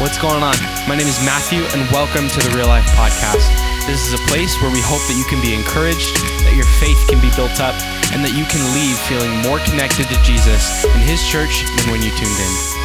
What's 0.00 0.16
going 0.16 0.42
on? 0.42 0.56
My 0.88 0.96
name 0.96 1.06
is 1.06 1.20
Matthew, 1.26 1.60
and 1.76 1.84
welcome 1.92 2.26
to 2.26 2.40
the 2.48 2.56
Real 2.56 2.68
Life 2.68 2.86
Podcast. 2.96 3.52
This 3.84 4.08
is 4.08 4.14
a 4.14 4.22
place 4.32 4.56
where 4.62 4.72
we 4.72 4.80
hope 4.80 5.04
that 5.12 5.12
you 5.12 5.28
can 5.28 5.42
be 5.44 5.52
encouraged, 5.52 6.16
that 6.40 6.56
your 6.56 6.64
faith 6.80 6.96
can 7.06 7.20
be 7.20 7.28
built 7.36 7.60
up, 7.60 7.76
and 8.16 8.24
that 8.24 8.32
you 8.32 8.48
can 8.48 8.64
leave 8.72 8.96
feeling 9.04 9.28
more 9.44 9.60
connected 9.68 10.08
to 10.08 10.16
Jesus 10.24 10.88
and 10.88 11.04
His 11.04 11.20
church 11.28 11.68
than 11.76 11.92
when 11.92 12.00
you 12.00 12.08
tuned 12.16 12.32
in. 12.32 12.79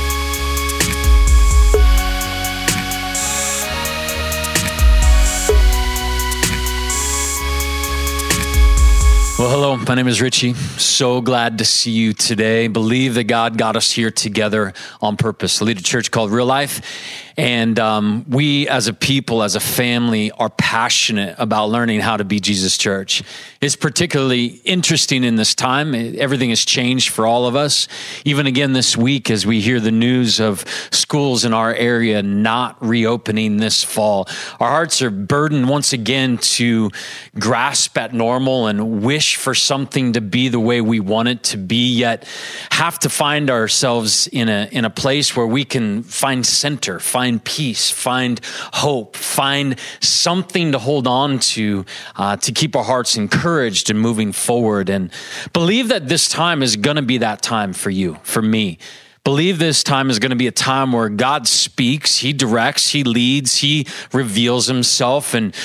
Well, 9.37 9.49
hello, 9.49 9.75
my 9.75 9.95
name 9.95 10.07
is 10.07 10.21
Richie. 10.21 10.53
So 10.53 11.19
glad 11.19 11.57
to 11.57 11.65
see 11.65 11.91
you 11.91 12.13
today. 12.13 12.69
Believe 12.69 13.15
that 13.15 13.25
God 13.25 13.57
got 13.57 13.75
us 13.75 13.91
here 13.91 14.09
together 14.09 14.71
on 15.01 15.17
purpose. 15.17 15.61
I 15.61 15.65
lead 15.65 15.77
a 15.77 15.83
church 15.83 16.09
called 16.09 16.31
Real 16.31 16.45
Life, 16.45 17.24
and 17.37 17.77
um, 17.79 18.25
we 18.29 18.67
as 18.69 18.87
a 18.87 18.93
people, 18.93 19.43
as 19.43 19.55
a 19.55 19.59
family, 19.59 20.31
are 20.31 20.49
passionate 20.49 21.35
about 21.37 21.69
learning 21.69 21.99
how 21.99 22.15
to 22.15 22.23
be 22.23 22.39
Jesus 22.39 22.77
Church. 22.77 23.23
It's 23.59 23.75
particularly 23.75 24.61
interesting 24.63 25.23
in 25.23 25.35
this 25.35 25.53
time. 25.53 25.93
Everything 25.93 26.49
has 26.49 26.63
changed 26.63 27.09
for 27.09 27.25
all 27.25 27.45
of 27.45 27.55
us. 27.55 27.87
Even 28.23 28.47
again 28.47 28.73
this 28.73 28.95
week, 28.95 29.29
as 29.29 29.45
we 29.45 29.59
hear 29.59 29.79
the 29.79 29.91
news 29.91 30.39
of 30.39 30.63
schools 30.91 31.43
in 31.43 31.53
our 31.53 31.73
area 31.73 32.23
not 32.23 32.77
reopening 32.81 33.57
this 33.57 33.83
fall, 33.83 34.27
our 34.59 34.69
hearts 34.69 35.01
are 35.01 35.09
burdened 35.09 35.67
once 35.67 35.91
again 35.91 36.37
to 36.37 36.89
grasp 37.37 37.97
at 37.97 38.13
normal 38.13 38.67
and 38.67 39.03
wish 39.03 39.35
for 39.35 39.53
something 39.53 40.13
to 40.13 40.21
be 40.21 40.47
the 40.47 40.59
way 40.59 40.79
we 40.79 40.99
want 40.99 41.27
it 41.27 41.43
to 41.43 41.57
be, 41.57 41.93
yet 41.95 42.25
have 42.71 42.97
to 42.99 43.09
find 43.09 43.49
ourselves 43.49 44.27
in 44.27 44.47
a, 44.47 44.69
in 44.71 44.85
a 44.85 44.89
place 44.89 45.35
where 45.35 45.47
we 45.47 45.65
can 45.65 46.03
find 46.03 46.45
center, 46.45 46.99
find 46.99 47.24
find 47.25 47.43
peace, 47.43 47.89
find 47.89 48.39
hope, 48.73 49.15
find 49.15 49.79
something 49.99 50.73
to 50.73 50.77
hold 50.77 51.07
on 51.07 51.39
to 51.39 51.83
uh, 52.15 52.37
to 52.37 52.51
keep 52.51 52.75
our 52.75 52.83
hearts 52.83 53.17
encouraged 53.17 53.89
and 53.89 53.99
moving 53.99 54.31
forward. 54.31 54.91
And 54.91 55.11
believe 55.51 55.87
that 55.87 56.07
this 56.07 56.29
time 56.29 56.61
is 56.61 56.75
going 56.75 56.97
to 56.97 57.01
be 57.01 57.17
that 57.17 57.41
time 57.41 57.73
for 57.73 57.89
you, 57.89 58.19
for 58.21 58.43
me 58.43 58.77
believe 59.23 59.57
this 59.57 59.83
time 59.83 60.11
is 60.11 60.19
going 60.19 60.29
to 60.29 60.35
be 60.35 60.45
a 60.45 60.51
time 60.51 60.91
where 60.91 61.09
God 61.09 61.47
speaks, 61.47 62.19
He 62.19 62.31
directs, 62.31 62.91
He 62.91 63.03
leads, 63.03 63.57
He 63.57 63.87
reveals 64.13 64.67
Himself. 64.67 65.33
And 65.33 65.55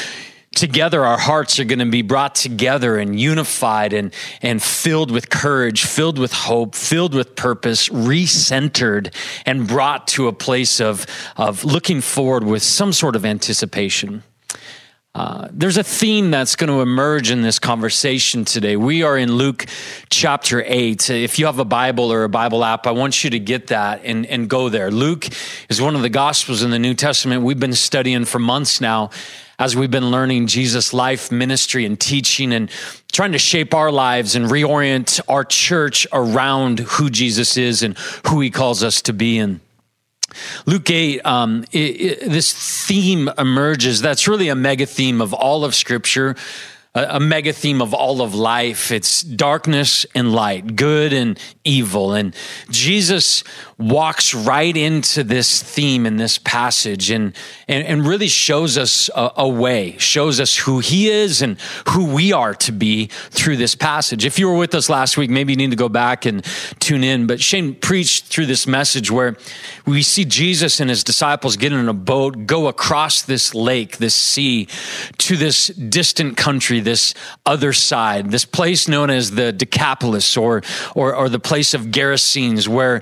together 0.55 1.05
our 1.05 1.19
hearts 1.19 1.59
are 1.59 1.65
going 1.65 1.79
to 1.79 1.87
be 1.87 2.03
brought 2.03 2.35
together 2.35 2.99
and 2.99 3.19
unified 3.19 3.93
and, 3.93 4.13
and 4.43 4.63
filled 4.63 5.11
with 5.11 5.31
courage, 5.31 5.85
filled 5.85 6.19
with 6.19 6.33
hope, 6.33 6.75
filled 6.75 7.15
with 7.15 7.37
purpose, 7.37 7.89
recentered, 7.89 9.15
and 9.47 9.67
brought 9.69 10.09
to 10.09 10.29
a 10.29 10.33
place 10.33 10.81
of, 10.81 11.07
of 11.37 11.65
looking 11.65 12.01
forward 12.01 12.45
with 12.45 12.63
some 12.63 12.93
sort 12.93 13.17
of 13.17 13.25
anticipation. 13.25 14.23
Uh, 15.13 15.49
there's 15.51 15.77
a 15.77 15.83
theme 15.83 16.31
that's 16.31 16.55
going 16.55 16.71
to 16.71 16.81
emerge 16.83 17.33
in 17.33 17.43
this 17.43 17.59
conversation 17.59 18.45
today. 18.45 18.77
We 18.77 19.03
are 19.03 19.19
in 19.19 19.33
Luke 19.33 19.67
chapter 20.09 20.63
8. 20.65 21.11
If 21.11 21.37
you 21.37 21.47
have 21.47 21.59
a 21.59 21.65
Bible 21.65 22.13
or 22.13 22.23
a 22.23 22.29
Bible 22.29 22.65
app, 22.65 22.87
I 22.87 22.93
want 22.93 23.25
you 23.25 23.31
to 23.31 23.41
get 23.41 23.67
that 23.69 24.03
and, 24.05 24.25
and 24.27 24.49
go 24.49 24.69
there. 24.69 24.93
Luke 24.93 25.27
is 25.69 25.83
one 25.83 25.97
of 25.97 26.03
the 26.03 26.09
Gospels 26.09 26.63
in 26.63 26.71
the 26.71 26.79
New 26.79 26.95
Testament 26.95 27.43
we've 27.43 27.59
been 27.59 27.73
studying 27.73 28.25
for 28.25 28.39
months 28.39 28.81
now 28.81 29.11
as 29.59 29.75
we've 29.75 29.91
been 29.91 30.13
learning 30.13 30.47
Jesus' 30.47 30.95
life, 30.95 31.33
ministry, 31.33 31.85
and 31.85 31.99
teaching, 31.99 32.53
and 32.53 32.71
trying 33.11 33.33
to 33.33 33.39
shape 33.39 33.75
our 33.75 33.91
lives 33.91 34.37
and 34.37 34.47
reorient 34.47 35.21
our 35.29 35.45
church 35.45 36.07
around 36.13 36.79
who 36.79 37.11
Jesus 37.11 37.57
is 37.57 37.83
and 37.83 37.99
who 38.29 38.41
he 38.41 38.49
calls 38.49 38.85
us 38.85 39.03
to 39.03 39.13
be. 39.13 39.39
And 39.39 39.61
Luke 40.67 40.91
8, 40.91 41.25
um, 41.27 41.65
it, 41.73 41.79
it, 41.79 42.31
this 42.31 42.53
theme 42.87 43.31
emerges 43.39 44.01
that's 44.03 44.29
really 44.29 44.49
a 44.49 44.55
mega 44.55 44.87
theme 44.87 45.21
of 45.21 45.33
all 45.33 45.65
of 45.65 45.75
Scripture 45.75 46.37
a, 46.95 47.21
mega 47.21 47.53
theme 47.53 47.81
of 47.81 47.95
all 47.95 48.21
of 48.21 48.35
life. 48.35 48.91
It's 48.91 49.23
darkness 49.23 50.05
and 50.15 50.33
light, 50.33 50.75
good 50.77 51.13
and 51.13 51.39
evil. 51.65 52.13
And 52.15 52.35
Jesus 52.71 53.45
walks 53.81 54.35
right 54.35 54.77
into 54.77 55.25
this 55.25 55.63
theme 55.63 56.05
in 56.05 56.19
this 56.19 56.37
passage 56.37 57.11
and, 57.11 57.35
and, 57.67 57.87
and 57.87 58.07
really 58.07 58.29
shows 58.29 58.77
us 58.77 59.09
a, 59.17 59.33
a, 59.39 59.49
way, 59.49 59.97
shows 59.97 60.39
us 60.39 60.55
who 60.59 60.81
he 60.81 61.09
is 61.09 61.41
and 61.41 61.59
who 61.89 62.05
we 62.05 62.31
are 62.31 62.55
to 62.55 62.73
be 62.73 63.07
through 63.07 63.57
this 63.57 63.75
passage. 63.75 64.27
If 64.27 64.39
you 64.39 64.49
were 64.49 64.57
with 64.57 64.75
us 64.75 64.91
last 64.91 65.17
week, 65.17 65.31
maybe 65.31 65.55
you 65.55 65.57
need 65.57 65.71
to 65.71 65.77
go 65.77 65.89
back 65.89 66.27
and 66.27 66.45
tune 66.79 67.03
in. 67.03 67.27
But 67.27 67.41
Shane 67.41 67.75
preached 67.75 68.27
through 68.27 68.47
this 68.47 68.67
message 68.67 69.11
where 69.11 69.37
we 69.87 70.03
see 70.03 70.27
Jesus 70.27 70.79
and 70.79 70.91
his 70.91 71.03
disciples 71.03 71.57
get 71.57 71.73
in 71.73 71.89
a 71.89 71.95
boat, 71.95 72.47
go 72.47 72.69
across 72.69 73.23
this 73.23 73.55
lake, 73.55 73.97
this 73.97 74.15
sea, 74.15 74.69
to 75.19 75.37
this 75.37 75.69
distant 75.69 76.37
country, 76.37 76.81
this 76.81 77.15
other 77.47 77.73
side, 77.73 78.31
this 78.31 78.45
place 78.45 78.89
known 78.89 79.09
as 79.09 79.31
the 79.31 79.53
Decapolis 79.53 80.37
or, 80.37 80.63
or, 80.95 81.15
or 81.15 81.31
the 81.31 81.39
place 81.39 81.73
of 81.73 81.87
Gerasenes, 81.87 82.69
where 82.69 83.01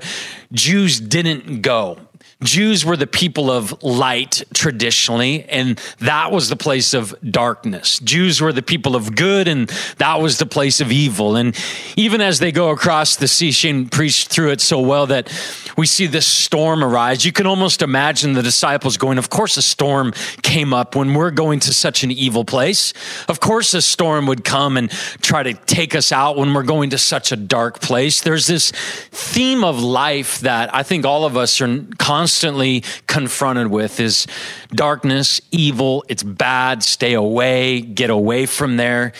Jews 0.51 0.99
didn't 0.99 1.61
go. 1.61 2.08
Jews 2.41 2.85
were 2.85 2.95
the 2.95 3.05
people 3.05 3.51
of 3.51 3.83
light 3.83 4.43
traditionally, 4.53 5.43
and 5.49 5.77
that 5.99 6.31
was 6.31 6.47
the 6.47 6.55
place 6.55 6.93
of 6.93 7.13
darkness. 7.29 7.99
Jews 7.99 8.39
were 8.39 8.53
the 8.53 8.61
people 8.61 8.95
of 8.95 9.13
good, 9.13 9.49
and 9.49 9.67
that 9.97 10.21
was 10.21 10.37
the 10.37 10.45
place 10.45 10.79
of 10.79 10.89
evil. 10.89 11.35
And 11.35 11.53
even 11.97 12.21
as 12.21 12.39
they 12.39 12.53
go 12.53 12.69
across 12.69 13.17
the 13.17 13.27
sea, 13.27 13.51
Shane 13.51 13.89
preached 13.89 14.29
through 14.29 14.51
it 14.51 14.61
so 14.61 14.79
well 14.79 15.05
that 15.07 15.27
we 15.75 15.85
see 15.85 16.07
this 16.07 16.25
storm 16.25 16.81
arise. 16.81 17.25
You 17.25 17.33
can 17.33 17.45
almost 17.45 17.81
imagine 17.81 18.31
the 18.31 18.41
disciples 18.41 18.95
going, 18.95 19.17
Of 19.17 19.29
course, 19.29 19.57
a 19.57 19.61
storm 19.61 20.13
came 20.41 20.73
up 20.73 20.95
when 20.95 21.15
we're 21.15 21.31
going 21.31 21.59
to 21.61 21.73
such 21.73 22.05
an 22.05 22.11
evil 22.11 22.45
place. 22.45 22.93
Of 23.27 23.41
course, 23.41 23.73
a 23.73 23.81
storm 23.81 24.27
would 24.27 24.45
come 24.45 24.77
and 24.77 24.89
try 25.21 25.43
to 25.43 25.55
take 25.55 25.93
us 25.93 26.13
out 26.13 26.37
when 26.37 26.53
we're 26.53 26.63
going 26.63 26.91
to 26.91 26.97
such 26.99 27.33
a 27.33 27.35
dark 27.35 27.81
place. 27.81 28.21
There's 28.21 28.47
this 28.47 28.71
theme 29.11 29.65
of 29.65 29.83
life 29.83 30.39
that 30.39 30.73
I 30.73 30.83
think 30.83 31.05
all 31.05 31.25
of 31.25 31.35
us 31.35 31.59
are 31.59 31.85
constantly 31.97 32.28
confronted 33.07 33.67
with 33.67 33.99
is 33.99 34.27
darkness, 34.69 35.41
evil, 35.51 36.03
it's 36.07 36.23
bad, 36.23 36.83
stay 36.83 37.13
away, 37.13 37.81
get 37.81 38.09
away 38.09 38.45
from 38.45 38.77
there. 38.77 39.13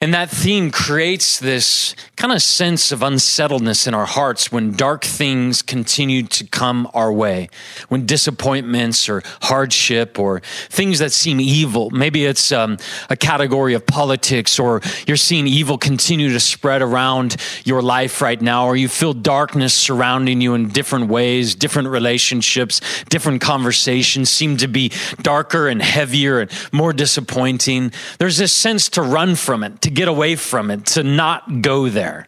And 0.00 0.14
that 0.14 0.30
theme 0.30 0.70
creates 0.70 1.40
this 1.40 1.96
kind 2.14 2.32
of 2.32 2.40
sense 2.40 2.92
of 2.92 3.02
unsettledness 3.02 3.88
in 3.88 3.94
our 3.94 4.06
hearts 4.06 4.52
when 4.52 4.76
dark 4.76 5.02
things 5.02 5.60
continue 5.60 6.22
to 6.22 6.46
come 6.46 6.88
our 6.94 7.12
way, 7.12 7.48
when 7.88 8.06
disappointments 8.06 9.08
or 9.08 9.24
hardship 9.42 10.16
or 10.16 10.38
things 10.68 11.00
that 11.00 11.10
seem 11.10 11.40
evil, 11.40 11.90
maybe 11.90 12.26
it's 12.26 12.52
um, 12.52 12.76
a 13.10 13.16
category 13.16 13.74
of 13.74 13.86
politics 13.86 14.60
or 14.60 14.80
you're 15.08 15.16
seeing 15.16 15.48
evil 15.48 15.76
continue 15.76 16.28
to 16.28 16.38
spread 16.38 16.80
around 16.80 17.36
your 17.64 17.82
life 17.82 18.22
right 18.22 18.40
now, 18.40 18.66
or 18.66 18.76
you 18.76 18.86
feel 18.86 19.12
darkness 19.12 19.74
surrounding 19.74 20.40
you 20.40 20.54
in 20.54 20.68
different 20.68 21.08
ways, 21.08 21.56
different 21.56 21.88
relationships, 21.88 22.80
different 23.06 23.40
conversations 23.40 24.30
seem 24.30 24.56
to 24.58 24.68
be 24.68 24.92
darker 25.22 25.66
and 25.66 25.82
heavier 25.82 26.38
and 26.38 26.52
more 26.70 26.92
disappointing. 26.92 27.90
There's 28.20 28.36
this 28.36 28.52
sense 28.52 28.88
to 28.90 29.02
run 29.02 29.34
from 29.34 29.64
it 29.64 29.87
to 29.88 29.94
get 29.94 30.08
away 30.08 30.36
from 30.36 30.70
it, 30.70 30.84
to 30.84 31.02
not 31.02 31.62
go 31.62 31.88
there. 31.88 32.26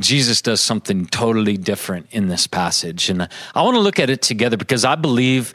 Jesus 0.00 0.42
does 0.42 0.60
something 0.60 1.06
totally 1.06 1.56
different 1.56 2.08
in 2.10 2.26
this 2.26 2.46
passage. 2.46 3.08
And 3.08 3.28
I 3.54 3.62
want 3.62 3.76
to 3.76 3.80
look 3.80 4.00
at 4.00 4.10
it 4.10 4.20
together 4.20 4.56
because 4.56 4.84
I 4.84 4.96
believe 4.96 5.54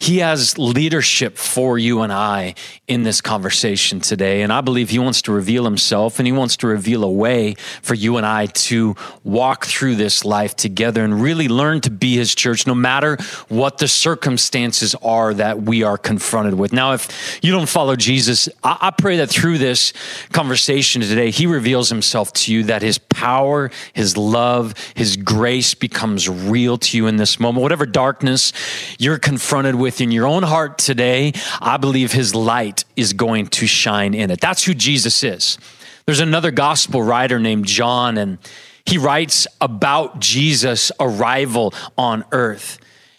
he 0.00 0.18
has 0.18 0.58
leadership 0.58 1.36
for 1.38 1.78
you 1.78 2.02
and 2.02 2.12
I 2.12 2.54
in 2.88 3.02
this 3.02 3.20
conversation 3.20 4.00
today. 4.00 4.42
And 4.42 4.52
I 4.52 4.60
believe 4.60 4.90
He 4.90 4.98
wants 4.98 5.22
to 5.22 5.32
reveal 5.32 5.64
Himself 5.64 6.18
and 6.18 6.26
He 6.26 6.32
wants 6.32 6.56
to 6.58 6.66
reveal 6.66 7.02
a 7.04 7.10
way 7.10 7.54
for 7.82 7.94
you 7.94 8.16
and 8.16 8.26
I 8.26 8.46
to 8.46 8.94
walk 9.24 9.66
through 9.66 9.96
this 9.96 10.24
life 10.24 10.54
together 10.54 11.04
and 11.04 11.20
really 11.20 11.48
learn 11.48 11.80
to 11.82 11.90
be 11.90 12.16
His 12.16 12.34
church 12.34 12.66
no 12.66 12.74
matter 12.74 13.16
what 13.48 13.78
the 13.78 13.88
circumstances 13.88 14.94
are 14.96 15.34
that 15.34 15.62
we 15.62 15.82
are 15.82 15.98
confronted 15.98 16.54
with. 16.54 16.72
Now, 16.72 16.92
if 16.92 17.38
you 17.42 17.52
don't 17.52 17.68
follow 17.68 17.96
Jesus, 17.96 18.48
I, 18.62 18.78
I 18.80 18.90
pray 18.90 19.16
that 19.18 19.30
through 19.30 19.58
this 19.58 19.92
conversation 20.32 21.02
today, 21.02 21.30
He 21.30 21.46
reveals 21.46 21.88
Himself 21.88 22.32
to 22.34 22.52
you, 22.52 22.64
that 22.64 22.82
His 22.82 22.98
power, 22.98 23.70
His 23.94 24.16
love, 24.16 24.74
His 24.94 25.16
grace 25.16 25.74
becomes 25.74 26.28
real 26.28 26.78
to 26.78 26.96
you 26.96 27.06
in 27.06 27.16
this 27.16 27.40
moment. 27.40 27.62
Whatever 27.62 27.86
darkness 27.86 28.52
you're 28.98 29.18
confronted 29.18 29.74
with 29.74 29.85
in 30.00 30.10
your 30.10 30.26
own 30.26 30.42
heart 30.42 30.78
today, 30.78 31.32
I 31.60 31.76
believe 31.76 32.12
his 32.12 32.34
light 32.34 32.84
is 32.96 33.12
going 33.12 33.46
to 33.48 33.66
shine 33.66 34.14
in 34.14 34.30
it. 34.30 34.40
That's 34.40 34.64
who 34.64 34.74
Jesus 34.74 35.22
is. 35.22 35.58
There's 36.06 36.20
another 36.20 36.50
gospel 36.50 37.02
writer 37.02 37.38
named 37.38 37.66
John, 37.66 38.18
and 38.18 38.38
he 38.84 38.98
writes 38.98 39.46
about 39.60 40.20
Jesus' 40.20 40.92
arrival 41.00 41.74
on 41.98 42.24
earth. 42.32 42.78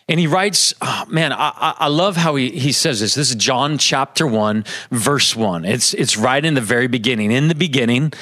And 0.10 0.22
he 0.22 0.28
writes, 0.28 0.74
oh, 0.82 1.04
man, 1.10 1.34
I, 1.34 1.76
I 1.80 1.88
love 1.90 2.16
how 2.16 2.36
he, 2.36 2.50
he 2.52 2.72
says 2.72 3.02
this. 3.02 3.16
This 3.16 3.30
is 3.30 3.36
John 3.36 3.78
chapter 3.78 4.26
1, 4.26 4.64
verse 4.90 5.36
1. 5.36 5.66
It's, 5.66 5.94
it's 5.94 6.16
right 6.16 6.44
in 6.44 6.54
the 6.54 6.62
very 6.62 6.88
beginning. 6.88 7.34
In 7.34 7.50
the 7.50 7.56
beginning, 7.56 8.14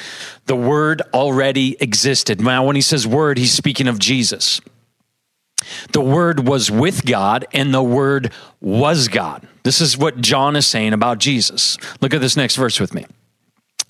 the 0.46 0.56
word 0.56 1.00
already 1.14 1.76
existed. 1.80 2.40
Now, 2.40 2.64
when 2.64 2.74
he 2.74 2.82
says 2.82 3.06
word, 3.06 3.38
he's 3.38 3.52
speaking 3.52 3.86
of 3.86 4.00
Jesus. 4.00 4.60
The 5.92 6.00
Word 6.00 6.46
was 6.46 6.70
with 6.70 7.04
God, 7.04 7.46
and 7.52 7.72
the 7.72 7.82
Word 7.82 8.32
was 8.60 9.08
God. 9.08 9.46
This 9.62 9.80
is 9.80 9.98
what 9.98 10.20
John 10.20 10.56
is 10.56 10.66
saying 10.66 10.92
about 10.92 11.18
Jesus. 11.18 11.76
Look 12.00 12.14
at 12.14 12.20
this 12.20 12.36
next 12.36 12.56
verse 12.56 12.78
with 12.78 12.94
me. 12.94 13.06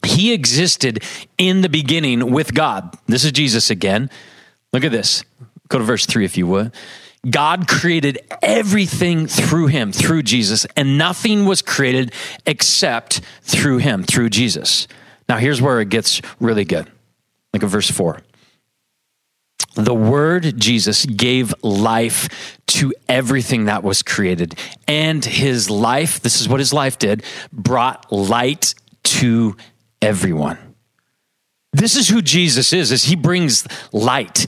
He 0.05 0.33
existed 0.33 1.03
in 1.39 1.63
the 1.63 1.69
beginning 1.69 2.31
with 2.33 2.55
God. 2.55 2.97
This 3.07 3.25
is 3.25 3.33
Jesus 3.33 3.71
again. 3.71 4.11
Look 4.73 4.85
at 4.85 4.93
this. 4.93 5.25
Go 5.69 5.79
to 5.79 5.85
verse 5.85 6.07
3 6.07 6.25
if 6.25 6.37
you 6.37 6.47
would. 6.47 6.73
God 7.29 7.67
created 7.67 8.19
everything 8.41 9.27
through 9.27 9.67
him, 9.67 9.91
through 9.91 10.23
Jesus, 10.23 10.65
and 10.77 10.97
nothing 10.97 11.45
was 11.45 11.61
created 11.61 12.13
except 12.47 13.21
through 13.43 13.79
him, 13.79 14.05
through 14.05 14.31
Jesus. 14.31 14.87
Now, 15.29 15.39
here's 15.39 15.61
where 15.61 15.81
it 15.81 15.89
gets 15.89 16.23
really 16.39 16.65
good. 16.65 16.89
Look 17.53 17.65
at 17.65 17.69
verse 17.69 17.91
4. 17.91 18.21
The 19.77 19.95
word 19.95 20.59
Jesus 20.59 21.05
gave 21.05 21.55
life 21.63 22.59
to 22.69 22.95
everything 23.09 23.67
that 23.67 23.83
was 23.83 24.03
created, 24.03 24.55
and 24.89 25.23
his 25.23 25.69
life, 25.69 26.21
this 26.21 26.41
is 26.41 26.49
what 26.49 26.61
his 26.61 26.73
life 26.73 26.99
did, 26.99 27.23
brought 27.53 28.11
light 28.11 28.75
to 29.05 29.57
everyone. 30.01 30.59
This 31.75 31.95
is 31.95 32.09
who 32.09 32.23
Jesus 32.23 32.73
is, 32.73 32.91
as 32.91 33.05
he 33.05 33.17
brings 33.17 33.67
light. 33.93 34.47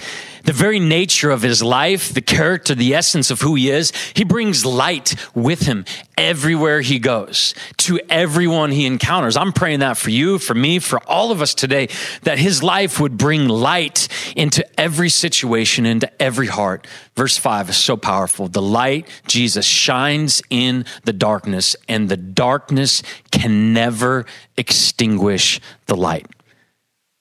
The 0.48 0.54
very 0.54 0.80
nature 0.80 1.30
of 1.30 1.42
his 1.42 1.62
life, 1.62 2.14
the 2.14 2.22
character, 2.22 2.74
the 2.74 2.94
essence 2.94 3.30
of 3.30 3.42
who 3.42 3.54
he 3.54 3.68
is, 3.68 3.92
he 4.14 4.24
brings 4.24 4.64
light 4.64 5.14
with 5.34 5.60
him 5.66 5.84
everywhere 6.16 6.80
he 6.80 6.98
goes, 6.98 7.54
to 7.76 8.00
everyone 8.08 8.70
he 8.70 8.86
encounters. 8.86 9.36
I'm 9.36 9.52
praying 9.52 9.80
that 9.80 9.98
for 9.98 10.08
you, 10.08 10.38
for 10.38 10.54
me, 10.54 10.78
for 10.78 11.00
all 11.06 11.32
of 11.32 11.42
us 11.42 11.52
today, 11.52 11.90
that 12.22 12.38
his 12.38 12.62
life 12.62 12.98
would 12.98 13.18
bring 13.18 13.46
light 13.46 14.08
into 14.36 14.66
every 14.80 15.10
situation, 15.10 15.84
into 15.84 16.10
every 16.20 16.46
heart. 16.46 16.86
Verse 17.14 17.36
5 17.36 17.68
is 17.68 17.76
so 17.76 17.98
powerful. 17.98 18.48
The 18.48 18.62
light, 18.62 19.06
Jesus, 19.26 19.66
shines 19.66 20.40
in 20.48 20.86
the 21.04 21.12
darkness, 21.12 21.76
and 21.90 22.08
the 22.08 22.16
darkness 22.16 23.02
can 23.30 23.74
never 23.74 24.24
extinguish 24.56 25.60
the 25.84 25.96
light. 25.96 26.26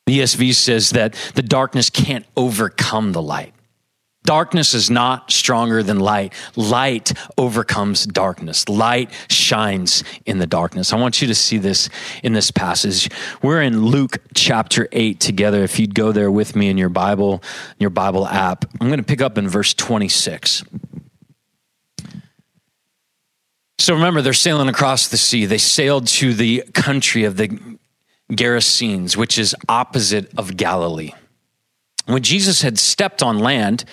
The 0.07 0.19
ESV 0.19 0.55
says 0.55 0.91
that 0.91 1.15
the 1.35 1.41
darkness 1.41 1.89
can't 1.89 2.25
overcome 2.37 3.11
the 3.11 3.21
light. 3.21 3.53
Darkness 4.23 4.73
is 4.73 4.89
not 4.89 5.31
stronger 5.31 5.83
than 5.83 5.99
light. 5.99 6.33
Light 6.55 7.11
overcomes 7.37 8.05
darkness. 8.05 8.69
Light 8.69 9.11
shines 9.29 10.05
in 10.25 10.39
the 10.39 10.47
darkness. 10.47 10.93
I 10.93 10.95
want 10.95 11.21
you 11.21 11.27
to 11.27 11.35
see 11.35 11.57
this 11.57 11.89
in 12.23 12.31
this 12.31 12.51
passage. 12.51 13.09
We're 13.41 13.61
in 13.61 13.85
Luke 13.85 14.17
chapter 14.33 14.87
8 14.93 15.19
together. 15.19 15.61
If 15.63 15.77
you'd 15.77 15.93
go 15.93 16.13
there 16.13 16.31
with 16.31 16.55
me 16.55 16.69
in 16.69 16.77
your 16.77 16.89
Bible, 16.89 17.43
your 17.77 17.89
Bible 17.89 18.25
app, 18.25 18.63
I'm 18.79 18.87
going 18.87 18.99
to 18.99 19.05
pick 19.05 19.21
up 19.21 19.37
in 19.37 19.49
verse 19.49 19.73
26. 19.73 20.63
So 23.79 23.93
remember, 23.93 24.21
they're 24.21 24.31
sailing 24.31 24.69
across 24.69 25.09
the 25.09 25.17
sea. 25.17 25.45
They 25.45 25.57
sailed 25.57 26.07
to 26.07 26.33
the 26.33 26.63
country 26.73 27.25
of 27.25 27.35
the 27.35 27.77
Gerasenes, 28.31 29.15
which 29.15 29.37
is 29.37 29.55
opposite 29.69 30.31
of 30.37 30.57
Galilee. 30.57 31.13
When 32.05 32.23
Jesus 32.23 32.61
had 32.61 32.77
stepped 32.77 33.21
on 33.21 33.39
land, 33.39 33.85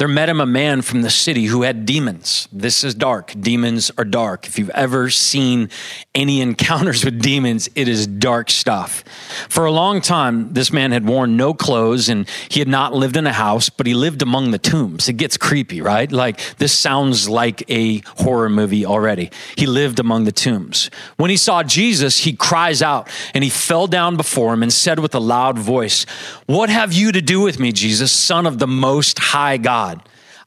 there 0.00 0.08
met 0.08 0.30
him 0.30 0.40
a 0.40 0.46
man 0.46 0.80
from 0.80 1.02
the 1.02 1.10
city 1.10 1.44
who 1.44 1.60
had 1.60 1.84
demons. 1.84 2.48
This 2.50 2.84
is 2.84 2.94
dark. 2.94 3.34
Demons 3.38 3.90
are 3.98 4.04
dark. 4.04 4.46
If 4.46 4.58
you've 4.58 4.70
ever 4.70 5.10
seen 5.10 5.68
any 6.14 6.40
encounters 6.40 7.04
with 7.04 7.20
demons, 7.20 7.68
it 7.74 7.86
is 7.86 8.06
dark 8.06 8.48
stuff. 8.48 9.04
For 9.50 9.66
a 9.66 9.70
long 9.70 10.00
time, 10.00 10.54
this 10.54 10.72
man 10.72 10.92
had 10.92 11.06
worn 11.06 11.36
no 11.36 11.52
clothes 11.52 12.08
and 12.08 12.26
he 12.48 12.60
had 12.60 12.68
not 12.68 12.94
lived 12.94 13.14
in 13.18 13.26
a 13.26 13.32
house, 13.34 13.68
but 13.68 13.86
he 13.86 13.92
lived 13.92 14.22
among 14.22 14.52
the 14.52 14.58
tombs. 14.58 15.06
It 15.06 15.18
gets 15.18 15.36
creepy, 15.36 15.82
right? 15.82 16.10
Like 16.10 16.56
this 16.56 16.72
sounds 16.72 17.28
like 17.28 17.62
a 17.70 17.98
horror 18.22 18.48
movie 18.48 18.86
already. 18.86 19.30
He 19.54 19.66
lived 19.66 20.00
among 20.00 20.24
the 20.24 20.32
tombs. 20.32 20.90
When 21.18 21.28
he 21.28 21.36
saw 21.36 21.62
Jesus, 21.62 22.16
he 22.16 22.32
cries 22.32 22.80
out 22.80 23.10
and 23.34 23.44
he 23.44 23.50
fell 23.50 23.86
down 23.86 24.16
before 24.16 24.54
him 24.54 24.62
and 24.62 24.72
said 24.72 24.98
with 24.98 25.14
a 25.14 25.20
loud 25.20 25.58
voice, 25.58 26.06
What 26.46 26.70
have 26.70 26.94
you 26.94 27.12
to 27.12 27.20
do 27.20 27.42
with 27.42 27.60
me, 27.60 27.70
Jesus, 27.70 28.10
son 28.10 28.46
of 28.46 28.58
the 28.58 28.66
most 28.66 29.18
high 29.18 29.58
God? 29.58 29.89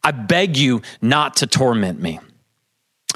I 0.03 0.11
beg 0.11 0.57
you 0.57 0.81
not 1.01 1.37
to 1.37 1.47
torment 1.47 2.01
me. 2.01 2.19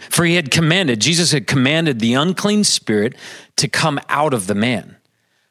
For 0.10 0.25
he 0.25 0.36
had 0.36 0.51
commanded, 0.51 1.01
Jesus 1.01 1.31
had 1.31 1.48
commanded 1.48 2.00
the 2.00 2.13
unclean 2.13 2.63
spirit 2.63 3.16
to 3.57 3.68
come 3.68 4.00
out 4.10 4.34
of 4.34 4.48
the 4.48 4.56
man. 4.56 4.98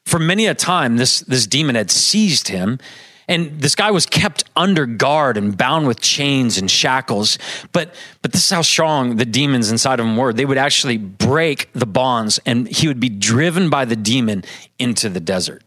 For 0.05 0.19
many 0.19 0.45
a 0.45 0.55
time, 0.55 0.97
this, 0.97 1.19
this 1.19 1.45
demon 1.45 1.75
had 1.75 1.91
seized 1.91 2.47
him, 2.47 2.79
and 3.27 3.59
this 3.59 3.75
guy 3.75 3.91
was 3.91 4.05
kept 4.05 4.45
under 4.55 4.85
guard 4.85 5.35
and 5.35 5.57
bound 5.57 5.85
with 5.85 5.99
chains 5.99 6.57
and 6.57 6.71
shackles. 6.71 7.37
But, 7.73 7.93
but 8.21 8.31
this 8.31 8.45
is 8.45 8.49
how 8.49 8.61
strong 8.61 9.17
the 9.17 9.25
demons 9.25 9.69
inside 9.69 9.99
of 9.99 10.05
him 10.05 10.15
were. 10.15 10.31
They 10.31 10.45
would 10.45 10.57
actually 10.57 10.97
break 10.97 11.69
the 11.73 11.85
bonds, 11.85 12.39
and 12.45 12.69
he 12.69 12.87
would 12.87 13.01
be 13.01 13.09
driven 13.09 13.69
by 13.69 13.83
the 13.83 13.97
demon 13.97 14.45
into 14.79 15.09
the 15.09 15.19
desert. 15.19 15.61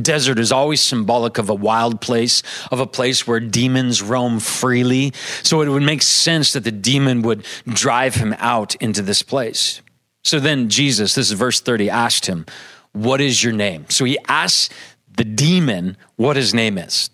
Desert 0.00 0.38
is 0.38 0.52
always 0.52 0.80
symbolic 0.80 1.36
of 1.36 1.50
a 1.50 1.54
wild 1.54 2.00
place, 2.00 2.42
of 2.70 2.80
a 2.80 2.86
place 2.86 3.26
where 3.26 3.40
demons 3.40 4.00
roam 4.00 4.40
freely. 4.40 5.12
So 5.42 5.60
it 5.60 5.68
would 5.68 5.82
make 5.82 6.02
sense 6.02 6.54
that 6.54 6.64
the 6.64 6.72
demon 6.72 7.20
would 7.22 7.44
drive 7.66 8.14
him 8.14 8.34
out 8.38 8.74
into 8.76 9.02
this 9.02 9.22
place. 9.22 9.82
So 10.24 10.40
then 10.40 10.70
Jesus, 10.70 11.14
this 11.14 11.30
is 11.30 11.32
verse 11.32 11.60
30, 11.60 11.90
asked 11.90 12.26
him, 12.26 12.46
What 12.92 13.20
is 13.20 13.44
your 13.44 13.52
name? 13.52 13.86
So 13.90 14.04
he 14.06 14.18
asked 14.28 14.72
the 15.14 15.24
demon 15.24 15.98
what 16.16 16.36
his 16.36 16.54
name 16.54 16.78
is. 16.78 17.10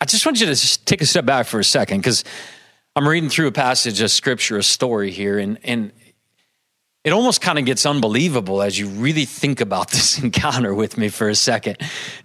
I 0.00 0.06
just 0.06 0.24
want 0.26 0.40
you 0.40 0.46
to 0.46 0.52
just 0.52 0.86
take 0.86 1.02
a 1.02 1.06
step 1.06 1.24
back 1.24 1.46
for 1.46 1.60
a 1.60 1.64
second 1.64 1.98
because 1.98 2.24
I'm 2.96 3.06
reading 3.06 3.30
through 3.30 3.46
a 3.46 3.52
passage 3.52 4.00
of 4.00 4.10
scripture, 4.10 4.56
a 4.56 4.62
story 4.62 5.12
here, 5.12 5.38
and, 5.38 5.58
and 5.62 5.92
it 7.02 7.14
almost 7.14 7.40
kind 7.40 7.58
of 7.58 7.64
gets 7.64 7.86
unbelievable 7.86 8.60
as 8.60 8.78
you 8.78 8.86
really 8.86 9.24
think 9.24 9.62
about 9.62 9.90
this 9.92 10.18
encounter 10.18 10.74
with 10.74 10.98
me 10.98 11.08
for 11.08 11.28
a 11.30 11.34
second. 11.34 11.78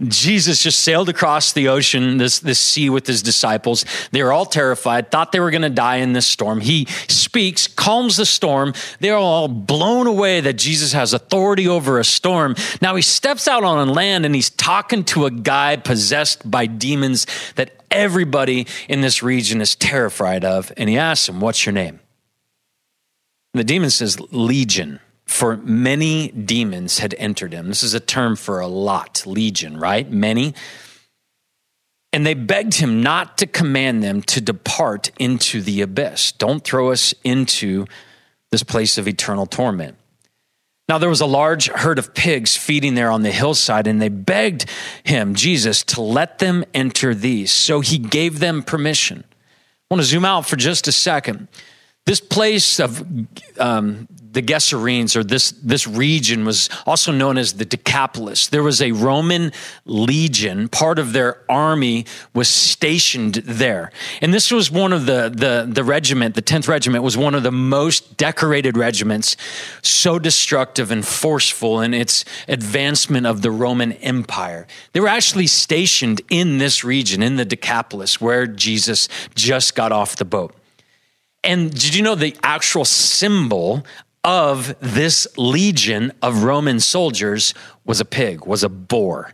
Jesus 0.03 0.61
just 0.61 0.81
sailed 0.81 1.07
across 1.07 1.53
the 1.53 1.69
ocean, 1.69 2.17
this, 2.17 2.39
this 2.39 2.59
sea 2.59 2.89
with 2.89 3.07
his 3.07 3.23
disciples. 3.23 3.85
They 4.11 4.21
were 4.21 4.33
all 4.33 4.45
terrified, 4.45 5.11
thought 5.11 5.31
they 5.31 5.39
were 5.39 5.51
going 5.51 5.61
to 5.61 5.69
die 5.69 5.97
in 5.97 6.11
this 6.11 6.27
storm. 6.27 6.59
He 6.59 6.85
speaks, 7.07 7.67
calms 7.67 8.17
the 8.17 8.25
storm. 8.25 8.73
They're 8.99 9.15
all 9.15 9.47
blown 9.47 10.07
away 10.07 10.41
that 10.41 10.53
Jesus 10.57 10.91
has 10.91 11.13
authority 11.13 11.67
over 11.67 11.97
a 11.97 12.05
storm. 12.05 12.55
Now 12.81 12.95
he 12.95 13.01
steps 13.01 13.47
out 13.47 13.63
on 13.63 13.87
land 13.87 14.25
and 14.25 14.35
he's 14.35 14.49
talking 14.49 15.05
to 15.05 15.25
a 15.25 15.31
guy 15.31 15.77
possessed 15.77 16.49
by 16.49 16.65
demons 16.65 17.27
that 17.55 17.71
everybody 17.89 18.67
in 18.89 18.99
this 18.99 19.23
region 19.23 19.61
is 19.61 19.75
terrified 19.75 20.43
of. 20.43 20.73
And 20.75 20.89
he 20.89 20.97
asks 20.97 21.29
him, 21.29 21.39
What's 21.39 21.65
your 21.65 21.73
name? 21.73 22.01
The 23.55 23.63
demon 23.63 23.89
says 23.89 24.19
legion, 24.31 24.99
for 25.25 25.55
many 25.55 26.27
demons 26.27 26.99
had 26.99 27.15
entered 27.17 27.53
him. 27.53 27.69
This 27.69 27.83
is 27.83 27.93
a 27.93 28.01
term 28.01 28.35
for 28.35 28.59
a 28.59 28.67
lot, 28.67 29.23
legion, 29.25 29.77
right? 29.77 30.11
Many. 30.11 30.53
And 32.11 32.25
they 32.25 32.33
begged 32.33 32.75
him 32.75 33.01
not 33.01 33.37
to 33.37 33.47
command 33.47 34.03
them 34.03 34.21
to 34.23 34.41
depart 34.41 35.11
into 35.19 35.61
the 35.61 35.81
abyss. 35.81 36.33
Don't 36.33 36.65
throw 36.65 36.91
us 36.91 37.13
into 37.23 37.85
this 38.51 38.61
place 38.61 38.97
of 38.97 39.07
eternal 39.07 39.45
torment. 39.45 39.95
Now, 40.89 40.97
there 40.97 41.09
was 41.09 41.21
a 41.21 41.25
large 41.25 41.67
herd 41.67 41.97
of 41.97 42.13
pigs 42.13 42.57
feeding 42.57 42.93
there 42.93 43.09
on 43.09 43.23
the 43.23 43.31
hillside, 43.31 43.87
and 43.87 44.01
they 44.01 44.09
begged 44.09 44.69
him, 45.03 45.33
Jesus, 45.33 45.81
to 45.85 46.01
let 46.01 46.39
them 46.39 46.65
enter 46.73 47.15
these. 47.15 47.53
So 47.53 47.79
he 47.79 47.97
gave 47.97 48.39
them 48.39 48.63
permission. 48.63 49.23
I 49.29 49.93
want 49.93 50.01
to 50.01 50.07
zoom 50.07 50.25
out 50.25 50.45
for 50.45 50.57
just 50.57 50.89
a 50.89 50.91
second. 50.91 51.47
This 52.05 52.19
place 52.19 52.79
of 52.79 53.03
um, 53.59 54.07
the 54.35 54.41
Gerasenes, 54.43 55.15
or 55.15 55.23
this, 55.23 55.51
this 55.51 55.87
region, 55.87 56.45
was 56.45 56.69
also 56.85 57.11
known 57.11 57.37
as 57.37 57.53
the 57.53 57.65
Decapolis. 57.65 58.47
There 58.47 58.61
was 58.61 58.79
a 58.79 58.91
Roman 58.91 59.51
legion, 59.85 60.67
part 60.67 60.99
of 60.99 61.13
their 61.13 61.41
army 61.49 62.05
was 62.33 62.47
stationed 62.47 63.35
there. 63.35 63.91
And 64.21 64.33
this 64.33 64.51
was 64.51 64.69
one 64.69 64.93
of 64.93 65.07
the, 65.07 65.33
the, 65.33 65.67
the 65.67 65.83
regiment, 65.83 66.35
the 66.35 66.43
10th 66.43 66.67
regiment, 66.67 67.03
was 67.03 67.17
one 67.17 67.33
of 67.33 67.41
the 67.41 67.51
most 67.51 68.17
decorated 68.17 68.77
regiments, 68.77 69.35
so 69.81 70.19
destructive 70.19 70.91
and 70.91 71.07
forceful 71.07 71.81
in 71.81 71.95
its 71.95 72.23
advancement 72.47 73.25
of 73.25 73.41
the 73.41 73.49
Roman 73.49 73.93
Empire. 73.93 74.67
They 74.91 74.99
were 74.99 75.07
actually 75.07 75.47
stationed 75.47 76.21
in 76.29 76.59
this 76.59 76.83
region, 76.83 77.23
in 77.23 77.37
the 77.37 77.45
Decapolis, 77.45 78.21
where 78.21 78.45
Jesus 78.45 79.09
just 79.33 79.75
got 79.75 79.91
off 79.91 80.17
the 80.17 80.25
boat. 80.25 80.53
And 81.45 81.71
did 81.71 81.95
you 81.95 82.01
know 82.01 82.15
the 82.15 82.35
actual 82.41 82.85
symbol 82.85 83.85
of 84.23 84.75
this 84.79 85.27
legion 85.37 86.11
of 86.21 86.43
Roman 86.43 86.79
soldiers 86.79 87.53
was 87.85 88.01
a 88.01 88.05
pig, 88.05 88.45
was 88.45 88.63
a 88.63 88.69
boar? 88.69 89.33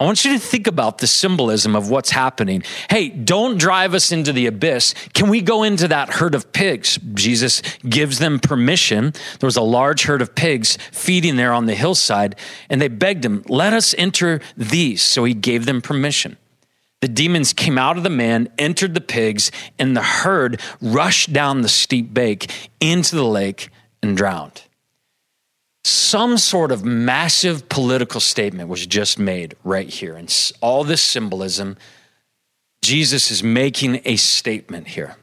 I 0.00 0.04
want 0.04 0.24
you 0.24 0.32
to 0.32 0.38
think 0.38 0.66
about 0.66 0.98
the 0.98 1.06
symbolism 1.06 1.76
of 1.76 1.90
what's 1.90 2.10
happening. 2.10 2.62
Hey, 2.88 3.10
don't 3.10 3.58
drive 3.58 3.92
us 3.92 4.10
into 4.10 4.32
the 4.32 4.46
abyss. 4.46 4.94
Can 5.12 5.28
we 5.28 5.42
go 5.42 5.62
into 5.62 5.86
that 5.88 6.08
herd 6.08 6.34
of 6.34 6.52
pigs? 6.52 6.98
Jesus 7.12 7.60
gives 7.86 8.18
them 8.18 8.40
permission. 8.40 9.12
There 9.38 9.46
was 9.46 9.58
a 9.58 9.62
large 9.62 10.04
herd 10.04 10.22
of 10.22 10.34
pigs 10.34 10.78
feeding 10.90 11.36
there 11.36 11.52
on 11.52 11.66
the 11.66 11.74
hillside, 11.74 12.34
and 12.70 12.80
they 12.80 12.88
begged 12.88 13.26
him, 13.26 13.44
Let 13.46 13.74
us 13.74 13.94
enter 13.98 14.40
these. 14.56 15.02
So 15.02 15.24
he 15.24 15.34
gave 15.34 15.66
them 15.66 15.82
permission. 15.82 16.38
The 17.00 17.08
demons 17.08 17.52
came 17.52 17.78
out 17.78 17.96
of 17.96 18.02
the 18.02 18.10
man, 18.10 18.48
entered 18.58 18.94
the 18.94 19.00
pigs, 19.00 19.50
and 19.78 19.96
the 19.96 20.02
herd 20.02 20.60
rushed 20.80 21.32
down 21.32 21.62
the 21.62 21.68
steep 21.68 22.12
bank 22.12 22.68
into 22.78 23.16
the 23.16 23.24
lake 23.24 23.70
and 24.02 24.16
drowned. 24.16 24.62
Some 25.82 26.36
sort 26.36 26.72
of 26.72 26.84
massive 26.84 27.68
political 27.70 28.20
statement 28.20 28.68
was 28.68 28.86
just 28.86 29.18
made 29.18 29.54
right 29.64 29.88
here. 29.88 30.14
And 30.14 30.52
all 30.60 30.84
this 30.84 31.02
symbolism, 31.02 31.78
Jesus 32.82 33.30
is 33.30 33.42
making 33.42 34.02
a 34.04 34.16
statement 34.16 34.88
here. 34.88 35.16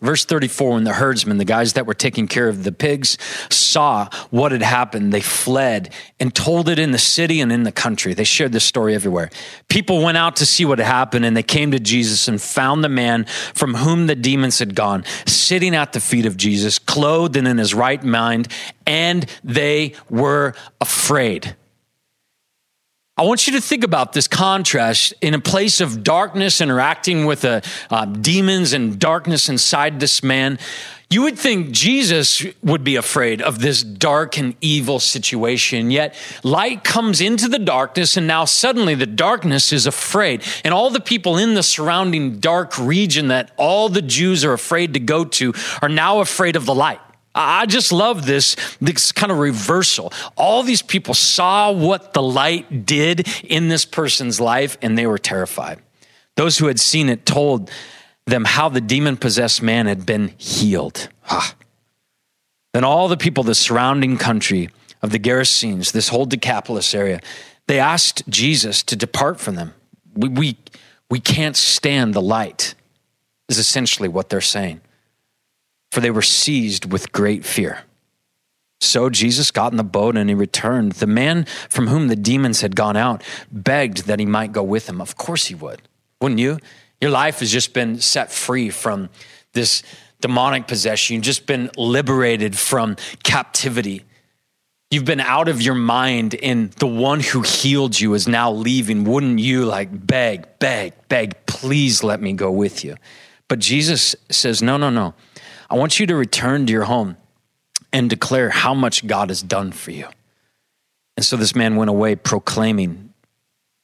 Verse 0.00 0.24
34 0.24 0.74
when 0.74 0.84
the 0.84 0.94
herdsmen, 0.94 1.38
the 1.38 1.44
guys 1.44 1.74
that 1.74 1.86
were 1.86 1.94
taking 1.94 2.26
care 2.26 2.48
of 2.48 2.64
the 2.64 2.72
pigs, 2.72 3.18
saw 3.50 4.08
what 4.30 4.52
had 4.52 4.62
happened, 4.62 5.12
they 5.12 5.20
fled 5.20 5.92
and 6.18 6.34
told 6.34 6.68
it 6.68 6.78
in 6.78 6.90
the 6.90 6.98
city 6.98 7.40
and 7.40 7.52
in 7.52 7.64
the 7.64 7.72
country. 7.72 8.14
They 8.14 8.24
shared 8.24 8.52
this 8.52 8.64
story 8.64 8.94
everywhere. 8.94 9.30
People 9.68 10.02
went 10.02 10.16
out 10.16 10.36
to 10.36 10.46
see 10.46 10.64
what 10.64 10.78
had 10.78 10.86
happened 10.86 11.24
and 11.24 11.36
they 11.36 11.42
came 11.42 11.70
to 11.72 11.80
Jesus 11.80 12.28
and 12.28 12.40
found 12.40 12.82
the 12.82 12.88
man 12.88 13.26
from 13.54 13.74
whom 13.74 14.06
the 14.06 14.14
demons 14.14 14.58
had 14.58 14.74
gone, 14.74 15.04
sitting 15.26 15.74
at 15.74 15.92
the 15.92 16.00
feet 16.00 16.26
of 16.26 16.36
Jesus, 16.36 16.78
clothed 16.78 17.36
and 17.36 17.46
in 17.46 17.58
his 17.58 17.74
right 17.74 18.02
mind, 18.02 18.48
and 18.86 19.26
they 19.44 19.94
were 20.08 20.54
afraid. 20.80 21.56
I 23.20 23.24
want 23.24 23.46
you 23.46 23.52
to 23.52 23.60
think 23.60 23.84
about 23.84 24.14
this 24.14 24.26
contrast 24.26 25.12
in 25.20 25.34
a 25.34 25.38
place 25.38 25.82
of 25.82 26.02
darkness, 26.02 26.62
interacting 26.62 27.26
with 27.26 27.44
uh, 27.44 27.60
uh, 27.90 28.06
demons 28.06 28.72
and 28.72 28.98
darkness 28.98 29.50
inside 29.50 30.00
this 30.00 30.22
man. 30.22 30.58
You 31.10 31.20
would 31.24 31.38
think 31.38 31.70
Jesus 31.70 32.42
would 32.62 32.82
be 32.82 32.96
afraid 32.96 33.42
of 33.42 33.58
this 33.58 33.82
dark 33.82 34.38
and 34.38 34.56
evil 34.62 34.98
situation, 34.98 35.90
yet 35.90 36.14
light 36.42 36.82
comes 36.82 37.20
into 37.20 37.46
the 37.46 37.58
darkness, 37.58 38.16
and 38.16 38.26
now 38.26 38.46
suddenly 38.46 38.94
the 38.94 39.04
darkness 39.04 39.70
is 39.70 39.86
afraid. 39.86 40.42
And 40.64 40.72
all 40.72 40.88
the 40.88 40.98
people 40.98 41.36
in 41.36 41.52
the 41.52 41.62
surrounding 41.62 42.38
dark 42.38 42.78
region 42.78 43.28
that 43.28 43.50
all 43.58 43.90
the 43.90 44.00
Jews 44.00 44.46
are 44.46 44.54
afraid 44.54 44.94
to 44.94 45.00
go 45.00 45.26
to 45.26 45.52
are 45.82 45.90
now 45.90 46.20
afraid 46.20 46.56
of 46.56 46.64
the 46.64 46.74
light. 46.74 47.00
I 47.34 47.66
just 47.66 47.92
love 47.92 48.26
this, 48.26 48.56
this 48.80 49.12
kind 49.12 49.30
of 49.30 49.38
reversal. 49.38 50.12
All 50.36 50.62
these 50.62 50.82
people 50.82 51.14
saw 51.14 51.70
what 51.70 52.12
the 52.12 52.22
light 52.22 52.86
did 52.86 53.28
in 53.44 53.68
this 53.68 53.84
person's 53.84 54.40
life 54.40 54.76
and 54.82 54.98
they 54.98 55.06
were 55.06 55.18
terrified. 55.18 55.80
Those 56.36 56.58
who 56.58 56.66
had 56.66 56.80
seen 56.80 57.08
it 57.08 57.24
told 57.26 57.70
them 58.26 58.44
how 58.44 58.68
the 58.68 58.80
demon 58.80 59.16
possessed 59.16 59.62
man 59.62 59.86
had 59.86 60.04
been 60.04 60.34
healed. 60.38 61.08
Ah. 61.28 61.54
Then 62.72 62.84
all 62.84 63.08
the 63.08 63.16
people, 63.16 63.44
the 63.44 63.54
surrounding 63.54 64.16
country 64.16 64.68
of 65.02 65.10
the 65.10 65.18
Gerasenes, 65.18 65.92
this 65.92 66.08
whole 66.08 66.26
Decapolis 66.26 66.94
area, 66.94 67.20
they 67.66 67.78
asked 67.78 68.28
Jesus 68.28 68.82
to 68.84 68.96
depart 68.96 69.40
from 69.40 69.54
them. 69.54 69.74
We, 70.14 70.28
we, 70.28 70.58
we 71.08 71.20
can't 71.20 71.56
stand 71.56 72.14
the 72.14 72.22
light, 72.22 72.74
is 73.48 73.58
essentially 73.58 74.08
what 74.08 74.28
they're 74.28 74.40
saying 74.40 74.80
for 75.90 76.00
they 76.00 76.10
were 76.10 76.22
seized 76.22 76.90
with 76.92 77.12
great 77.12 77.44
fear. 77.44 77.82
So 78.80 79.10
Jesus 79.10 79.50
got 79.50 79.72
in 79.72 79.76
the 79.76 79.84
boat 79.84 80.16
and 80.16 80.30
he 80.30 80.34
returned. 80.34 80.92
The 80.92 81.06
man 81.06 81.44
from 81.68 81.88
whom 81.88 82.08
the 82.08 82.16
demons 82.16 82.62
had 82.62 82.74
gone 82.74 82.96
out 82.96 83.22
begged 83.52 84.06
that 84.06 84.18
he 84.18 84.26
might 84.26 84.52
go 84.52 84.62
with 84.62 84.88
him. 84.88 85.00
Of 85.00 85.16
course 85.16 85.46
he 85.46 85.54
would. 85.54 85.82
Wouldn't 86.20 86.40
you? 86.40 86.58
Your 87.00 87.10
life 87.10 87.40
has 87.40 87.50
just 87.50 87.74
been 87.74 88.00
set 88.00 88.32
free 88.32 88.70
from 88.70 89.10
this 89.52 89.82
demonic 90.20 90.66
possession. 90.66 91.14
You've 91.14 91.24
just 91.24 91.46
been 91.46 91.70
liberated 91.76 92.56
from 92.56 92.96
captivity. 93.22 94.04
You've 94.90 95.04
been 95.04 95.20
out 95.20 95.48
of 95.48 95.62
your 95.62 95.76
mind, 95.76 96.34
and 96.34 96.72
the 96.72 96.86
one 96.86 97.20
who 97.20 97.42
healed 97.42 97.98
you 97.98 98.14
is 98.14 98.26
now 98.26 98.50
leaving. 98.50 99.04
Wouldn't 99.04 99.38
you 99.38 99.64
like 99.64 99.88
beg, 100.06 100.58
beg, 100.58 100.94
beg, 101.08 101.46
please 101.46 102.02
let 102.02 102.20
me 102.20 102.32
go 102.32 102.50
with 102.50 102.84
you? 102.84 102.96
But 103.46 103.60
Jesus 103.60 104.16
says, 104.30 104.62
no, 104.62 104.76
no, 104.76 104.90
no. 104.90 105.14
I 105.70 105.76
want 105.76 106.00
you 106.00 106.06
to 106.08 106.16
return 106.16 106.66
to 106.66 106.72
your 106.72 106.84
home 106.84 107.16
and 107.92 108.10
declare 108.10 108.50
how 108.50 108.74
much 108.74 109.06
God 109.06 109.30
has 109.30 109.40
done 109.40 109.72
for 109.72 109.92
you. 109.92 110.08
And 111.16 111.24
so 111.24 111.36
this 111.36 111.54
man 111.54 111.76
went 111.76 111.90
away 111.90 112.16
proclaiming, 112.16 113.12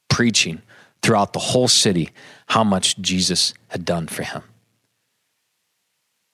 preaching 0.08 0.62
throughout 1.02 1.32
the 1.32 1.38
whole 1.38 1.68
city 1.68 2.10
how 2.46 2.64
much 2.64 2.98
Jesus 2.98 3.54
had 3.68 3.84
done 3.84 4.08
for 4.08 4.22
him. 4.22 4.42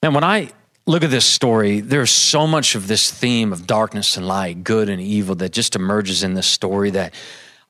And 0.03 0.15
when 0.15 0.25
I 0.25 0.51
look 0.87 1.05
at 1.05 1.11
this 1.11 1.27
story, 1.27 1.81
there's 1.81 2.11
so 2.11 2.47
much 2.47 2.75
of 2.75 2.89
this 2.89 3.11
theme 3.11 3.53
of 3.53 3.67
darkness 3.67 4.17
and 4.17 4.27
light, 4.27 4.65
good 4.65 4.89
and 4.89 5.01
evil 5.01 5.35
that 5.37 5.53
just 5.53 5.77
emerges 5.77 6.23
in 6.23 6.35
this 6.35 6.47
story 6.47 6.91
that 6.91 7.15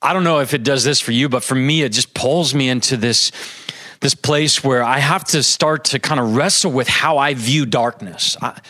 I 0.00 0.12
don't 0.12 0.24
know 0.24 0.40
if 0.40 0.54
it 0.54 0.62
does 0.64 0.82
this 0.84 1.00
for 1.00 1.12
you, 1.12 1.28
but 1.28 1.44
for 1.44 1.54
me, 1.54 1.82
it 1.82 1.90
just 1.90 2.14
pulls 2.14 2.54
me 2.54 2.68
into 2.68 2.96
this 2.96 3.30
this 4.02 4.14
place 4.14 4.62
where 4.62 4.82
I 4.82 4.98
have 4.98 5.24
to 5.26 5.42
start 5.42 5.84
to 5.86 5.98
kind 5.98 6.20
of 6.20 6.36
wrestle 6.36 6.72
with 6.72 6.88
how 6.88 7.18
I 7.18 7.34
view 7.34 7.64
darkness. 7.64 8.36
I, 8.42 8.60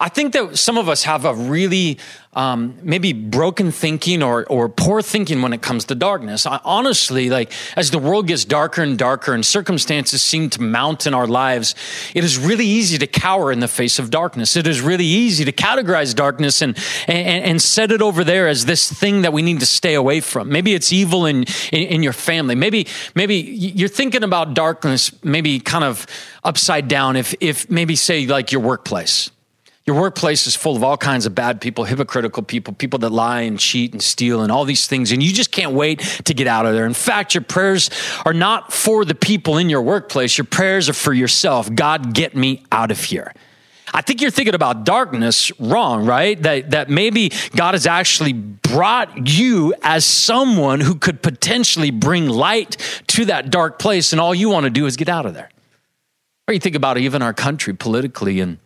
I 0.00 0.08
think 0.08 0.32
that 0.32 0.56
some 0.56 0.78
of 0.78 0.88
us 0.88 1.04
have 1.04 1.24
a 1.24 1.34
really 1.34 1.98
um, 2.38 2.78
maybe 2.84 3.12
broken 3.12 3.72
thinking 3.72 4.22
or, 4.22 4.46
or 4.46 4.68
poor 4.68 5.02
thinking 5.02 5.42
when 5.42 5.52
it 5.52 5.60
comes 5.60 5.86
to 5.86 5.96
darkness. 5.96 6.46
I, 6.46 6.60
honestly, 6.64 7.30
like 7.30 7.52
as 7.76 7.90
the 7.90 7.98
world 7.98 8.28
gets 8.28 8.44
darker 8.44 8.80
and 8.80 8.96
darker 8.96 9.34
and 9.34 9.44
circumstances 9.44 10.22
seem 10.22 10.48
to 10.50 10.62
mount 10.62 11.08
in 11.08 11.14
our 11.14 11.26
lives, 11.26 11.74
it 12.14 12.22
is 12.22 12.38
really 12.38 12.64
easy 12.64 12.96
to 12.98 13.08
cower 13.08 13.50
in 13.50 13.58
the 13.58 13.66
face 13.66 13.98
of 13.98 14.10
darkness. 14.10 14.54
It 14.54 14.68
is 14.68 14.80
really 14.80 15.04
easy 15.04 15.44
to 15.46 15.52
categorize 15.52 16.14
darkness 16.14 16.62
and, 16.62 16.78
and, 17.08 17.44
and 17.44 17.60
set 17.60 17.90
it 17.90 18.00
over 18.00 18.22
there 18.22 18.46
as 18.46 18.66
this 18.66 18.88
thing 18.88 19.22
that 19.22 19.32
we 19.32 19.42
need 19.42 19.58
to 19.58 19.66
stay 19.66 19.94
away 19.94 20.20
from. 20.20 20.48
Maybe 20.48 20.74
it's 20.74 20.92
evil 20.92 21.26
in, 21.26 21.44
in, 21.72 21.88
in 21.88 22.02
your 22.04 22.12
family. 22.12 22.54
Maybe, 22.54 22.86
maybe 23.16 23.34
you're 23.34 23.88
thinking 23.88 24.22
about 24.22 24.54
darkness, 24.54 25.10
maybe 25.24 25.58
kind 25.58 25.82
of 25.82 26.06
upside 26.44 26.86
down 26.86 27.16
if, 27.16 27.34
if 27.40 27.68
maybe 27.68 27.96
say 27.96 28.28
like 28.28 28.52
your 28.52 28.60
workplace 28.60 29.32
your 29.88 29.98
workplace 29.98 30.46
is 30.46 30.54
full 30.54 30.76
of 30.76 30.84
all 30.84 30.98
kinds 30.98 31.24
of 31.24 31.34
bad 31.34 31.62
people, 31.62 31.84
hypocritical 31.84 32.42
people, 32.42 32.74
people 32.74 32.98
that 32.98 33.08
lie 33.08 33.40
and 33.40 33.58
cheat 33.58 33.92
and 33.92 34.02
steal 34.02 34.42
and 34.42 34.52
all 34.52 34.66
these 34.66 34.86
things, 34.86 35.12
and 35.12 35.22
you 35.22 35.32
just 35.32 35.50
can't 35.50 35.72
wait 35.72 36.00
to 36.26 36.34
get 36.34 36.46
out 36.46 36.66
of 36.66 36.74
there. 36.74 36.84
In 36.84 36.92
fact, 36.92 37.34
your 37.34 37.42
prayers 37.42 37.88
are 38.26 38.34
not 38.34 38.70
for 38.70 39.06
the 39.06 39.14
people 39.14 39.56
in 39.56 39.70
your 39.70 39.80
workplace, 39.80 40.36
your 40.36 40.44
prayers 40.44 40.90
are 40.90 40.92
for 40.92 41.14
yourself. 41.14 41.74
God, 41.74 42.12
get 42.12 42.36
me 42.36 42.64
out 42.70 42.90
of 42.90 43.02
here. 43.02 43.32
I 43.94 44.02
think 44.02 44.20
you're 44.20 44.30
thinking 44.30 44.54
about 44.54 44.84
darkness 44.84 45.50
wrong, 45.58 46.04
right? 46.04 46.40
That, 46.42 46.72
that 46.72 46.90
maybe 46.90 47.32
God 47.56 47.72
has 47.72 47.86
actually 47.86 48.34
brought 48.34 49.26
you 49.26 49.72
as 49.80 50.04
someone 50.04 50.80
who 50.80 50.96
could 50.96 51.22
potentially 51.22 51.90
bring 51.90 52.28
light 52.28 52.76
to 53.06 53.24
that 53.24 53.48
dark 53.48 53.78
place, 53.78 54.12
and 54.12 54.20
all 54.20 54.34
you 54.34 54.50
want 54.50 54.64
to 54.64 54.70
do 54.70 54.84
is 54.84 54.98
get 54.98 55.08
out 55.08 55.24
of 55.24 55.32
there. 55.32 55.48
Or 56.46 56.52
you 56.52 56.60
think 56.60 56.76
about 56.76 56.98
even 56.98 57.22
our 57.22 57.32
country 57.32 57.74
politically 57.74 58.40
and 58.40 58.58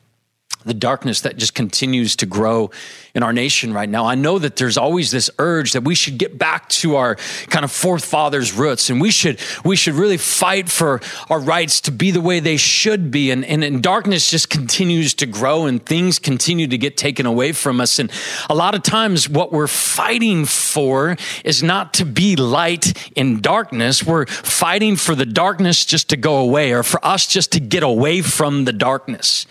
the 0.64 0.75
darkness 0.75 1.23
that 1.23 1.37
just 1.37 1.54
continues 1.54 2.16
to 2.16 2.26
grow 2.26 2.71
in 3.14 3.23
our 3.23 3.33
nation 3.33 3.75
right 3.75 3.88
now. 3.88 4.07
I 4.07 4.14
know 4.14 4.38
that 4.38 4.57
there's 4.57 4.78
always 4.78 5.11
this 5.11 5.31
urge 5.38 5.73
that 5.73 5.85
we 5.85 5.95
should 5.95 6.19
get 6.19 6.38
back 6.38 6.69
to 6.71 6.97
our 6.97 7.16
kind 7.49 7.64
of 7.64 7.71
forefathers' 7.71 8.52
roots 8.52 8.88
and 8.88 9.00
we 9.00 9.11
should 9.11 9.38
we 9.64 9.76
should 9.76 9.95
really 9.95 10.16
fight 10.16 10.71
for 10.71 11.00
our 11.28 11.38
rights 11.38 11.81
to 11.83 11.92
be 11.92 12.11
the 12.11 12.21
way 12.21 12.40
they 12.40 12.57
should 12.57 13.11
be. 13.11 13.31
And, 13.31 13.45
and, 13.45 13.62
and 13.62 13.83
darkness 13.83 14.31
just 14.31 14.49
continues 14.49 15.14
to 15.14 15.26
grow 15.26 15.66
and 15.66 15.85
things 15.85 16.19
continue 16.19 16.66
to 16.69 16.78
get 16.78 16.97
taken 16.97 17.26
away 17.26 17.52
from 17.52 17.81
us. 17.81 17.99
And 17.99 18.11
a 18.49 18.54
lot 18.54 18.75
of 18.75 18.83
times 18.83 19.28
what 19.28 19.52
we're 19.52 19.66
fighting 19.66 20.47
for 20.47 21.16
is 21.45 21.62
not 21.62 21.95
to 21.95 22.04
be 22.04 22.37
light 22.37 23.11
in 23.14 23.40
darkness. 23.40 24.04
We're 24.04 24.26
fighting 24.26 24.97
for 24.97 25.14
the 25.14 25.26
darkness 25.26 25.85
just 25.85 26.09
to 26.11 26.16
go 26.16 26.38
away 26.38 26.73
or 26.73 26.83
for 26.83 27.04
us 27.04 27.26
just 27.26 27.52
to 27.52 27.61
get 27.61 27.83
away 27.83 28.23
from 28.23 28.64
the 28.64 28.73
darkness. 28.73 29.47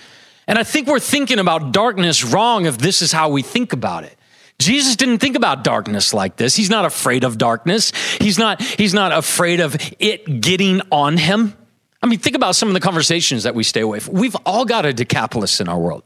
And 0.52 0.60
I 0.60 0.66
think 0.66 0.90
we're 0.90 1.00
thinking 1.00 1.40
about 1.40 1.72
darkness 1.72 2.26
wrong 2.26 2.66
if 2.66 2.78
this 2.78 3.02
is 3.02 3.14
how 3.14 3.30
we 3.30 3.42
think 3.42 3.72
about 3.72 4.04
it. 4.04 4.18
Jesus 4.60 4.98
didn't 4.98 5.20
think 5.20 5.38
about 5.38 5.64
darkness 5.64 6.14
like 6.14 6.36
this. 6.36 6.58
He's 6.58 6.70
not 6.70 6.84
afraid 6.84 7.24
of 7.24 7.38
darkness. 7.38 7.94
He's 8.20 8.38
not, 8.38 8.62
he's 8.62 8.94
not 8.94 9.14
afraid 9.14 9.62
of 9.62 9.78
it 9.98 10.42
getting 10.42 10.82
on 10.92 11.16
him. 11.16 11.56
I 12.02 12.08
mean, 12.08 12.20
think 12.20 12.36
about 12.36 12.58
some 12.58 12.68
of 12.68 12.74
the 12.74 12.82
conversations 12.82 13.44
that 13.44 13.56
we 13.56 13.64
stay 13.64 13.80
away 13.80 14.02
from. 14.02 14.16
We've 14.16 14.36
all 14.46 14.66
got 14.66 14.86
a 14.86 14.92
Decapolis 14.92 15.62
in 15.62 15.70
our 15.70 15.80
world. 15.80 16.04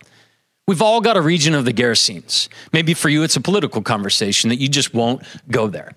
We've 0.67 0.83
all 0.83 1.01
got 1.01 1.17
a 1.17 1.21
region 1.21 1.55
of 1.55 1.65
the 1.65 1.73
Gerasenes. 1.73 2.47
Maybe 2.71 2.93
for 2.93 3.09
you, 3.09 3.23
it's 3.23 3.35
a 3.35 3.41
political 3.41 3.81
conversation 3.81 4.51
that 4.51 4.57
you 4.57 4.69
just 4.69 4.93
won't 4.93 5.23
go 5.49 5.65
there. 5.65 5.93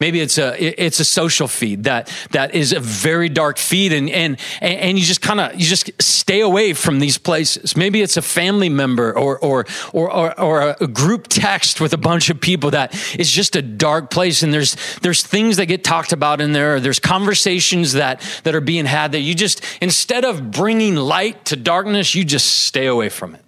Maybe 0.00 0.20
it's 0.20 0.38
a 0.38 0.56
it's 0.58 0.98
a 0.98 1.04
social 1.04 1.46
feed 1.46 1.84
that 1.84 2.10
that 2.30 2.54
is 2.54 2.72
a 2.72 2.80
very 2.80 3.28
dark 3.28 3.58
feed, 3.58 3.92
and 3.92 4.08
and 4.08 4.38
and 4.62 4.98
you 4.98 5.04
just 5.04 5.20
kind 5.20 5.40
of 5.40 5.54
you 5.54 5.66
just 5.66 5.90
stay 6.00 6.40
away 6.40 6.72
from 6.72 7.00
these 7.00 7.18
places. 7.18 7.76
Maybe 7.76 8.00
it's 8.00 8.16
a 8.16 8.22
family 8.22 8.70
member 8.70 9.12
or 9.12 9.38
or 9.38 9.66
or 9.92 10.10
or, 10.10 10.40
or 10.40 10.76
a 10.80 10.86
group 10.86 11.28
text 11.28 11.82
with 11.82 11.92
a 11.92 11.98
bunch 11.98 12.30
of 12.30 12.40
people 12.40 12.70
that 12.70 12.94
is 13.18 13.30
just 13.30 13.56
a 13.56 13.62
dark 13.62 14.08
place, 14.08 14.42
and 14.42 14.54
there's 14.54 14.74
there's 15.00 15.22
things 15.22 15.58
that 15.58 15.66
get 15.66 15.84
talked 15.84 16.12
about 16.14 16.40
in 16.40 16.52
there. 16.52 16.80
there's 16.80 16.98
conversations 16.98 17.92
that 17.92 18.22
that 18.44 18.54
are 18.54 18.62
being 18.62 18.86
had 18.86 19.12
that 19.12 19.20
you 19.20 19.34
just 19.34 19.62
instead 19.82 20.24
of 20.24 20.50
bringing 20.50 20.96
light 20.96 21.44
to 21.44 21.56
darkness, 21.56 22.14
you 22.14 22.24
just 22.24 22.46
stay 22.64 22.86
away 22.86 23.10
from 23.10 23.34
it. 23.34 23.44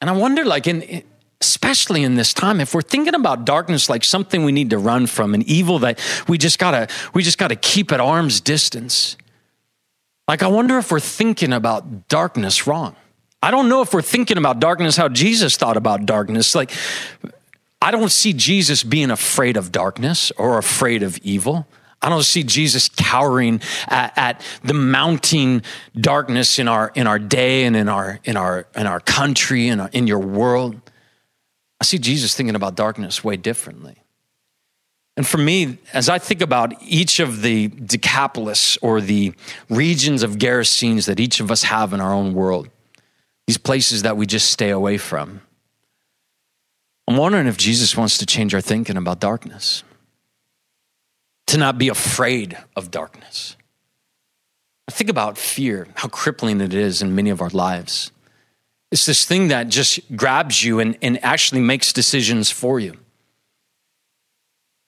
And 0.00 0.10
I 0.10 0.12
wonder, 0.14 0.44
like 0.44 0.66
in 0.66 1.04
especially 1.40 2.02
in 2.02 2.14
this 2.14 2.32
time 2.32 2.60
if 2.60 2.74
we're 2.74 2.82
thinking 2.82 3.14
about 3.14 3.44
darkness 3.44 3.90
like 3.90 4.02
something 4.02 4.44
we 4.44 4.52
need 4.52 4.70
to 4.70 4.78
run 4.78 5.06
from 5.06 5.34
an 5.34 5.42
evil 5.42 5.78
that 5.78 6.00
we 6.28 6.38
just 6.38 6.58
gotta 6.58 6.88
we 7.12 7.22
just 7.22 7.38
gotta 7.38 7.56
keep 7.56 7.92
at 7.92 8.00
arm's 8.00 8.40
distance. 8.40 9.16
Like 10.28 10.42
i 10.42 10.48
wonder 10.48 10.78
if 10.78 10.90
we're 10.90 11.00
thinking 11.00 11.52
about 11.52 12.08
darkness 12.08 12.66
wrong. 12.66 12.96
I 13.42 13.50
don't 13.50 13.68
know 13.68 13.82
if 13.82 13.92
we're 13.92 14.02
thinking 14.02 14.38
about 14.38 14.60
darkness 14.60 14.96
how 14.96 15.08
jesus 15.08 15.56
thought 15.56 15.76
about 15.76 16.06
darkness. 16.06 16.54
Like 16.54 16.72
i 17.82 17.90
don't 17.90 18.10
see 18.10 18.32
jesus 18.32 18.82
being 18.82 19.10
afraid 19.10 19.58
of 19.58 19.70
darkness 19.70 20.32
or 20.38 20.56
afraid 20.56 21.02
of 21.02 21.18
evil. 21.18 21.66
I 22.02 22.10
don't 22.10 22.24
see 22.24 22.42
Jesus 22.42 22.90
cowering 22.90 23.60
at, 23.88 24.12
at, 24.16 24.42
the 24.62 24.74
mounting 24.74 25.62
darkness 25.98 26.58
in 26.58 26.68
our 26.68 26.92
in 26.94 27.06
our 27.06 27.18
day 27.18 27.64
and 27.64 27.74
in 27.74 27.88
our 27.88 28.20
in 28.22 28.36
our 28.36 28.66
in 28.76 28.86
our 28.86 29.00
country 29.00 29.68
and 29.68 29.88
in 29.92 30.06
your 30.06 30.18
world. 30.18 30.80
I 31.80 31.84
see 31.84 31.98
Jesus 31.98 32.34
thinking 32.34 32.54
about 32.54 32.74
darkness 32.74 33.22
way 33.22 33.36
differently. 33.36 33.96
And 35.16 35.26
for 35.26 35.38
me, 35.38 35.78
as 35.94 36.08
I 36.08 36.18
think 36.18 36.42
about 36.42 36.74
each 36.82 37.20
of 37.20 37.40
the 37.40 37.68
Decapolis 37.68 38.76
or 38.82 39.00
the 39.00 39.32
regions 39.70 40.22
of 40.22 40.36
Gerasenes 40.36 41.06
that 41.06 41.20
each 41.20 41.40
of 41.40 41.50
us 41.50 41.62
have 41.64 41.92
in 41.92 42.00
our 42.00 42.12
own 42.12 42.34
world, 42.34 42.68
these 43.46 43.56
places 43.56 44.02
that 44.02 44.16
we 44.16 44.26
just 44.26 44.50
stay 44.50 44.70
away 44.70 44.98
from, 44.98 45.40
I'm 47.08 47.16
wondering 47.16 47.46
if 47.46 47.56
Jesus 47.56 47.96
wants 47.96 48.18
to 48.18 48.26
change 48.26 48.54
our 48.54 48.60
thinking 48.60 48.96
about 48.96 49.20
darkness, 49.20 49.84
to 51.46 51.56
not 51.56 51.78
be 51.78 51.88
afraid 51.88 52.58
of 52.74 52.90
darkness. 52.90 53.56
I 54.88 54.92
think 54.92 55.08
about 55.08 55.38
fear, 55.38 55.88
how 55.94 56.08
crippling 56.08 56.60
it 56.60 56.74
is 56.74 57.00
in 57.00 57.14
many 57.14 57.30
of 57.30 57.40
our 57.40 57.48
lives. 57.50 58.10
It's 58.92 59.06
this 59.06 59.24
thing 59.24 59.48
that 59.48 59.68
just 59.68 60.00
grabs 60.16 60.62
you 60.64 60.78
and, 60.80 60.96
and 61.02 61.22
actually 61.24 61.60
makes 61.60 61.92
decisions 61.92 62.50
for 62.50 62.78
you. 62.78 62.96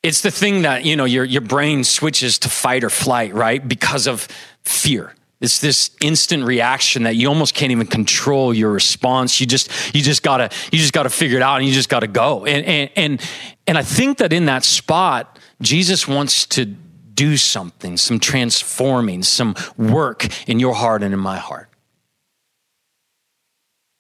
It's 0.02 0.21
the 0.21 0.31
thing 0.31 0.62
that, 0.62 0.85
you 0.85 0.95
know, 0.95 1.05
your, 1.05 1.25
your 1.25 1.40
brain 1.40 1.83
switches 1.83 2.38
to 2.40 2.49
fight 2.49 2.85
or 2.85 2.90
flight, 2.90 3.35
right? 3.35 3.67
Because 3.67 4.07
of 4.07 4.28
fear. 4.62 5.14
It's 5.40 5.61
this 5.61 5.90
instant 6.00 6.45
reaction 6.45 7.05
that 7.05 7.14
you 7.14 7.28
almost 7.28 7.55
can't 7.55 7.71
even 7.71 7.87
control 7.87 8.52
your 8.52 8.73
response. 8.73 9.40
You 9.40 9.47
just 9.47 9.71
you 9.95 10.02
just 10.02 10.25
gotta 10.25 10.50
you 10.73 10.78
just 10.78 10.93
gotta 10.93 11.11
figure 11.11 11.37
it 11.37 11.43
out 11.43 11.59
and 11.59 11.67
you 11.67 11.73
just 11.73 11.88
gotta 11.88 12.09
go. 12.09 12.45
And 12.45 12.67
and 12.67 12.90
and, 12.97 13.31
and 13.69 13.78
I 13.78 13.83
think 13.83 14.19
that 14.19 14.33
in 14.33 14.47
that 14.47 14.64
spot, 14.64 15.38
Jesus 15.62 16.09
wants 16.09 16.45
to 16.47 16.64
do 16.64 17.37
something, 17.37 17.97
some 17.97 18.19
transforming, 18.19 19.23
some 19.23 19.55
work 19.76 20.26
in 20.49 20.59
your 20.59 20.75
heart 20.75 21.05
and 21.05 21.14
in 21.14 21.21
my 21.21 21.38
heart. 21.38 21.67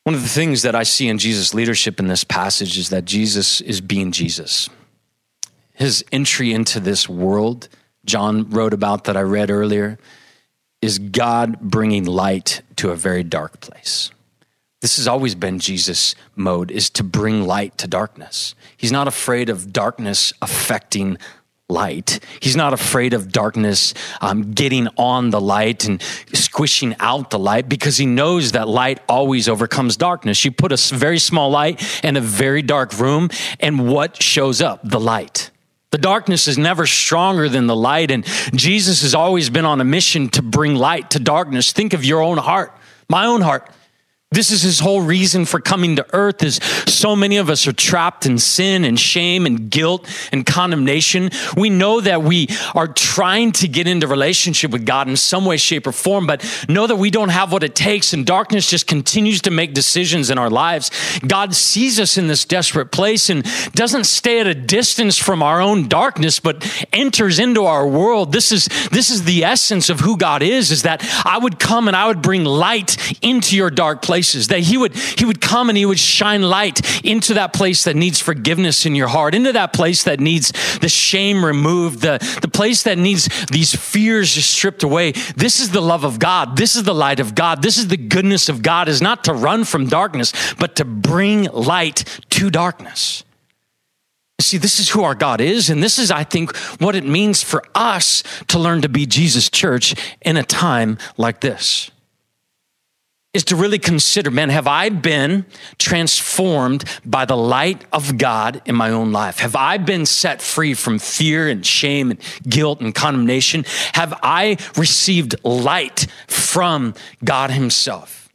One 0.08 0.14
of 0.14 0.22
the 0.22 0.28
things 0.30 0.62
that 0.62 0.74
I 0.74 0.84
see 0.84 1.06
in 1.06 1.18
Jesus' 1.18 1.52
leadership 1.52 2.00
in 2.00 2.06
this 2.06 2.24
passage 2.24 2.78
is 2.78 2.88
that 2.88 3.04
Jesus 3.04 3.60
is 3.60 3.82
being 3.82 4.10
Jesus. 4.10 4.70
His 5.74 6.02
entry 6.10 6.50
into 6.50 6.80
this 6.80 7.10
world, 7.10 7.68
John 8.06 8.48
wrote 8.48 8.72
about 8.72 9.04
that 9.04 9.18
I 9.18 9.20
read 9.20 9.50
earlier, 9.50 9.98
is 10.80 10.98
God 10.98 11.60
bringing 11.60 12.06
light 12.06 12.62
to 12.76 12.90
a 12.90 12.96
very 12.96 13.22
dark 13.22 13.60
place. 13.60 14.10
This 14.80 14.96
has 14.96 15.06
always 15.06 15.34
been 15.34 15.58
Jesus' 15.58 16.14
mode 16.34 16.70
is 16.70 16.88
to 16.88 17.04
bring 17.04 17.42
light 17.42 17.76
to 17.76 17.86
darkness. 17.86 18.54
He's 18.78 18.90
not 18.90 19.08
afraid 19.08 19.50
of 19.50 19.74
darkness 19.74 20.32
affecting 20.40 21.18
light. 21.68 22.20
He's 22.40 22.56
not 22.56 22.72
afraid 22.72 23.12
of 23.12 23.30
darkness 23.30 23.92
um, 24.22 24.52
getting 24.52 24.88
on 24.96 25.30
the 25.30 25.40
light 25.40 25.84
and 25.84 26.02
squishing 26.32 26.96
out 26.98 27.28
the 27.28 27.38
light 27.38 27.68
because 27.68 27.98
he 27.98 28.06
knows 28.06 28.52
that 28.52 28.68
light 28.68 29.00
always 29.06 29.48
overcomes 29.48 29.96
darkness. 29.98 30.44
You 30.44 30.50
put 30.50 30.72
a 30.72 30.94
very 30.94 31.18
small 31.18 31.50
light 31.50 31.82
in 32.02 32.16
a 32.16 32.22
very 32.22 32.62
dark 32.62 32.98
room, 32.98 33.28
and 33.60 33.86
what 33.86 34.22
shows 34.22 34.62
up? 34.62 34.80
The 34.82 34.98
light. 34.98 35.50
The 35.90 35.98
darkness 35.98 36.48
is 36.48 36.58
never 36.58 36.86
stronger 36.86 37.48
than 37.48 37.66
the 37.66 37.76
light, 37.76 38.10
and 38.10 38.24
Jesus 38.54 39.02
has 39.02 39.14
always 39.14 39.50
been 39.50 39.64
on 39.64 39.80
a 39.80 39.84
mission 39.84 40.28
to 40.30 40.42
bring 40.42 40.74
light 40.74 41.10
to 41.10 41.18
darkness. 41.18 41.72
Think 41.72 41.92
of 41.92 42.04
your 42.04 42.22
own 42.22 42.38
heart, 42.38 42.74
my 43.08 43.26
own 43.26 43.40
heart. 43.40 43.70
This 44.30 44.50
is 44.50 44.60
his 44.60 44.78
whole 44.78 45.00
reason 45.00 45.46
for 45.46 45.58
coming 45.58 45.96
to 45.96 46.06
earth 46.12 46.42
is 46.42 46.56
so 46.86 47.16
many 47.16 47.38
of 47.38 47.48
us 47.48 47.66
are 47.66 47.72
trapped 47.72 48.26
in 48.26 48.38
sin 48.38 48.84
and 48.84 49.00
shame 49.00 49.46
and 49.46 49.70
guilt 49.70 50.06
and 50.32 50.44
condemnation. 50.44 51.30
We 51.56 51.70
know 51.70 52.02
that 52.02 52.22
we 52.22 52.48
are 52.74 52.88
trying 52.88 53.52
to 53.52 53.68
get 53.68 53.86
into 53.86 54.06
relationship 54.06 54.70
with 54.70 54.84
God 54.84 55.08
in 55.08 55.16
some 55.16 55.46
way, 55.46 55.56
shape, 55.56 55.86
or 55.86 55.92
form, 55.92 56.26
but 56.26 56.44
know 56.68 56.86
that 56.86 56.96
we 56.96 57.10
don't 57.10 57.30
have 57.30 57.52
what 57.52 57.62
it 57.62 57.74
takes 57.74 58.12
and 58.12 58.26
darkness 58.26 58.68
just 58.68 58.86
continues 58.86 59.40
to 59.42 59.50
make 59.50 59.72
decisions 59.72 60.28
in 60.28 60.36
our 60.36 60.50
lives. 60.50 60.90
God 61.26 61.54
sees 61.54 61.98
us 61.98 62.18
in 62.18 62.26
this 62.26 62.44
desperate 62.44 62.92
place 62.92 63.30
and 63.30 63.46
doesn't 63.72 64.04
stay 64.04 64.40
at 64.40 64.46
a 64.46 64.54
distance 64.54 65.16
from 65.16 65.42
our 65.42 65.62
own 65.62 65.88
darkness, 65.88 66.38
but 66.38 66.86
enters 66.92 67.38
into 67.38 67.64
our 67.64 67.88
world. 67.88 68.32
This 68.32 68.52
is, 68.52 68.66
this 68.92 69.08
is 69.08 69.24
the 69.24 69.44
essence 69.44 69.88
of 69.88 70.00
who 70.00 70.18
God 70.18 70.42
is, 70.42 70.70
is 70.70 70.82
that 70.82 71.02
I 71.24 71.38
would 71.38 71.58
come 71.58 71.88
and 71.88 71.96
I 71.96 72.08
would 72.08 72.20
bring 72.20 72.44
light 72.44 73.16
into 73.22 73.56
your 73.56 73.70
dark 73.70 74.02
place 74.02 74.17
places 74.18 74.48
that 74.48 74.58
he 74.58 74.76
would 74.76 74.96
he 74.96 75.24
would 75.24 75.40
come 75.40 75.68
and 75.68 75.78
he 75.78 75.86
would 75.86 75.98
shine 75.98 76.42
light 76.42 77.04
into 77.04 77.34
that 77.34 77.52
place 77.52 77.84
that 77.84 77.94
needs 77.94 78.18
forgiveness 78.18 78.84
in 78.84 78.96
your 78.96 79.06
heart 79.06 79.32
into 79.32 79.52
that 79.52 79.72
place 79.72 80.02
that 80.02 80.18
needs 80.18 80.52
the 80.80 80.88
shame 80.88 81.44
removed 81.44 82.00
the 82.00 82.18
the 82.42 82.48
place 82.48 82.82
that 82.82 82.98
needs 82.98 83.28
these 83.52 83.76
fears 83.76 84.34
just 84.34 84.50
stripped 84.50 84.82
away. 84.82 85.12
This 85.36 85.60
is 85.60 85.70
the 85.70 85.80
love 85.80 86.02
of 86.02 86.18
god. 86.18 86.56
This 86.56 86.74
is 86.74 86.82
the 86.82 86.94
light 86.94 87.20
of 87.20 87.36
god. 87.36 87.62
This 87.62 87.78
is 87.78 87.86
the 87.86 87.96
goodness 87.96 88.48
of 88.48 88.60
god 88.60 88.88
is 88.88 89.00
not 89.00 89.22
to 89.22 89.32
run 89.32 89.62
from 89.62 89.86
darkness 89.86 90.32
but 90.58 90.74
to 90.74 90.84
bring 90.84 91.44
light 91.52 92.02
to 92.30 92.50
darkness. 92.50 93.22
See, 94.40 94.58
this 94.58 94.80
is 94.80 94.90
who 94.90 95.04
our 95.04 95.14
God 95.16 95.40
is, 95.40 95.68
and 95.68 95.82
this 95.82 95.98
is, 95.98 96.12
I 96.12 96.22
think, 96.22 96.56
what 96.80 96.94
it 96.94 97.04
means 97.04 97.42
for 97.42 97.62
us 97.74 98.22
to 98.46 98.58
learn 98.58 98.82
to 98.82 98.88
be 98.88 99.04
Jesus' 99.04 99.50
church 99.50 99.96
in 100.22 100.36
a 100.36 100.44
time 100.44 100.96
like 101.16 101.40
this 101.40 101.90
is 103.34 103.44
to 103.44 103.56
really 103.56 103.78
consider 103.78 104.30
man, 104.30 104.48
have 104.48 104.66
I 104.66 104.88
been 104.88 105.44
transformed 105.78 106.84
by 107.04 107.24
the 107.24 107.36
light 107.36 107.84
of 107.92 108.16
God 108.16 108.62
in 108.64 108.74
my 108.74 108.90
own 108.90 109.12
life? 109.12 109.38
Have 109.38 109.54
I 109.54 109.76
been 109.76 110.06
set 110.06 110.40
free 110.40 110.74
from 110.74 110.98
fear 110.98 111.48
and 111.48 111.64
shame 111.64 112.10
and 112.10 112.20
guilt 112.48 112.80
and 112.80 112.94
condemnation? 112.94 113.64
Have 113.94 114.18
I 114.22 114.56
received 114.76 115.36
light 115.44 116.06
from 116.26 116.94
God 117.22 117.50
Himself? 117.50 118.28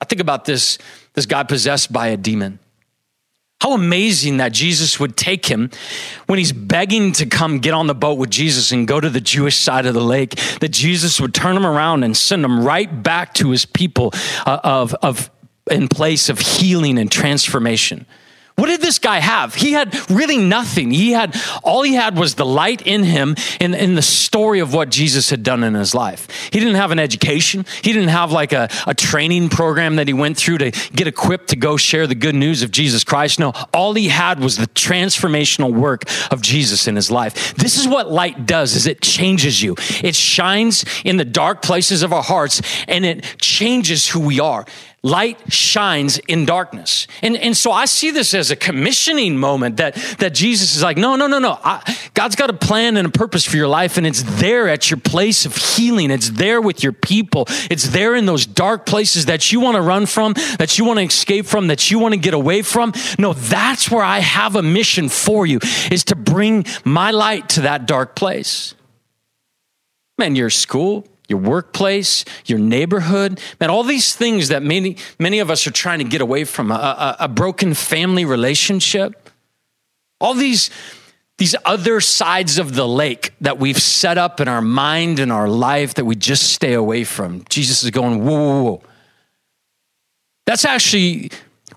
I 0.00 0.04
think 0.04 0.20
about 0.20 0.46
this, 0.46 0.78
this 1.14 1.26
guy 1.26 1.44
possessed 1.44 1.92
by 1.92 2.08
a 2.08 2.16
demon. 2.16 2.58
How 3.60 3.74
amazing 3.74 4.38
that 4.38 4.52
Jesus 4.52 4.98
would 4.98 5.16
take 5.16 5.46
him 5.46 5.70
when 6.26 6.38
he's 6.38 6.52
begging 6.52 7.12
to 7.12 7.26
come 7.26 7.58
get 7.58 7.74
on 7.74 7.86
the 7.86 7.94
boat 7.94 8.18
with 8.18 8.30
Jesus 8.30 8.72
and 8.72 8.88
go 8.88 8.98
to 9.00 9.10
the 9.10 9.20
Jewish 9.20 9.58
side 9.58 9.84
of 9.84 9.92
the 9.92 10.00
lake, 10.00 10.36
that 10.60 10.70
Jesus 10.70 11.20
would 11.20 11.34
turn 11.34 11.56
him 11.56 11.66
around 11.66 12.02
and 12.02 12.16
send 12.16 12.42
him 12.44 12.64
right 12.64 13.02
back 13.02 13.34
to 13.34 13.50
his 13.50 13.66
people 13.66 14.12
uh, 14.46 14.60
of, 14.64 14.94
of 15.02 15.30
in 15.70 15.88
place 15.88 16.30
of 16.30 16.38
healing 16.38 16.98
and 16.98 17.12
transformation. 17.12 18.06
What 18.60 18.66
did 18.66 18.82
this 18.82 18.98
guy 18.98 19.20
have? 19.20 19.54
He 19.54 19.72
had 19.72 19.98
really 20.10 20.36
nothing. 20.36 20.90
He 20.90 21.12
had 21.12 21.34
all 21.64 21.82
he 21.82 21.94
had 21.94 22.18
was 22.18 22.34
the 22.34 22.44
light 22.44 22.86
in 22.86 23.04
him 23.04 23.34
in, 23.58 23.72
in 23.72 23.94
the 23.94 24.02
story 24.02 24.60
of 24.60 24.74
what 24.74 24.90
Jesus 24.90 25.30
had 25.30 25.42
done 25.42 25.64
in 25.64 25.72
his 25.72 25.94
life. 25.94 26.28
He 26.52 26.60
didn't 26.60 26.74
have 26.74 26.90
an 26.90 26.98
education. 26.98 27.64
He 27.80 27.94
didn't 27.94 28.10
have 28.10 28.32
like 28.32 28.52
a, 28.52 28.68
a 28.86 28.92
training 28.92 29.48
program 29.48 29.96
that 29.96 30.08
he 30.08 30.12
went 30.12 30.36
through 30.36 30.58
to 30.58 30.72
get 30.94 31.06
equipped 31.06 31.48
to 31.48 31.56
go 31.56 31.78
share 31.78 32.06
the 32.06 32.14
good 32.14 32.34
news 32.34 32.62
of 32.62 32.70
Jesus 32.70 33.02
Christ. 33.02 33.38
No, 33.38 33.54
all 33.72 33.94
he 33.94 34.08
had 34.08 34.40
was 34.40 34.58
the 34.58 34.66
transformational 34.66 35.72
work 35.72 36.02
of 36.30 36.42
Jesus 36.42 36.86
in 36.86 36.96
his 36.96 37.10
life. 37.10 37.54
This 37.54 37.78
is 37.78 37.88
what 37.88 38.12
light 38.12 38.44
does 38.44 38.76
is 38.76 38.86
it 38.86 39.00
changes 39.00 39.62
you. 39.62 39.74
It 40.02 40.14
shines 40.14 40.84
in 41.02 41.16
the 41.16 41.24
dark 41.24 41.62
places 41.62 42.02
of 42.02 42.12
our 42.12 42.22
hearts 42.22 42.60
and 42.86 43.06
it 43.06 43.24
changes 43.40 44.06
who 44.06 44.20
we 44.20 44.38
are. 44.38 44.66
Light 45.02 45.50
shines 45.50 46.18
in 46.28 46.44
darkness. 46.44 47.06
And, 47.22 47.34
and 47.34 47.56
so 47.56 47.72
I 47.72 47.86
see 47.86 48.10
this 48.10 48.34
as 48.34 48.50
a 48.50 48.56
commissioning 48.56 49.38
moment 49.38 49.78
that, 49.78 49.94
that 50.18 50.34
Jesus 50.34 50.76
is 50.76 50.82
like, 50.82 50.98
no, 50.98 51.16
no, 51.16 51.26
no, 51.26 51.38
no. 51.38 51.58
I, 51.64 51.96
God's 52.12 52.36
got 52.36 52.50
a 52.50 52.54
plan 52.54 52.98
and 52.98 53.08
a 53.08 53.10
purpose 53.10 53.46
for 53.46 53.56
your 53.56 53.66
life, 53.66 53.96
and 53.96 54.06
it's 54.06 54.22
there 54.40 54.68
at 54.68 54.90
your 54.90 55.00
place 55.00 55.46
of 55.46 55.56
healing. 55.56 56.10
It's 56.10 56.28
there 56.28 56.60
with 56.60 56.82
your 56.82 56.92
people. 56.92 57.46
It's 57.70 57.88
there 57.88 58.14
in 58.14 58.26
those 58.26 58.44
dark 58.44 58.84
places 58.84 59.24
that 59.24 59.50
you 59.50 59.60
want 59.60 59.76
to 59.76 59.80
run 59.80 60.04
from, 60.04 60.34
that 60.58 60.76
you 60.76 60.84
want 60.84 60.98
to 60.98 61.04
escape 61.06 61.46
from, 61.46 61.68
that 61.68 61.90
you 61.90 61.98
want 61.98 62.12
to 62.12 62.20
get 62.20 62.34
away 62.34 62.60
from. 62.60 62.92
No, 63.18 63.32
that's 63.32 63.90
where 63.90 64.04
I 64.04 64.18
have 64.18 64.54
a 64.54 64.62
mission 64.62 65.08
for 65.08 65.46
you, 65.46 65.60
is 65.90 66.04
to 66.04 66.14
bring 66.14 66.66
my 66.84 67.10
light 67.10 67.48
to 67.50 67.62
that 67.62 67.86
dark 67.86 68.14
place. 68.14 68.74
Man, 70.18 70.36
your 70.36 70.50
school, 70.50 71.06
your 71.30 71.38
workplace, 71.38 72.24
your 72.44 72.58
neighborhood, 72.58 73.40
man, 73.60 73.70
all 73.70 73.84
these 73.84 74.14
things 74.14 74.48
that 74.48 74.62
many, 74.62 74.96
many 75.18 75.38
of 75.38 75.50
us 75.50 75.66
are 75.66 75.70
trying 75.70 76.00
to 76.00 76.04
get 76.04 76.20
away 76.20 76.44
from, 76.44 76.70
a, 76.70 76.74
a, 76.74 77.16
a 77.20 77.28
broken 77.28 77.72
family 77.72 78.24
relationship, 78.24 79.30
all 80.20 80.34
these, 80.34 80.70
these 81.38 81.54
other 81.64 82.00
sides 82.00 82.58
of 82.58 82.74
the 82.74 82.86
lake 82.86 83.32
that 83.40 83.58
we've 83.58 83.80
set 83.80 84.18
up 84.18 84.40
in 84.40 84.48
our 84.48 84.60
mind 84.60 85.18
and 85.18 85.32
our 85.32 85.48
life 85.48 85.94
that 85.94 86.04
we 86.04 86.16
just 86.16 86.52
stay 86.52 86.74
away 86.74 87.04
from. 87.04 87.44
Jesus 87.48 87.82
is 87.82 87.90
going, 87.90 88.24
whoa, 88.24 88.34
whoa, 88.34 88.62
whoa. 88.62 88.82
That's 90.46 90.64
actually 90.64 91.30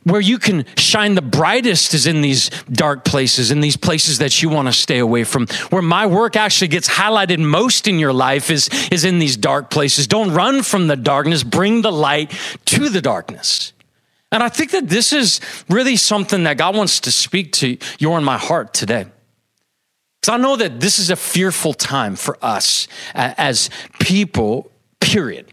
where 0.03 0.21
you 0.21 0.37
can 0.37 0.65
shine 0.77 1.15
the 1.15 1.21
brightest 1.21 1.93
is 1.93 2.07
in 2.07 2.21
these 2.21 2.49
dark 2.71 3.05
places, 3.05 3.51
in 3.51 3.61
these 3.61 3.77
places 3.77 4.17
that 4.19 4.41
you 4.41 4.49
want 4.49 4.67
to 4.67 4.73
stay 4.73 4.99
away 4.99 5.23
from. 5.23 5.47
Where 5.69 5.81
my 5.81 6.05
work 6.05 6.35
actually 6.35 6.67
gets 6.67 6.89
highlighted 6.89 7.39
most 7.39 7.87
in 7.87 7.99
your 7.99 8.13
life 8.13 8.49
is, 8.49 8.69
is 8.91 9.05
in 9.05 9.19
these 9.19 9.37
dark 9.37 9.69
places. 9.69 10.07
Don't 10.07 10.31
run 10.31 10.63
from 10.63 10.87
the 10.87 10.95
darkness, 10.95 11.43
bring 11.43 11.81
the 11.81 11.91
light 11.91 12.31
to 12.65 12.89
the 12.89 13.01
darkness. 13.01 13.73
And 14.31 14.41
I 14.41 14.49
think 14.49 14.71
that 14.71 14.89
this 14.89 15.13
is 15.13 15.39
really 15.69 15.95
something 15.95 16.43
that 16.45 16.57
God 16.57 16.75
wants 16.75 16.99
to 17.01 17.11
speak 17.11 17.51
to 17.53 17.77
you 17.99 18.15
in 18.15 18.23
my 18.23 18.37
heart 18.37 18.73
today. 18.73 19.05
Because 20.19 20.33
I 20.33 20.37
know 20.37 20.55
that 20.55 20.79
this 20.79 20.97
is 20.99 21.09
a 21.09 21.15
fearful 21.15 21.73
time 21.73 22.15
for 22.15 22.37
us 22.41 22.87
as 23.13 23.69
people, 23.99 24.71
period. 24.99 25.52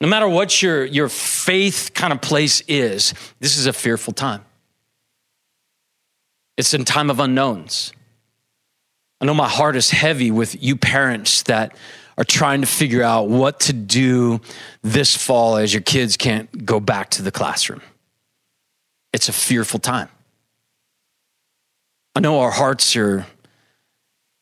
No 0.00 0.08
matter 0.08 0.28
what 0.28 0.62
your, 0.62 0.84
your 0.84 1.08
faith 1.08 1.92
kind 1.94 2.12
of 2.12 2.20
place 2.20 2.62
is, 2.68 3.14
this 3.40 3.56
is 3.56 3.66
a 3.66 3.72
fearful 3.72 4.12
time. 4.12 4.44
It's 6.56 6.72
a 6.74 6.84
time 6.84 7.10
of 7.10 7.20
unknowns. 7.20 7.92
I 9.20 9.24
know 9.24 9.34
my 9.34 9.48
heart 9.48 9.76
is 9.76 9.90
heavy 9.90 10.30
with 10.30 10.62
you 10.62 10.76
parents 10.76 11.42
that 11.44 11.74
are 12.18 12.24
trying 12.24 12.62
to 12.62 12.66
figure 12.66 13.02
out 13.02 13.28
what 13.28 13.60
to 13.60 13.72
do 13.72 14.40
this 14.82 15.16
fall 15.16 15.56
as 15.56 15.72
your 15.72 15.82
kids 15.82 16.16
can't 16.16 16.64
go 16.64 16.80
back 16.80 17.10
to 17.10 17.22
the 17.22 17.30
classroom. 17.30 17.82
It's 19.12 19.28
a 19.28 19.32
fearful 19.32 19.80
time. 19.80 20.08
I 22.14 22.20
know 22.20 22.40
our 22.40 22.50
hearts 22.50 22.96
are 22.96 23.26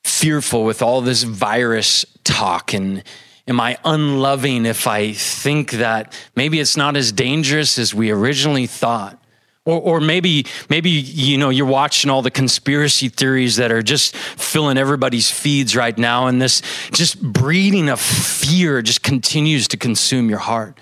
fearful 0.04 0.64
with 0.64 0.82
all 0.82 1.00
this 1.00 1.22
virus 1.24 2.04
talk 2.22 2.72
and 2.72 3.02
Am 3.46 3.60
I 3.60 3.76
unloving 3.84 4.64
if 4.64 4.86
I 4.86 5.12
think 5.12 5.72
that 5.72 6.18
maybe 6.34 6.60
it's 6.60 6.76
not 6.76 6.96
as 6.96 7.12
dangerous 7.12 7.78
as 7.78 7.94
we 7.94 8.10
originally 8.10 8.66
thought? 8.66 9.20
Or, 9.66 9.80
or 9.80 10.00
maybe, 10.00 10.46
maybe, 10.68 10.90
you 10.90 11.38
know, 11.38 11.48
you're 11.50 11.66
watching 11.66 12.10
all 12.10 12.20
the 12.22 12.30
conspiracy 12.30 13.08
theories 13.08 13.56
that 13.56 13.72
are 13.72 13.82
just 13.82 14.14
filling 14.14 14.76
everybody's 14.76 15.30
feeds 15.30 15.74
right 15.74 15.96
now, 15.96 16.26
and 16.26 16.40
this 16.40 16.62
just 16.92 17.22
breeding 17.22 17.88
of 17.88 17.98
fear 17.98 18.82
just 18.82 19.02
continues 19.02 19.68
to 19.68 19.78
consume 19.78 20.28
your 20.28 20.38
heart. 20.38 20.78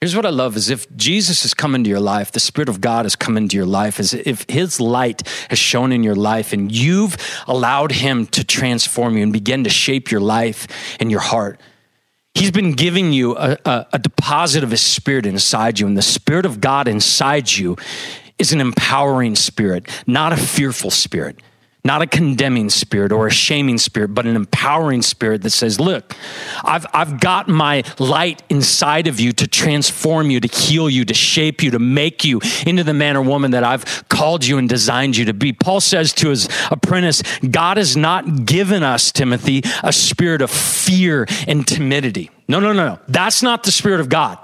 Here's 0.00 0.14
what 0.14 0.26
I 0.26 0.30
love 0.30 0.56
is 0.56 0.70
if 0.70 0.94
Jesus 0.94 1.42
has 1.42 1.54
come 1.54 1.74
into 1.74 1.90
your 1.90 2.00
life, 2.00 2.30
the 2.30 2.38
Spirit 2.38 2.68
of 2.68 2.80
God 2.80 3.04
has 3.04 3.16
come 3.16 3.36
into 3.36 3.56
your 3.56 3.66
life, 3.66 3.98
is 3.98 4.14
if 4.14 4.44
His 4.48 4.78
light 4.78 5.26
has 5.48 5.58
shone 5.58 5.90
in 5.90 6.02
your 6.02 6.14
life 6.14 6.52
and 6.52 6.70
you've 6.70 7.16
allowed 7.46 7.92
Him 7.92 8.26
to 8.26 8.44
transform 8.44 9.16
you 9.16 9.22
and 9.22 9.32
begin 9.32 9.64
to 9.64 9.70
shape 9.70 10.10
your 10.10 10.20
life 10.20 10.68
and 11.00 11.10
your 11.10 11.20
heart, 11.20 11.60
He's 12.38 12.52
been 12.52 12.72
giving 12.72 13.12
you 13.12 13.36
a, 13.36 13.58
a, 13.64 13.86
a, 13.94 13.98
deposit 13.98 14.62
of 14.62 14.70
His 14.70 14.80
Spirit 14.80 15.26
inside 15.26 15.80
you, 15.80 15.88
and 15.88 15.96
the 15.96 16.02
Spirit 16.02 16.46
of 16.46 16.60
God 16.60 16.86
inside 16.86 17.50
you 17.50 17.76
is 18.38 18.52
an 18.52 18.60
empowering 18.60 19.34
spirit, 19.34 19.88
not 20.06 20.32
a 20.32 20.36
fearful 20.36 20.92
spirit 20.92 21.40
not 21.84 22.02
a 22.02 22.06
condemning 22.06 22.70
spirit 22.70 23.12
or 23.12 23.26
a 23.26 23.30
shaming 23.30 23.78
spirit, 23.78 24.08
but 24.08 24.26
an 24.26 24.36
empowering 24.36 25.00
spirit 25.00 25.42
that 25.42 25.50
says, 25.50 25.78
Look, 25.78 26.14
I've, 26.64 26.86
I've 26.92 27.20
got 27.20 27.48
my 27.48 27.84
light 27.98 28.42
inside 28.48 29.06
of 29.06 29.20
you 29.20 29.32
to 29.32 29.46
transform 29.46 30.30
you, 30.30 30.40
to 30.40 30.48
heal 30.48 30.90
you, 30.90 31.04
to 31.04 31.14
shape 31.14 31.62
you, 31.62 31.70
to 31.70 31.78
make 31.78 32.24
you 32.24 32.40
into 32.66 32.84
the 32.84 32.94
man 32.94 33.16
or 33.16 33.22
woman 33.22 33.52
that 33.52 33.64
I've 33.64 34.08
called 34.08 34.44
you 34.44 34.58
and 34.58 34.68
designed 34.68 35.16
you 35.16 35.26
to 35.26 35.34
be. 35.34 35.52
Paul 35.52 35.80
says 35.80 36.12
to 36.14 36.30
his 36.30 36.48
apprentice, 36.70 37.22
God 37.38 37.76
has 37.76 37.96
not 37.96 38.44
given 38.44 38.82
us, 38.82 39.12
Timothy, 39.12 39.62
a 39.82 39.92
spirit 39.92 40.42
of 40.42 40.50
fear 40.50 41.26
and 41.46 41.66
timidity. 41.66 42.30
No, 42.48 42.60
no, 42.60 42.72
no, 42.72 42.86
no. 42.86 42.98
That's 43.08 43.42
not 43.42 43.62
the 43.62 43.72
spirit 43.72 44.00
of 44.00 44.08
God. 44.08 44.38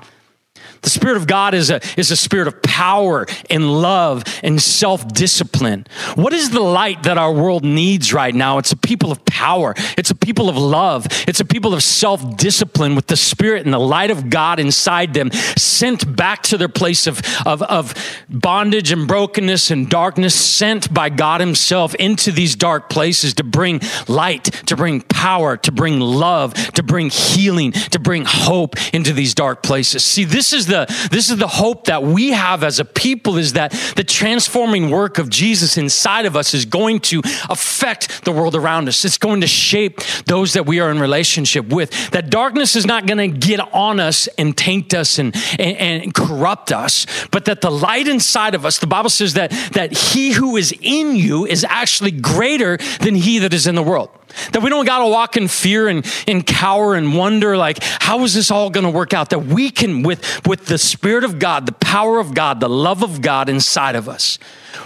The 0.85 0.91
Spirit 0.91 1.17
of 1.17 1.27
God 1.27 1.55
is 1.55 1.71
a, 1.71 1.81
is 1.97 2.11
a 2.11 2.17
spirit 2.17 2.47
of 2.47 2.61
power 2.63 3.27
and 3.49 3.81
love 3.81 4.23
and 4.43 4.61
self 4.61 5.09
discipline. 5.09 5.87
What 6.15 6.35
is 6.35 6.51
the 6.51 6.61
light 6.61 7.05
that 7.05 7.17
our 7.17 7.33
world 7.33 7.65
needs 7.65 8.13
right 8.13 8.35
now? 8.35 8.59
It's 8.59 8.71
a 8.71 8.77
people 8.77 9.11
of 9.11 9.25
power, 9.25 9.75
it's 9.97 10.11
a 10.11 10.15
people 10.15 10.51
of 10.51 10.59
love, 10.59 11.07
it's 11.27 11.41
a 11.41 11.45
people 11.47 11.73
of 11.73 11.83
self 11.83 12.37
discipline 12.37 12.95
with 12.95 13.07
the 13.07 13.17
Spirit 13.17 13.65
and 13.65 13.73
the 13.73 13.81
light 13.81 14.11
of 14.11 14.29
God 14.29 14.61
inside 14.61 15.15
them, 15.15 15.31
sent 15.57 16.15
back 16.17 16.43
to 16.45 16.59
their 16.59 16.69
place 16.69 17.07
of, 17.07 17.23
of, 17.47 17.63
of 17.63 17.95
bondage 18.29 18.93
and 18.93 19.09
brokenness 19.09 19.71
and 19.71 19.89
darkness, 19.89 20.35
sent 20.35 20.93
by 20.93 21.09
God 21.09 21.41
Himself 21.41 21.95
into 21.95 22.31
these 22.31 22.57
dark 22.57 22.91
places 22.91 23.33
to 23.35 23.43
bring 23.43 23.81
light, 24.07 24.45
to 24.67 24.77
bring 24.77 25.01
power, 25.01 25.57
to 25.57 25.73
bring 25.73 25.99
love, 25.99 26.53
to 26.75 26.83
bring 26.83 27.09
healing, 27.09 27.73
to 27.73 27.99
bring 27.99 28.25
hope 28.27 28.75
into 28.93 29.15
these 29.15 29.35
dark 29.35 29.63
places. 29.63 30.05
See, 30.05 30.25
this 30.25 30.53
is 30.53 30.67
the 30.67 30.74
the, 30.75 31.09
this 31.11 31.31
is 31.31 31.37
the 31.37 31.47
hope 31.47 31.87
that 31.87 32.03
we 32.03 32.33
have 32.33 32.65
as 32.65 32.81
a 32.81 32.85
people 32.85 33.37
is 33.39 33.53
that 33.55 33.73
the 33.97 34.05
transforming 34.05 34.91
work 34.91 35.19
of 35.19 35.31
Jesus 35.31 35.77
inside 35.77 36.27
of 36.27 36.37
us 36.37 36.55
is 36.55 36.65
going 36.65 37.01
to 37.01 37.23
affect 37.49 38.25
the 38.25 38.33
world 38.33 38.55
around 38.55 38.89
us. 38.89 39.05
It's 39.05 39.19
going 39.19 39.41
to 39.43 39.47
shape 39.47 40.01
those 40.27 40.55
that 40.55 40.67
we 40.67 40.81
are 40.81 40.91
in 40.91 40.99
relationship 40.99 41.69
with. 41.69 42.11
That 42.11 42.31
darkness 42.31 42.77
is 42.77 42.87
not 42.87 43.07
going 43.07 43.19
to 43.19 43.39
get 43.39 43.61
on 43.73 44.01
us 44.01 44.27
and 44.39 44.57
taint 44.57 44.95
us 44.95 45.19
and, 45.19 45.35
and, 45.59 45.77
and 46.03 46.15
corrupt 46.15 46.73
us, 46.73 47.07
but 47.31 47.45
that 47.45 47.61
the 47.61 47.71
light 47.71 48.09
inside 48.09 48.55
of 48.55 48.67
us, 48.67 48.79
the 48.79 48.87
Bible 48.87 49.11
says 49.11 49.35
that, 49.35 49.51
that 49.73 49.93
he 49.93 50.33
who 50.33 50.57
is 50.57 50.75
in 50.81 51.17
you 51.17 51.47
is 51.47 51.65
actually 51.65 52.11
greater 52.11 52.79
than 53.01 53.15
he 53.15 53.39
that 53.41 53.55
is 53.55 53.67
in 53.67 53.75
the 53.75 53.83
world. 53.83 54.11
That 54.53 54.63
we 54.63 54.71
don't 54.71 54.85
got 54.85 54.99
to 54.99 55.07
walk 55.07 55.37
in 55.37 55.49
fear 55.49 55.89
and, 55.89 56.07
and 56.27 56.47
cower 56.47 56.95
and 56.95 57.17
wonder, 57.17 57.57
like, 57.57 57.79
how 57.83 58.25
is 58.25 58.35
this 58.35 58.51
all 58.51 58.71
going 58.71 58.85
to 58.85 58.91
work 58.91 59.15
out? 59.15 59.31
That 59.31 59.47
we 59.47 59.71
can, 59.71 60.03
with, 60.03 60.47
with 60.47 60.67
the 60.67 60.79
Spirit 60.79 61.25
of 61.25 61.39
God, 61.39 61.67
the 61.67 61.73
power 61.73 62.19
of 62.19 62.35
God, 62.35 62.61
the 62.61 62.69
love 62.69 63.03
of 63.03 63.21
God 63.21 63.49
inside 63.49 63.97
of 63.97 64.09
us, 64.09 64.39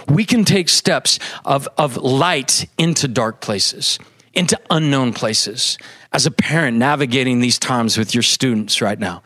we 0.07 0.25
can 0.25 0.45
take 0.45 0.69
steps 0.69 1.19
of, 1.45 1.67
of 1.77 1.97
light 1.97 2.67
into 2.77 3.07
dark 3.07 3.41
places, 3.41 3.99
into 4.33 4.59
unknown 4.69 5.13
places. 5.13 5.77
As 6.11 6.25
a 6.25 6.31
parent 6.31 6.77
navigating 6.77 7.39
these 7.39 7.59
times 7.59 7.97
with 7.97 8.13
your 8.13 8.23
students 8.23 8.81
right 8.81 8.99
now, 8.99 9.21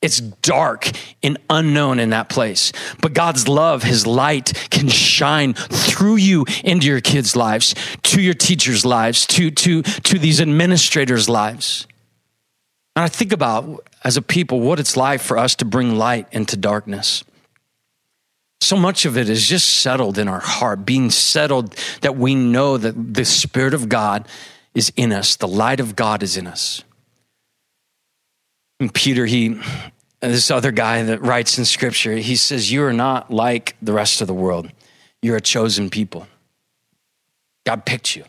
it's 0.00 0.20
dark 0.20 0.90
and 1.22 1.38
unknown 1.50 1.98
in 1.98 2.10
that 2.10 2.28
place. 2.28 2.72
But 3.00 3.14
God's 3.14 3.48
love, 3.48 3.82
His 3.82 4.06
light 4.06 4.68
can 4.70 4.88
shine 4.88 5.54
through 5.54 6.16
you 6.16 6.44
into 6.62 6.86
your 6.86 7.00
kids' 7.00 7.34
lives, 7.34 7.74
to 8.04 8.20
your 8.20 8.34
teachers' 8.34 8.84
lives, 8.84 9.26
to, 9.26 9.50
to, 9.50 9.82
to 9.82 10.18
these 10.18 10.40
administrators' 10.40 11.28
lives. 11.28 11.86
And 12.94 13.04
I 13.04 13.08
think 13.08 13.32
about, 13.32 13.86
as 14.04 14.16
a 14.16 14.22
people, 14.22 14.60
what 14.60 14.78
it's 14.78 14.96
like 14.96 15.20
for 15.20 15.36
us 15.36 15.56
to 15.56 15.64
bring 15.64 15.96
light 15.96 16.28
into 16.30 16.56
darkness. 16.56 17.24
So 18.60 18.76
much 18.76 19.04
of 19.04 19.16
it 19.16 19.28
is 19.28 19.48
just 19.48 19.80
settled 19.80 20.18
in 20.18 20.28
our 20.28 20.40
heart, 20.40 20.84
being 20.84 21.10
settled 21.10 21.74
that 22.02 22.16
we 22.16 22.34
know 22.34 22.76
that 22.76 23.14
the 23.14 23.24
Spirit 23.24 23.74
of 23.74 23.88
God 23.88 24.26
is 24.74 24.92
in 24.96 25.12
us, 25.12 25.36
the 25.36 25.48
light 25.48 25.80
of 25.80 25.96
God 25.96 26.22
is 26.22 26.36
in 26.36 26.46
us. 26.46 26.84
And 28.80 28.92
Peter, 28.92 29.26
he, 29.26 29.60
this 30.20 30.50
other 30.50 30.70
guy 30.70 31.02
that 31.02 31.22
writes 31.22 31.58
in 31.58 31.64
scripture, 31.64 32.16
he 32.16 32.36
says, 32.36 32.70
You 32.70 32.84
are 32.84 32.92
not 32.92 33.30
like 33.30 33.76
the 33.82 33.92
rest 33.92 34.20
of 34.20 34.26
the 34.26 34.34
world. 34.34 34.70
You're 35.20 35.36
a 35.36 35.40
chosen 35.40 35.90
people. 35.90 36.26
God 37.66 37.84
picked 37.84 38.16
you, 38.16 38.24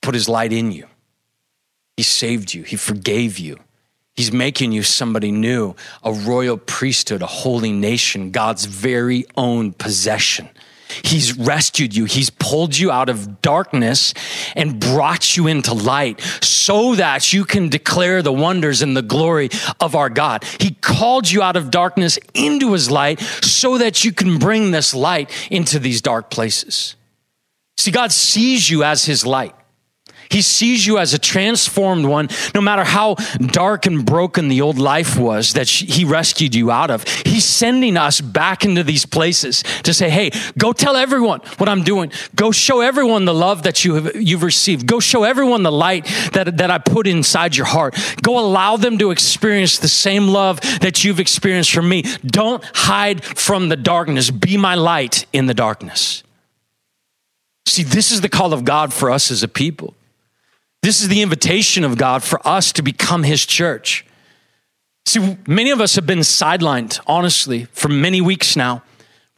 put 0.00 0.14
his 0.14 0.28
light 0.28 0.52
in 0.52 0.72
you. 0.72 0.86
He 1.96 2.02
saved 2.02 2.54
you, 2.54 2.62
he 2.62 2.76
forgave 2.76 3.38
you. 3.38 3.58
He's 4.16 4.32
making 4.32 4.72
you 4.72 4.82
somebody 4.82 5.30
new, 5.30 5.76
a 6.02 6.12
royal 6.12 6.58
priesthood, 6.58 7.22
a 7.22 7.26
holy 7.26 7.72
nation, 7.72 8.32
God's 8.32 8.64
very 8.64 9.24
own 9.36 9.72
possession. 9.72 10.48
He's 11.02 11.38
rescued 11.38 11.94
you. 11.94 12.04
He's 12.04 12.30
pulled 12.30 12.76
you 12.76 12.90
out 12.90 13.08
of 13.08 13.42
darkness 13.42 14.14
and 14.56 14.80
brought 14.80 15.36
you 15.36 15.46
into 15.46 15.74
light 15.74 16.20
so 16.42 16.94
that 16.94 17.32
you 17.32 17.44
can 17.44 17.68
declare 17.68 18.22
the 18.22 18.32
wonders 18.32 18.82
and 18.82 18.96
the 18.96 19.02
glory 19.02 19.50
of 19.80 19.94
our 19.94 20.08
God. 20.08 20.44
He 20.58 20.72
called 20.72 21.30
you 21.30 21.42
out 21.42 21.56
of 21.56 21.70
darkness 21.70 22.18
into 22.34 22.72
his 22.72 22.90
light 22.90 23.20
so 23.20 23.78
that 23.78 24.04
you 24.04 24.12
can 24.12 24.38
bring 24.38 24.70
this 24.70 24.94
light 24.94 25.30
into 25.50 25.78
these 25.78 26.00
dark 26.00 26.30
places. 26.30 26.96
See, 27.76 27.90
God 27.90 28.12
sees 28.12 28.68
you 28.68 28.84
as 28.84 29.04
his 29.04 29.24
light. 29.24 29.54
He 30.30 30.42
sees 30.42 30.86
you 30.86 30.98
as 30.98 31.12
a 31.12 31.18
transformed 31.18 32.06
one, 32.06 32.28
no 32.54 32.60
matter 32.60 32.84
how 32.84 33.16
dark 33.38 33.86
and 33.86 34.06
broken 34.06 34.48
the 34.48 34.60
old 34.60 34.78
life 34.78 35.18
was 35.18 35.54
that 35.54 35.68
He 35.68 36.04
rescued 36.04 36.54
you 36.54 36.70
out 36.70 36.90
of. 36.90 37.06
He's 37.26 37.44
sending 37.44 37.96
us 37.96 38.20
back 38.20 38.64
into 38.64 38.84
these 38.84 39.04
places 39.04 39.62
to 39.82 39.92
say, 39.92 40.08
hey, 40.08 40.30
go 40.56 40.72
tell 40.72 40.96
everyone 40.96 41.40
what 41.58 41.68
I'm 41.68 41.82
doing. 41.82 42.12
Go 42.36 42.52
show 42.52 42.80
everyone 42.80 43.24
the 43.24 43.34
love 43.34 43.64
that 43.64 43.84
you 43.84 43.94
have, 43.94 44.16
you've 44.16 44.44
received. 44.44 44.86
Go 44.86 45.00
show 45.00 45.24
everyone 45.24 45.64
the 45.64 45.72
light 45.72 46.04
that, 46.32 46.58
that 46.58 46.70
I 46.70 46.78
put 46.78 47.06
inside 47.06 47.56
your 47.56 47.66
heart. 47.66 47.96
Go 48.22 48.38
allow 48.38 48.76
them 48.76 48.98
to 48.98 49.10
experience 49.10 49.78
the 49.78 49.88
same 49.88 50.28
love 50.28 50.60
that 50.80 51.04
you've 51.04 51.20
experienced 51.20 51.72
from 51.72 51.88
me. 51.88 52.02
Don't 52.24 52.62
hide 52.72 53.24
from 53.24 53.68
the 53.68 53.76
darkness. 53.76 54.30
Be 54.30 54.56
my 54.56 54.76
light 54.76 55.26
in 55.32 55.46
the 55.46 55.54
darkness. 55.54 56.22
See, 57.66 57.82
this 57.82 58.12
is 58.12 58.20
the 58.20 58.28
call 58.28 58.52
of 58.52 58.64
God 58.64 58.92
for 58.92 59.10
us 59.10 59.30
as 59.30 59.42
a 59.42 59.48
people. 59.48 59.94
This 60.82 61.02
is 61.02 61.08
the 61.08 61.22
invitation 61.22 61.84
of 61.84 61.98
God 61.98 62.22
for 62.22 62.40
us 62.46 62.72
to 62.72 62.82
become 62.82 63.22
His 63.22 63.44
church. 63.44 64.06
See, 65.06 65.36
many 65.46 65.70
of 65.70 65.80
us 65.80 65.94
have 65.96 66.06
been 66.06 66.20
sidelined, 66.20 67.00
honestly, 67.06 67.66
for 67.72 67.88
many 67.88 68.20
weeks 68.20 68.56
now 68.56 68.82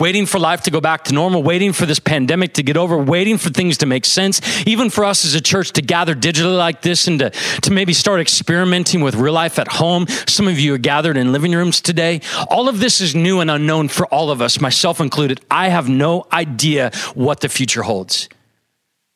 waiting 0.02 0.26
for 0.26 0.40
life 0.40 0.62
to 0.62 0.70
go 0.72 0.80
back 0.80 1.04
to 1.04 1.14
normal, 1.14 1.44
waiting 1.44 1.72
for 1.72 1.86
this 1.86 2.00
pandemic 2.00 2.54
to 2.54 2.62
get 2.64 2.76
over, 2.76 2.98
waiting 2.98 3.38
for 3.38 3.50
things 3.50 3.78
to 3.78 3.86
make 3.86 4.04
sense, 4.04 4.40
even 4.66 4.90
for 4.90 5.04
us 5.04 5.24
as 5.24 5.36
a 5.36 5.40
church 5.40 5.70
to 5.70 5.80
gather 5.80 6.12
digitally 6.12 6.58
like 6.58 6.82
this 6.82 7.06
and 7.06 7.20
to, 7.20 7.30
to 7.30 7.70
maybe 7.70 7.92
start 7.92 8.18
experimenting 8.18 9.00
with 9.00 9.14
real 9.14 9.32
life 9.32 9.60
at 9.60 9.68
home. 9.68 10.04
Some 10.26 10.48
of 10.48 10.58
you 10.58 10.74
are 10.74 10.78
gathered 10.78 11.16
in 11.16 11.30
living 11.30 11.52
rooms 11.52 11.80
today. 11.80 12.20
All 12.50 12.68
of 12.68 12.80
this 12.80 13.00
is 13.00 13.14
new 13.14 13.38
and 13.38 13.48
unknown 13.48 13.86
for 13.86 14.06
all 14.06 14.32
of 14.32 14.42
us, 14.42 14.60
myself 14.60 15.00
included. 15.00 15.40
I 15.48 15.68
have 15.68 15.88
no 15.88 16.26
idea 16.32 16.90
what 17.14 17.38
the 17.38 17.48
future 17.48 17.82
holds. 17.82 18.28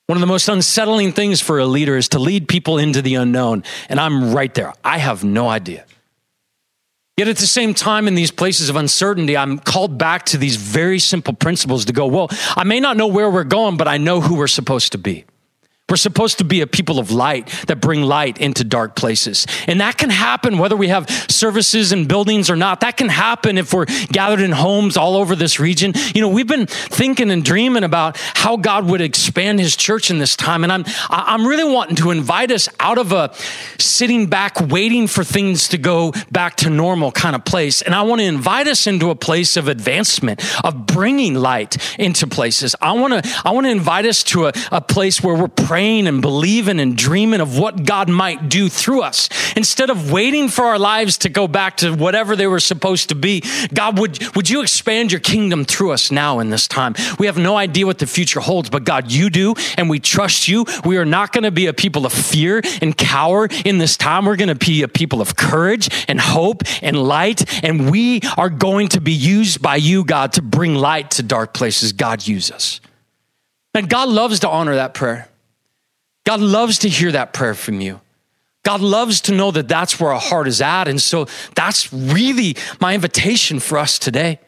One 0.06 0.16
of 0.16 0.20
the 0.20 0.26
most 0.26 0.48
unsettling 0.48 1.12
things 1.12 1.40
for 1.40 1.58
a 1.58 1.66
leader 1.66 1.96
is 1.96 2.08
to 2.10 2.20
lead 2.20 2.48
people 2.48 2.78
into 2.78 3.02
the 3.02 3.16
unknown. 3.16 3.64
And 3.88 3.98
I'm 3.98 4.32
right 4.32 4.54
there. 4.54 4.72
I 4.84 4.98
have 4.98 5.24
no 5.24 5.48
idea. 5.48 5.84
Yet 7.16 7.28
at 7.28 7.38
the 7.38 7.46
same 7.46 7.72
time, 7.72 8.06
in 8.06 8.14
these 8.14 8.30
places 8.30 8.68
of 8.68 8.76
uncertainty, 8.76 9.36
I'm 9.36 9.58
called 9.58 9.96
back 9.96 10.26
to 10.26 10.38
these 10.38 10.56
very 10.56 10.98
simple 10.98 11.32
principles 11.32 11.86
to 11.86 11.92
go, 11.92 12.06
well, 12.06 12.28
I 12.56 12.64
may 12.64 12.78
not 12.78 12.96
know 12.96 13.06
where 13.06 13.30
we're 13.30 13.44
going, 13.44 13.78
but 13.78 13.88
I 13.88 13.96
know 13.96 14.20
who 14.20 14.36
we're 14.36 14.46
supposed 14.46 14.92
to 14.92 14.98
be. 14.98 15.24
We're 15.88 15.96
supposed 15.96 16.38
to 16.38 16.44
be 16.44 16.62
a 16.62 16.66
people 16.66 16.98
of 16.98 17.12
light 17.12 17.46
that 17.68 17.80
bring 17.80 18.02
light 18.02 18.38
into 18.38 18.64
dark 18.64 18.96
places. 18.96 19.46
And 19.68 19.80
that 19.80 19.96
can 19.96 20.10
happen 20.10 20.58
whether 20.58 20.74
we 20.74 20.88
have 20.88 21.08
services 21.30 21.92
and 21.92 22.08
buildings 22.08 22.50
or 22.50 22.56
not. 22.56 22.80
That 22.80 22.96
can 22.96 23.08
happen 23.08 23.56
if 23.56 23.72
we're 23.72 23.86
gathered 24.08 24.40
in 24.40 24.50
homes 24.50 24.96
all 24.96 25.14
over 25.14 25.36
this 25.36 25.60
region. 25.60 25.92
You 26.12 26.22
know, 26.22 26.28
we've 26.28 26.46
been 26.48 26.66
thinking 26.66 27.30
and 27.30 27.44
dreaming 27.44 27.84
about 27.84 28.16
how 28.18 28.56
God 28.56 28.90
would 28.90 29.00
expand 29.00 29.60
his 29.60 29.76
church 29.76 30.10
in 30.10 30.18
this 30.18 30.34
time. 30.34 30.64
And 30.64 30.72
I'm, 30.72 30.84
I'm 31.08 31.46
really 31.46 31.72
wanting 31.72 31.94
to 31.96 32.10
invite 32.10 32.50
us 32.50 32.68
out 32.80 32.98
of 32.98 33.12
a 33.12 33.32
sitting 33.78 34.26
back, 34.26 34.60
waiting 34.60 35.06
for 35.06 35.22
things 35.22 35.68
to 35.68 35.78
go 35.78 36.12
back 36.32 36.56
to 36.56 36.68
normal 36.68 37.12
kind 37.12 37.36
of 37.36 37.44
place. 37.44 37.80
And 37.80 37.94
I 37.94 38.02
want 38.02 38.20
to 38.20 38.26
invite 38.26 38.66
us 38.66 38.88
into 38.88 39.10
a 39.10 39.14
place 39.14 39.56
of 39.56 39.68
advancement, 39.68 40.42
of 40.64 40.84
bringing 40.84 41.34
light 41.34 41.76
into 41.96 42.26
places. 42.26 42.74
I 42.82 42.90
want 42.90 43.24
to, 43.24 43.42
I 43.44 43.52
want 43.52 43.66
to 43.66 43.70
invite 43.70 44.04
us 44.04 44.24
to 44.24 44.46
a, 44.46 44.52
a 44.72 44.80
place 44.80 45.22
where 45.22 45.36
we're 45.36 45.46
praying 45.76 46.06
and 46.06 46.22
believing 46.22 46.80
and 46.80 46.96
dreaming 46.96 47.38
of 47.38 47.58
what 47.58 47.84
God 47.84 48.08
might 48.08 48.48
do 48.48 48.66
through 48.66 49.02
us. 49.02 49.28
Instead 49.54 49.90
of 49.90 50.10
waiting 50.10 50.48
for 50.48 50.64
our 50.64 50.78
lives 50.78 51.18
to 51.18 51.28
go 51.28 51.46
back 51.46 51.76
to 51.76 51.92
whatever 51.92 52.34
they 52.34 52.46
were 52.46 52.60
supposed 52.60 53.10
to 53.10 53.14
be, 53.14 53.42
God, 53.74 53.98
would, 53.98 54.34
would 54.34 54.48
you 54.48 54.62
expand 54.62 55.12
your 55.12 55.20
kingdom 55.20 55.66
through 55.66 55.92
us 55.92 56.10
now 56.10 56.38
in 56.38 56.48
this 56.48 56.66
time? 56.66 56.94
We 57.18 57.26
have 57.26 57.36
no 57.36 57.58
idea 57.58 57.84
what 57.84 57.98
the 57.98 58.06
future 58.06 58.40
holds, 58.40 58.70
but 58.70 58.84
God, 58.84 59.12
you 59.12 59.28
do, 59.28 59.54
and 59.76 59.90
we 59.90 60.00
trust 60.00 60.48
you. 60.48 60.64
We 60.82 60.96
are 60.96 61.04
not 61.04 61.32
going 61.32 61.44
to 61.44 61.50
be 61.50 61.66
a 61.66 61.74
people 61.74 62.06
of 62.06 62.12
fear 62.14 62.62
and 62.80 62.96
cower 62.96 63.46
in 63.66 63.76
this 63.76 63.98
time. 63.98 64.24
We're 64.24 64.36
going 64.36 64.48
to 64.48 64.54
be 64.54 64.80
a 64.80 64.88
people 64.88 65.20
of 65.20 65.36
courage 65.36 65.90
and 66.08 66.18
hope 66.18 66.62
and 66.80 66.96
light, 66.96 67.62
and 67.62 67.90
we 67.90 68.22
are 68.38 68.48
going 68.48 68.88
to 68.88 69.00
be 69.02 69.12
used 69.12 69.60
by 69.60 69.76
you, 69.76 70.06
God, 70.06 70.32
to 70.32 70.42
bring 70.42 70.74
light 70.74 71.10
to 71.12 71.22
dark 71.22 71.52
places. 71.52 71.92
God, 71.92 72.26
use 72.26 72.50
us. 72.50 72.80
And 73.74 73.90
God 73.90 74.08
loves 74.08 74.40
to 74.40 74.48
honor 74.48 74.76
that 74.76 74.94
prayer. 74.94 75.28
God 76.26 76.40
loves 76.40 76.78
to 76.80 76.88
hear 76.88 77.12
that 77.12 77.32
prayer 77.32 77.54
from 77.54 77.80
you. 77.80 78.00
God 78.64 78.80
loves 78.80 79.20
to 79.22 79.32
know 79.32 79.52
that 79.52 79.68
that's 79.68 80.00
where 80.00 80.12
our 80.12 80.20
heart 80.20 80.48
is 80.48 80.60
at. 80.60 80.88
And 80.88 81.00
so 81.00 81.28
that's 81.54 81.92
really 81.92 82.56
my 82.80 82.94
invitation 82.94 83.60
for 83.60 83.78
us 83.78 83.96
today 83.96 84.40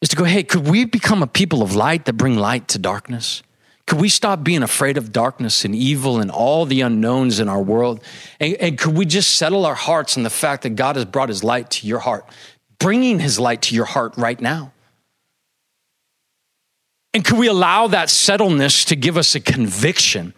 is 0.00 0.08
to 0.08 0.16
go, 0.16 0.24
hey, 0.24 0.42
could 0.42 0.66
we 0.66 0.84
become 0.84 1.22
a 1.22 1.28
people 1.28 1.62
of 1.62 1.76
light 1.76 2.04
that 2.06 2.14
bring 2.14 2.36
light 2.36 2.66
to 2.66 2.80
darkness? 2.80 3.44
Could 3.86 4.00
we 4.00 4.08
stop 4.08 4.42
being 4.42 4.64
afraid 4.64 4.96
of 4.96 5.12
darkness 5.12 5.64
and 5.64 5.72
evil 5.72 6.18
and 6.18 6.32
all 6.32 6.66
the 6.66 6.80
unknowns 6.80 7.38
in 7.38 7.48
our 7.48 7.62
world? 7.62 8.02
And, 8.40 8.54
and 8.54 8.76
could 8.76 8.96
we 8.96 9.06
just 9.06 9.36
settle 9.36 9.64
our 9.64 9.76
hearts 9.76 10.16
in 10.16 10.24
the 10.24 10.30
fact 10.30 10.64
that 10.64 10.70
God 10.70 10.96
has 10.96 11.04
brought 11.04 11.28
his 11.28 11.44
light 11.44 11.70
to 11.70 11.86
your 11.86 12.00
heart, 12.00 12.26
bringing 12.80 13.20
his 13.20 13.38
light 13.38 13.62
to 13.62 13.76
your 13.76 13.84
heart 13.84 14.14
right 14.16 14.40
now? 14.40 14.72
And 17.14 17.24
could 17.24 17.38
we 17.38 17.46
allow 17.46 17.86
that 17.86 18.08
settledness 18.08 18.84
to 18.86 18.96
give 18.96 19.16
us 19.16 19.36
a 19.36 19.40
conviction 19.40 20.34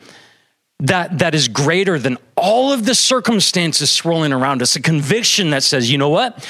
that, 0.84 1.18
that 1.18 1.34
is 1.34 1.48
greater 1.48 1.98
than 1.98 2.18
all 2.36 2.72
of 2.72 2.84
the 2.84 2.94
circumstances 2.94 3.90
swirling 3.90 4.32
around 4.32 4.62
us, 4.62 4.76
a 4.76 4.82
conviction 4.82 5.50
that 5.50 5.62
says, 5.62 5.90
you 5.90 5.98
know 5.98 6.10
what? 6.10 6.46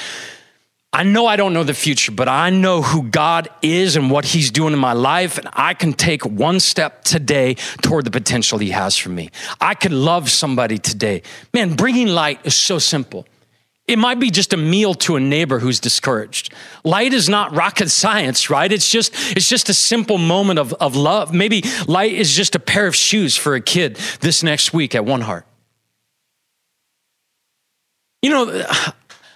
I 0.91 1.03
know 1.03 1.25
I 1.25 1.35
don't 1.35 1.53
know 1.53 1.63
the 1.63 1.73
future, 1.73 2.11
but 2.11 2.29
I 2.29 2.49
know 2.49 2.81
who 2.81 3.03
God 3.03 3.49
is 3.61 3.97
and 3.97 4.09
what 4.09 4.23
He's 4.23 4.49
doing 4.49 4.71
in 4.71 4.79
my 4.79 4.93
life, 4.93 5.37
and 5.37 5.49
I 5.51 5.73
can 5.73 5.91
take 5.91 6.25
one 6.25 6.61
step 6.61 7.03
today 7.03 7.55
toward 7.81 8.05
the 8.05 8.11
potential 8.11 8.59
He 8.59 8.69
has 8.69 8.97
for 8.97 9.09
me. 9.09 9.29
I 9.59 9.73
could 9.73 9.91
love 9.91 10.29
somebody 10.29 10.77
today. 10.77 11.21
Man, 11.53 11.75
bringing 11.75 12.07
light 12.07 12.39
is 12.45 12.55
so 12.55 12.79
simple. 12.79 13.27
It 13.87 13.99
might 13.99 14.19
be 14.19 14.31
just 14.31 14.51
a 14.51 14.57
meal 14.57 14.95
to 14.95 15.15
a 15.15 15.19
neighbor 15.19 15.59
who's 15.59 15.79
discouraged. 15.79 16.51
Light 16.83 17.13
is 17.13 17.29
not 17.29 17.55
rocket 17.55 17.89
science, 17.89 18.49
right? 18.49 18.71
It's 18.71 18.89
just, 18.89 19.11
it's 19.35 19.47
just 19.47 19.69
a 19.69 19.75
simple 19.75 20.17
moment 20.17 20.57
of, 20.57 20.73
of 20.73 20.95
love. 20.95 21.33
Maybe 21.33 21.63
light 21.87 22.13
is 22.13 22.35
just 22.35 22.55
a 22.55 22.59
pair 22.59 22.87
of 22.87 22.95
shoes 22.95 23.37
for 23.37 23.53
a 23.53 23.61
kid 23.61 23.97
this 24.21 24.41
next 24.41 24.73
week 24.73 24.95
at 24.95 25.05
One 25.05 25.21
Heart. 25.21 25.45
You 28.23 28.31
know, 28.31 28.65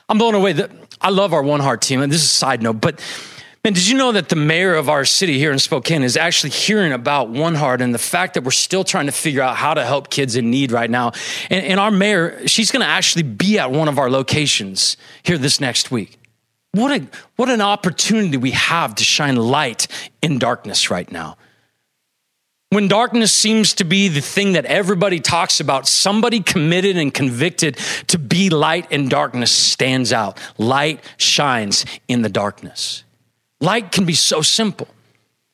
I'm 0.09 0.17
blown 0.17 0.33
away. 0.33 0.53
That 0.53 0.71
I 0.99 1.11
love 1.11 1.31
our 1.31 1.43
One 1.43 1.59
Heart 1.59 1.83
team, 1.83 2.01
and 2.01 2.11
this 2.11 2.23
is 2.23 2.31
a 2.31 2.33
side 2.33 2.63
note, 2.63 2.81
but 2.81 2.99
Man, 3.63 3.73
did 3.73 3.89
you 3.89 3.97
know 3.97 4.13
that 4.13 4.29
the 4.29 4.37
mayor 4.37 4.75
of 4.75 4.87
our 4.87 5.03
city 5.03 5.37
here 5.37 5.51
in 5.51 5.59
Spokane 5.59 6.01
is 6.01 6.15
actually 6.15 6.51
hearing 6.51 6.93
about 6.93 7.29
One 7.29 7.55
Heart 7.55 7.81
and 7.81 7.93
the 7.93 7.99
fact 7.99 8.35
that 8.35 8.45
we're 8.45 8.51
still 8.51 8.85
trying 8.85 9.07
to 9.07 9.11
figure 9.11 9.41
out 9.41 9.57
how 9.57 9.73
to 9.73 9.83
help 9.83 10.09
kids 10.09 10.37
in 10.37 10.49
need 10.49 10.71
right 10.71 10.89
now? 10.89 11.11
And, 11.49 11.65
and 11.65 11.79
our 11.79 11.91
mayor, 11.91 12.47
she's 12.47 12.71
going 12.71 12.81
to 12.81 12.87
actually 12.87 13.23
be 13.23 13.59
at 13.59 13.69
one 13.69 13.89
of 13.89 13.99
our 13.99 14.09
locations 14.09 14.95
here 15.23 15.37
this 15.37 15.59
next 15.59 15.91
week. 15.91 16.17
What, 16.71 17.01
a, 17.01 17.07
what 17.35 17.49
an 17.49 17.59
opportunity 17.59 18.37
we 18.37 18.51
have 18.51 18.95
to 18.95 19.03
shine 19.03 19.35
light 19.35 19.87
in 20.21 20.39
darkness 20.39 20.89
right 20.89 21.11
now. 21.11 21.35
When 22.69 22.87
darkness 22.87 23.33
seems 23.33 23.73
to 23.75 23.83
be 23.83 24.07
the 24.07 24.21
thing 24.21 24.53
that 24.53 24.65
everybody 24.65 25.19
talks 25.19 25.59
about, 25.59 25.85
somebody 25.85 26.39
committed 26.39 26.95
and 26.95 27.13
convicted 27.13 27.77
to 28.07 28.17
be 28.17 28.49
light 28.49 28.89
in 28.89 29.09
darkness 29.09 29.51
stands 29.51 30.13
out. 30.13 30.39
Light 30.57 31.03
shines 31.17 31.85
in 32.07 32.21
the 32.21 32.29
darkness. 32.29 33.03
Light 33.61 33.91
can 33.91 34.05
be 34.05 34.13
so 34.13 34.41
simple. 34.41 34.87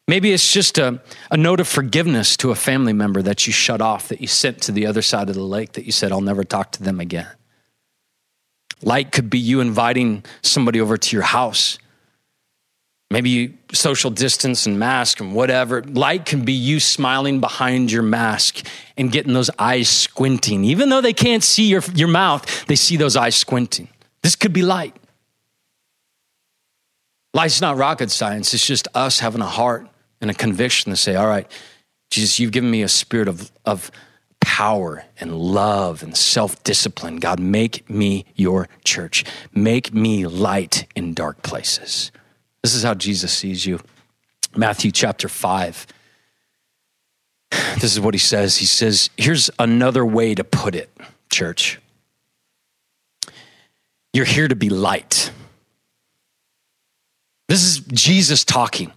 Maybe 0.08 0.32
it's 0.32 0.54
just 0.54 0.78
a, 0.78 1.02
a 1.32 1.38
note 1.38 1.60
of 1.60 1.68
forgiveness 1.68 2.38
to 2.38 2.52
a 2.52 2.56
family 2.56 2.94
member 2.94 3.24
that 3.24 3.48
you 3.48 3.54
shut 3.54 3.82
off, 3.82 4.10
that 4.10 4.22
you 4.22 4.28
sent 4.28 4.62
to 4.64 4.72
the 4.72 4.86
other 4.86 5.02
side 5.02 5.30
of 5.30 5.36
the 5.36 5.42
lake, 5.42 5.74
that 5.74 5.86
you 5.86 5.92
said, 5.92 6.12
I'll 6.12 6.22
never 6.22 6.44
talk 6.44 6.72
to 6.74 6.84
them 6.84 7.00
again. 7.00 7.28
Light 8.84 9.12
could 9.12 9.30
be 9.32 9.40
you 9.40 9.62
inviting 9.62 10.24
somebody 10.44 10.80
over 10.80 10.96
to 10.96 11.16
your 11.16 11.24
house. 11.24 11.80
Maybe 13.10 13.30
you 13.30 13.54
social 13.72 14.12
distance 14.12 14.68
and 14.68 14.78
mask 14.78 15.20
and 15.20 15.34
whatever. 15.34 15.82
Light 15.84 16.26
can 16.26 16.46
be 16.46 16.54
you 16.54 16.80
smiling 16.80 17.40
behind 17.40 17.92
your 17.92 18.04
mask 18.04 18.68
and 18.98 19.12
getting 19.12 19.34
those 19.34 19.50
eyes 19.58 19.90
squinting. 19.90 20.64
Even 20.66 20.90
though 20.90 21.02
they 21.02 21.14
can't 21.14 21.44
see 21.44 21.68
your, 21.68 21.82
your 21.96 22.08
mouth, 22.08 22.66
they 22.68 22.76
see 22.76 22.98
those 22.98 23.16
eyes 23.16 23.36
squinting. 23.36 23.88
This 24.22 24.36
could 24.36 24.54
be 24.54 24.62
light. 24.62 24.96
Life's 27.36 27.60
not 27.60 27.76
rocket 27.76 28.12
science. 28.12 28.54
It's 28.54 28.66
just 28.66 28.88
us 28.96 29.20
having 29.20 29.42
a 29.42 29.46
heart 29.46 29.90
and 30.22 30.32
a 30.32 30.34
conviction 30.34 30.92
to 30.92 30.96
say, 30.96 31.16
all 31.16 31.28
right, 31.28 31.46
Jesus, 32.10 32.40
you've 32.40 32.54
given 32.54 32.72
me 32.72 32.82
a 32.82 32.88
spirit 32.88 33.28
of, 33.28 33.52
of 33.66 33.92
power 34.40 35.04
and 35.20 35.38
love 35.38 36.02
and 36.02 36.16
self 36.16 36.64
discipline. 36.64 37.18
God, 37.18 37.42
make 37.42 37.90
me 37.90 38.24
your 38.36 38.70
church. 38.86 39.26
Make 39.54 39.94
me 39.94 40.26
light 40.26 40.88
in 40.96 41.14
dark 41.14 41.42
places. 41.42 42.10
This 42.64 42.74
is 42.74 42.84
how 42.84 42.94
Jesus 42.94 43.34
sees 43.34 43.66
you. 43.66 43.82
Matthew 44.56 44.94
chapter 44.94 45.28
5. 45.28 45.88
This 47.52 47.92
is 47.92 48.00
what 48.00 48.14
he 48.14 48.18
says. 48.18 48.56
He 48.56 48.66
says, 48.66 49.10
Here's 49.18 49.50
another 49.60 50.06
way 50.06 50.36
to 50.36 50.46
put 50.46 50.74
it, 50.74 50.90
church. 51.30 51.82
You're 54.14 54.24
here 54.24 54.48
to 54.48 54.56
be 54.56 54.70
light. 54.70 55.32
This 57.48 57.64
is 57.64 57.80
Jesus 57.80 58.44
talking. 58.44 58.92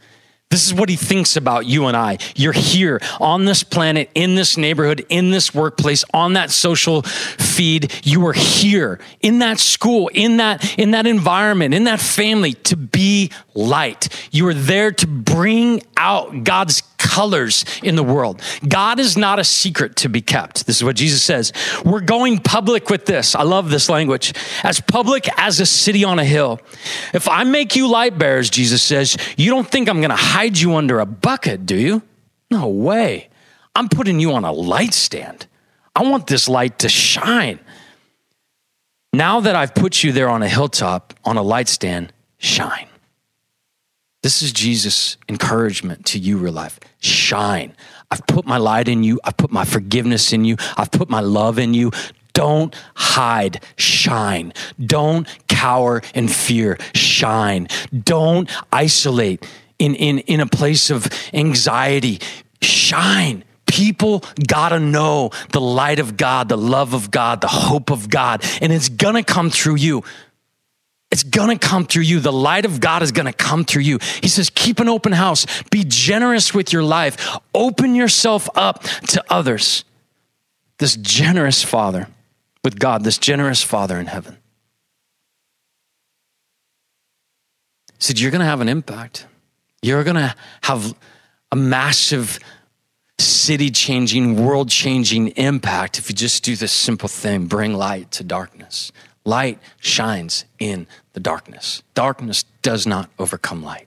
This 0.50 0.66
is 0.66 0.72
what 0.72 0.88
he 0.88 0.96
thinks 0.96 1.36
about 1.36 1.66
you 1.66 1.86
and 1.86 1.96
I. 1.96 2.16
You're 2.34 2.54
here 2.54 3.00
on 3.20 3.44
this 3.44 3.62
planet, 3.62 4.10
in 4.14 4.34
this 4.34 4.56
neighborhood, 4.56 5.04
in 5.10 5.30
this 5.30 5.54
workplace, 5.54 6.04
on 6.14 6.32
that 6.32 6.50
social 6.50 7.02
feed. 7.02 7.92
You 8.02 8.26
are 8.28 8.32
here 8.32 8.98
in 9.20 9.40
that 9.40 9.58
school, 9.58 10.08
in 10.14 10.38
that, 10.38 10.78
in 10.78 10.92
that 10.92 11.06
environment, 11.06 11.74
in 11.74 11.84
that 11.84 12.00
family 12.00 12.54
to 12.54 12.76
be 12.76 13.30
light. 13.54 14.08
You 14.30 14.48
are 14.48 14.54
there 14.54 14.90
to 14.92 15.06
bring 15.06 15.82
out 15.98 16.44
God's 16.44 16.82
colors 17.08 17.64
in 17.82 17.96
the 17.96 18.04
world. 18.04 18.42
God 18.68 19.00
is 19.00 19.16
not 19.16 19.38
a 19.38 19.44
secret 19.44 19.96
to 19.96 20.10
be 20.10 20.20
kept. 20.20 20.66
This 20.66 20.76
is 20.76 20.84
what 20.84 20.94
Jesus 20.94 21.22
says. 21.22 21.52
We're 21.84 22.02
going 22.02 22.38
public 22.38 22.90
with 22.90 23.06
this. 23.06 23.34
I 23.34 23.44
love 23.44 23.70
this 23.70 23.88
language. 23.88 24.34
As 24.62 24.78
public 24.80 25.26
as 25.38 25.58
a 25.58 25.66
city 25.66 26.04
on 26.04 26.18
a 26.18 26.24
hill. 26.24 26.60
If 27.14 27.26
I 27.26 27.44
make 27.44 27.74
you 27.74 27.88
light 27.88 28.18
bearers, 28.18 28.50
Jesus 28.50 28.82
says, 28.82 29.16
you 29.38 29.50
don't 29.50 29.66
think 29.66 29.88
I'm 29.88 30.00
going 30.00 30.10
to 30.10 30.16
hide 30.16 30.58
you 30.58 30.74
under 30.74 31.00
a 31.00 31.06
bucket, 31.06 31.64
do 31.64 31.76
you? 31.76 32.02
No 32.50 32.68
way. 32.68 33.30
I'm 33.74 33.88
putting 33.88 34.20
you 34.20 34.32
on 34.32 34.44
a 34.44 34.52
light 34.52 34.92
stand. 34.92 35.46
I 35.96 36.02
want 36.02 36.26
this 36.26 36.46
light 36.46 36.80
to 36.80 36.90
shine. 36.90 37.58
Now 39.14 39.40
that 39.40 39.56
I've 39.56 39.74
put 39.74 40.04
you 40.04 40.12
there 40.12 40.28
on 40.28 40.42
a 40.42 40.48
hilltop, 40.48 41.14
on 41.24 41.38
a 41.38 41.42
light 41.42 41.68
stand, 41.68 42.12
shine. 42.36 42.88
This 44.22 44.42
is 44.42 44.52
Jesus' 44.52 45.16
encouragement 45.28 46.06
to 46.06 46.18
you, 46.18 46.38
real 46.38 46.52
life. 46.52 46.80
Shine. 47.00 47.74
I've 48.10 48.26
put 48.26 48.46
my 48.46 48.56
light 48.56 48.88
in 48.88 49.04
you. 49.04 49.20
I've 49.22 49.36
put 49.36 49.52
my 49.52 49.64
forgiveness 49.64 50.32
in 50.32 50.44
you. 50.44 50.56
I've 50.76 50.90
put 50.90 51.08
my 51.08 51.20
love 51.20 51.58
in 51.58 51.72
you. 51.74 51.92
Don't 52.32 52.74
hide, 52.94 53.62
shine. 53.76 54.52
Don't 54.84 55.26
cower 55.48 56.02
in 56.14 56.28
fear, 56.28 56.78
shine. 56.94 57.68
Don't 57.92 58.48
isolate 58.72 59.44
in, 59.78 59.94
in, 59.94 60.18
in 60.20 60.40
a 60.40 60.46
place 60.46 60.90
of 60.90 61.08
anxiety, 61.32 62.20
shine. 62.62 63.44
People 63.66 64.24
gotta 64.46 64.78
know 64.78 65.30
the 65.52 65.60
light 65.60 65.98
of 65.98 66.16
God, 66.16 66.48
the 66.48 66.56
love 66.56 66.94
of 66.94 67.10
God, 67.10 67.40
the 67.40 67.48
hope 67.48 67.90
of 67.90 68.08
God, 68.08 68.44
and 68.60 68.72
it's 68.72 68.88
gonna 68.88 69.22
come 69.22 69.50
through 69.50 69.76
you. 69.76 70.04
It's 71.10 71.22
gonna 71.22 71.58
come 71.58 71.86
through 71.86 72.02
you. 72.02 72.20
The 72.20 72.32
light 72.32 72.64
of 72.64 72.80
God 72.80 73.02
is 73.02 73.12
gonna 73.12 73.32
come 73.32 73.64
through 73.64 73.82
you. 73.82 73.98
He 74.22 74.28
says, 74.28 74.50
keep 74.50 74.78
an 74.78 74.88
open 74.88 75.12
house, 75.12 75.46
be 75.70 75.84
generous 75.86 76.52
with 76.52 76.72
your 76.72 76.82
life, 76.82 77.38
open 77.54 77.94
yourself 77.94 78.48
up 78.54 78.82
to 78.82 79.24
others. 79.30 79.84
This 80.78 80.96
generous 80.96 81.64
Father 81.64 82.08
with 82.62 82.78
God, 82.78 83.04
this 83.04 83.18
generous 83.18 83.62
Father 83.62 83.98
in 83.98 84.06
heaven. 84.06 84.36
He 87.98 88.04
said, 88.04 88.20
You're 88.20 88.30
to 88.30 88.44
have 88.44 88.60
an 88.60 88.68
impact. 88.68 89.26
You're 89.82 90.04
to 90.04 90.34
have 90.62 90.94
a 91.50 91.56
massive 91.56 92.38
city 93.18 93.70
changing, 93.70 94.44
world 94.44 94.68
changing 94.68 95.28
impact 95.28 95.98
if 95.98 96.08
you 96.08 96.14
just 96.14 96.44
do 96.44 96.54
this 96.54 96.72
simple 96.72 97.08
thing 97.08 97.46
bring 97.46 97.74
light 97.74 98.10
to 98.12 98.24
darkness. 98.24 98.92
Light 99.28 99.58
shines 99.78 100.46
in 100.58 100.86
the 101.12 101.20
darkness. 101.20 101.82
Darkness 101.92 102.46
does 102.62 102.86
not 102.86 103.10
overcome 103.18 103.62
light. 103.62 103.86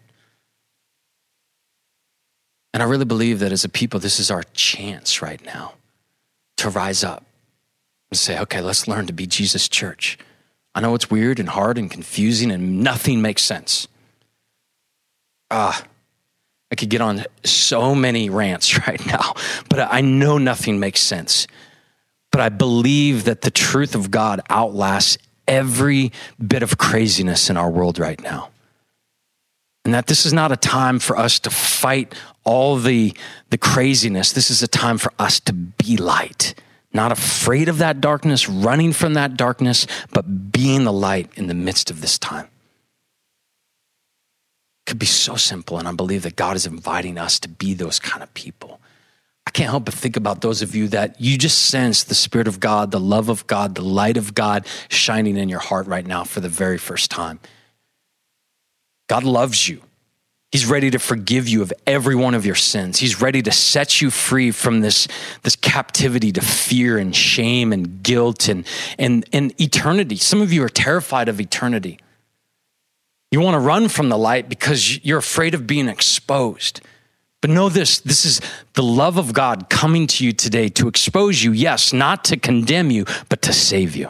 And 2.76 2.84
I 2.84 2.86
really 2.86 3.06
believe 3.06 3.40
that 3.40 3.52
as 3.52 3.64
a 3.64 3.70
people, 3.70 4.00
this 4.00 4.20
is 4.20 4.30
our 4.30 4.44
chance 4.54 5.20
right 5.20 5.44
now 5.44 5.74
to 6.58 6.70
rise 6.70 7.04
up 7.04 7.26
and 8.12 8.20
say, 8.20 8.40
okay, 8.42 8.62
let's 8.62 8.88
learn 8.88 9.08
to 9.08 9.14
be 9.14 9.26
Jesus' 9.26 9.68
church. 9.68 10.20
I 10.76 10.80
know 10.82 10.94
it's 10.94 11.10
weird 11.10 11.40
and 11.40 11.50
hard 11.50 11.80
and 11.80 11.90
confusing 11.90 12.52
and 12.52 12.84
nothing 12.84 13.20
makes 13.20 13.42
sense. 13.42 13.88
Ah, 15.50 15.84
I 16.72 16.76
could 16.76 16.90
get 16.90 17.02
on 17.02 17.26
so 17.44 17.96
many 17.96 18.30
rants 18.30 18.78
right 18.88 19.04
now, 19.08 19.34
but 19.72 19.80
I 19.92 20.02
know 20.02 20.38
nothing 20.38 20.80
makes 20.80 21.02
sense. 21.02 21.48
But 22.32 22.42
I 22.42 22.50
believe 22.50 23.24
that 23.24 23.42
the 23.42 23.50
truth 23.50 23.96
of 23.96 24.12
God 24.12 24.40
outlasts 24.48 25.18
every 25.48 26.12
bit 26.46 26.64
of 26.64 26.78
craziness 26.78 27.50
in 27.50 27.58
our 27.58 27.70
world 27.70 28.00
right 28.00 28.22
now. 28.22 28.50
And 29.84 29.94
that 29.94 30.08
this 30.08 30.26
is 30.26 30.34
not 30.34 30.52
a 30.52 30.58
time 30.58 31.00
for 31.00 31.18
us 31.18 31.40
to 31.40 31.50
fight 31.50 32.14
all 32.44 32.78
the, 32.78 33.16
the 33.50 33.58
craziness. 33.58 34.32
This 34.32 34.52
is 34.52 34.62
a 34.62 34.68
time 34.68 34.98
for 34.98 35.12
us 35.18 35.40
to 35.42 35.54
be 35.54 35.98
light 35.98 36.54
not 36.94 37.12
afraid 37.12 37.70
of 37.70 37.78
that 37.78 38.02
darkness, 38.02 38.50
running 38.50 38.94
from 38.94 39.14
that 39.14 39.38
darkness, 39.38 39.88
but 40.12 40.52
being 40.52 40.84
the 40.84 40.94
light 40.94 41.30
in 41.36 41.48
the 41.48 41.54
midst 41.54 41.90
of 41.90 42.02
this 42.02 42.20
time. 42.20 42.46
It 42.46 44.88
could 44.88 45.00
be 45.00 45.06
so 45.06 45.36
simple, 45.36 45.78
and 45.78 45.88
I 45.88 45.94
believe 45.94 46.24
that 46.24 46.36
God 46.36 46.56
is 46.56 46.66
inviting 46.66 47.18
us 47.18 47.40
to 47.40 47.48
be 47.48 47.74
those 47.74 48.00
kind 48.00 48.22
of 48.22 48.34
people. 48.34 48.81
I 49.48 49.52
can't 49.52 49.70
help 49.70 49.86
but 49.86 49.94
think 49.94 50.18
about 50.18 50.42
those 50.42 50.62
of 50.62 50.76
you 50.76 50.88
that 50.90 51.20
you 51.20 51.38
just 51.38 51.66
sense 51.66 52.04
the 52.04 52.16
Spirit 52.16 52.48
of 52.48 52.60
God, 52.60 52.92
the 52.92 53.00
love 53.00 53.28
of 53.28 53.48
God, 53.48 53.76
the 53.76 53.82
light 53.82 54.18
of 54.18 54.36
God 54.36 54.68
shining 54.88 55.36
in 55.38 55.50
your 55.50 55.60
heart 55.60 55.88
right 55.88 56.06
now 56.06 56.24
for 56.24 56.40
the 56.40 56.50
very 56.50 56.78
first 56.78 57.10
time. 57.10 57.40
God 59.10 59.24
loves 59.24 59.68
you. 59.68 59.82
He's 60.52 60.66
ready 60.66 60.92
to 60.92 61.00
forgive 61.00 61.48
you 61.48 61.62
of 61.62 61.72
every 61.88 62.16
one 62.16 62.36
of 62.36 62.46
your 62.46 62.56
sins. 62.56 63.00
He's 63.00 63.22
ready 63.22 63.42
to 63.42 63.52
set 63.52 64.02
you 64.02 64.10
free 64.12 64.52
from 64.52 64.82
this, 64.82 65.08
this 65.44 65.56
captivity 65.56 66.32
to 66.34 66.42
fear 66.42 66.98
and 66.98 67.16
shame 67.16 67.72
and 67.72 68.04
guilt 68.04 68.50
and, 68.50 68.68
and, 69.00 69.26
and 69.32 69.60
eternity. 69.62 70.18
Some 70.18 70.42
of 70.42 70.52
you 70.52 70.64
are 70.64 70.70
terrified 70.70 71.30
of 71.30 71.40
eternity. 71.40 72.00
You 73.32 73.40
want 73.40 73.56
to 73.56 73.60
run 73.60 73.88
from 73.88 74.10
the 74.10 74.18
light 74.18 74.50
because 74.50 75.04
you're 75.06 75.20
afraid 75.20 75.54
of 75.54 75.66
being 75.66 75.88
exposed. 75.88 76.82
But 77.42 77.50
know 77.50 77.70
this 77.70 78.00
this 78.00 78.24
is 78.24 78.40
the 78.74 78.84
love 78.84 79.18
of 79.18 79.34
God 79.34 79.70
coming 79.70 80.08
to 80.08 80.24
you 80.24 80.32
today 80.32 80.70
to 80.70 80.88
expose 80.88 81.44
you, 81.44 81.52
yes, 81.52 81.92
not 81.92 82.24
to 82.26 82.38
condemn 82.38 82.92
you, 82.92 83.06
but 83.30 83.42
to 83.44 83.54
save 83.54 83.96
you. 83.96 84.10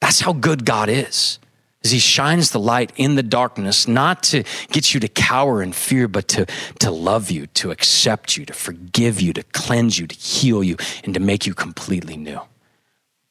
That's 0.00 0.20
how 0.20 0.32
good 0.32 0.64
God 0.64 0.88
is 0.88 1.38
as 1.84 1.90
he 1.90 1.98
shines 1.98 2.50
the 2.50 2.60
light 2.60 2.92
in 2.96 3.14
the 3.14 3.22
darkness, 3.22 3.88
not 3.88 4.22
to 4.22 4.44
get 4.68 4.92
you 4.92 5.00
to 5.00 5.08
cower 5.08 5.62
in 5.62 5.72
fear, 5.72 6.08
but 6.08 6.28
to, 6.28 6.46
to 6.78 6.90
love 6.90 7.30
you, 7.30 7.46
to 7.46 7.70
accept 7.70 8.36
you, 8.36 8.44
to 8.44 8.52
forgive 8.52 9.20
you, 9.20 9.32
to 9.32 9.42
cleanse 9.42 9.98
you, 9.98 10.06
to 10.06 10.14
heal 10.14 10.62
you, 10.62 10.76
and 11.04 11.14
to 11.14 11.20
make 11.20 11.46
you 11.46 11.54
completely 11.54 12.16
new. 12.16 12.40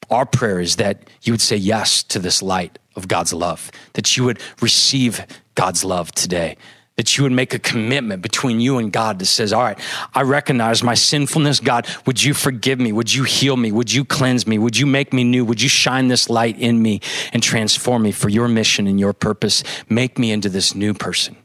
Our 0.10 0.26
prayer 0.26 0.60
is 0.60 0.78
that 0.78 1.08
you 1.22 1.34
would 1.34 1.42
say 1.42 1.58
yes 1.58 2.02
to 2.04 2.18
this 2.18 2.42
light 2.42 2.80
of 2.96 3.08
God's 3.08 3.34
love, 3.34 3.70
that 3.94 4.18
you 4.18 4.24
would 4.24 4.40
receive 4.62 5.26
God's 5.54 5.86
love 5.86 6.12
today, 6.12 6.58
that 7.00 7.18
you 7.18 7.24
would 7.24 7.32
make 7.32 7.54
a 7.54 7.60
commitment 7.60 8.22
between 8.22 8.60
you 8.60 8.78
and 8.78 8.92
God 8.92 9.20
that 9.20 9.28
says, 9.28 9.54
All 9.54 9.64
right, 9.64 9.80
I 10.14 10.24
recognize 10.24 10.84
my 10.84 10.96
sinfulness. 10.96 11.62
God, 11.62 11.88
would 12.06 12.22
you 12.22 12.34
forgive 12.34 12.78
me? 12.78 12.92
Would 12.92 13.14
you 13.14 13.24
heal 13.24 13.56
me? 13.56 13.72
Would 13.72 13.94
you 13.94 14.04
cleanse 14.04 14.46
me? 14.46 14.58
Would 14.58 14.78
you 14.78 14.86
make 14.86 15.14
me 15.14 15.24
new? 15.24 15.46
Would 15.46 15.62
you 15.62 15.70
shine 15.70 16.10
this 16.10 16.30
light 16.30 16.60
in 16.60 16.82
me 16.82 17.00
and 17.32 17.42
transform 17.42 18.02
me 18.02 18.12
for 18.12 18.28
your 18.28 18.50
mission 18.50 18.86
and 18.86 19.00
your 19.00 19.14
purpose? 19.14 19.64
Make 19.88 20.20
me 20.20 20.30
into 20.34 20.50
this 20.50 20.76
new 20.76 20.94
person. 20.94 21.38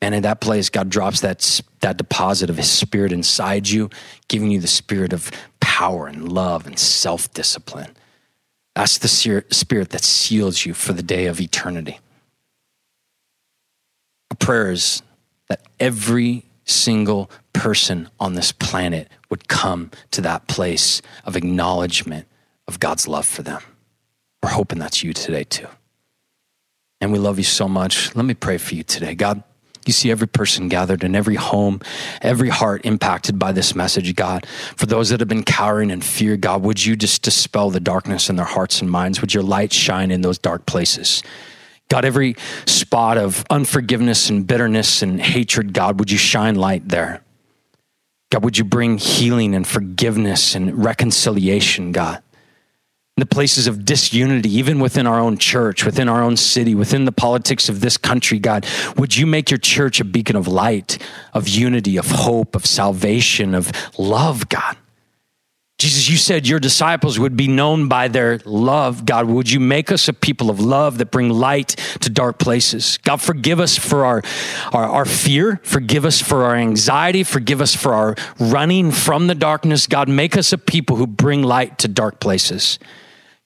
And 0.00 0.14
in 0.14 0.22
that 0.22 0.40
place, 0.40 0.70
God 0.70 0.90
drops 0.90 1.22
that, 1.22 1.60
that 1.80 1.96
deposit 1.96 2.48
of 2.48 2.56
His 2.56 2.70
Spirit 2.70 3.10
inside 3.10 3.68
you, 3.68 3.90
giving 4.28 4.52
you 4.52 4.60
the 4.60 4.68
spirit 4.68 5.12
of 5.12 5.28
power 5.58 6.06
and 6.06 6.30
love 6.32 6.68
and 6.68 6.78
self 6.78 7.34
discipline. 7.34 7.96
That's 8.76 8.98
the 8.98 9.08
spirit 9.08 9.90
that 9.90 10.04
seals 10.04 10.64
you 10.64 10.72
for 10.72 10.92
the 10.92 11.02
day 11.02 11.26
of 11.26 11.40
eternity 11.40 11.98
prayers 14.44 15.02
that 15.48 15.62
every 15.80 16.44
single 16.64 17.30
person 17.54 18.10
on 18.20 18.34
this 18.34 18.52
planet 18.52 19.08
would 19.30 19.48
come 19.48 19.90
to 20.10 20.20
that 20.20 20.46
place 20.48 21.00
of 21.24 21.34
acknowledgement 21.34 22.26
of 22.68 22.78
God's 22.78 23.08
love 23.08 23.24
for 23.24 23.42
them. 23.42 23.62
We're 24.42 24.50
hoping 24.50 24.78
that's 24.78 25.02
you 25.02 25.14
today, 25.14 25.44
too. 25.44 25.68
And 27.00 27.10
we 27.10 27.18
love 27.18 27.38
you 27.38 27.44
so 27.44 27.68
much. 27.68 28.14
Let 28.14 28.26
me 28.26 28.34
pray 28.34 28.58
for 28.58 28.74
you 28.74 28.82
today. 28.82 29.14
God, 29.14 29.42
you 29.86 29.94
see 29.94 30.10
every 30.10 30.28
person 30.28 30.68
gathered 30.68 31.04
in 31.04 31.14
every 31.14 31.36
home, 31.36 31.80
every 32.20 32.50
heart 32.50 32.84
impacted 32.84 33.38
by 33.38 33.52
this 33.52 33.74
message, 33.74 34.14
God. 34.14 34.46
For 34.76 34.84
those 34.84 35.08
that 35.08 35.20
have 35.20 35.28
been 35.28 35.44
cowering 35.44 35.90
in 35.90 36.02
fear, 36.02 36.36
God, 36.36 36.62
would 36.62 36.84
you 36.84 36.96
just 36.96 37.22
dispel 37.22 37.70
the 37.70 37.80
darkness 37.80 38.28
in 38.28 38.36
their 38.36 38.44
hearts 38.44 38.82
and 38.82 38.90
minds? 38.90 39.22
Would 39.22 39.32
your 39.32 39.42
light 39.42 39.72
shine 39.72 40.10
in 40.10 40.20
those 40.20 40.38
dark 40.38 40.66
places? 40.66 41.22
God, 41.94 42.04
every 42.04 42.34
spot 42.66 43.18
of 43.18 43.44
unforgiveness 43.50 44.28
and 44.28 44.44
bitterness 44.44 45.00
and 45.00 45.20
hatred, 45.20 45.72
God, 45.72 46.00
would 46.00 46.10
you 46.10 46.18
shine 46.18 46.56
light 46.56 46.88
there? 46.88 47.22
God, 48.32 48.42
would 48.42 48.58
you 48.58 48.64
bring 48.64 48.98
healing 48.98 49.54
and 49.54 49.64
forgiveness 49.64 50.56
and 50.56 50.84
reconciliation, 50.84 51.92
God? 51.92 52.20
In 53.16 53.20
the 53.20 53.26
places 53.26 53.68
of 53.68 53.84
disunity, 53.84 54.52
even 54.56 54.80
within 54.80 55.06
our 55.06 55.20
own 55.20 55.38
church, 55.38 55.84
within 55.84 56.08
our 56.08 56.20
own 56.20 56.36
city, 56.36 56.74
within 56.74 57.04
the 57.04 57.12
politics 57.12 57.68
of 57.68 57.78
this 57.78 57.96
country, 57.96 58.40
God, 58.40 58.66
would 58.96 59.16
you 59.16 59.24
make 59.24 59.52
your 59.52 59.58
church 59.58 60.00
a 60.00 60.04
beacon 60.04 60.34
of 60.34 60.48
light, 60.48 60.98
of 61.32 61.46
unity, 61.46 61.96
of 61.96 62.10
hope, 62.10 62.56
of 62.56 62.66
salvation, 62.66 63.54
of 63.54 63.70
love, 63.96 64.48
God? 64.48 64.76
Jesus, 65.78 66.08
you 66.08 66.16
said 66.16 66.46
your 66.46 66.60
disciples 66.60 67.18
would 67.18 67.36
be 67.36 67.48
known 67.48 67.88
by 67.88 68.06
their 68.06 68.38
love. 68.44 69.04
God, 69.04 69.26
would 69.26 69.50
you 69.50 69.58
make 69.58 69.90
us 69.90 70.06
a 70.06 70.12
people 70.12 70.48
of 70.48 70.60
love 70.60 70.98
that 70.98 71.10
bring 71.10 71.30
light 71.30 71.70
to 72.00 72.10
dark 72.10 72.38
places? 72.38 72.98
God, 72.98 73.20
forgive 73.20 73.58
us 73.58 73.76
for 73.76 74.04
our, 74.04 74.22
our, 74.72 74.84
our, 74.84 75.04
fear. 75.04 75.60
Forgive 75.64 76.04
us 76.04 76.22
for 76.22 76.44
our 76.44 76.54
anxiety. 76.54 77.24
Forgive 77.24 77.60
us 77.60 77.74
for 77.74 77.92
our 77.92 78.14
running 78.38 78.92
from 78.92 79.26
the 79.26 79.34
darkness. 79.34 79.88
God, 79.88 80.08
make 80.08 80.36
us 80.36 80.52
a 80.52 80.58
people 80.58 80.94
who 80.96 81.08
bring 81.08 81.42
light 81.42 81.78
to 81.78 81.88
dark 81.88 82.20
places. 82.20 82.78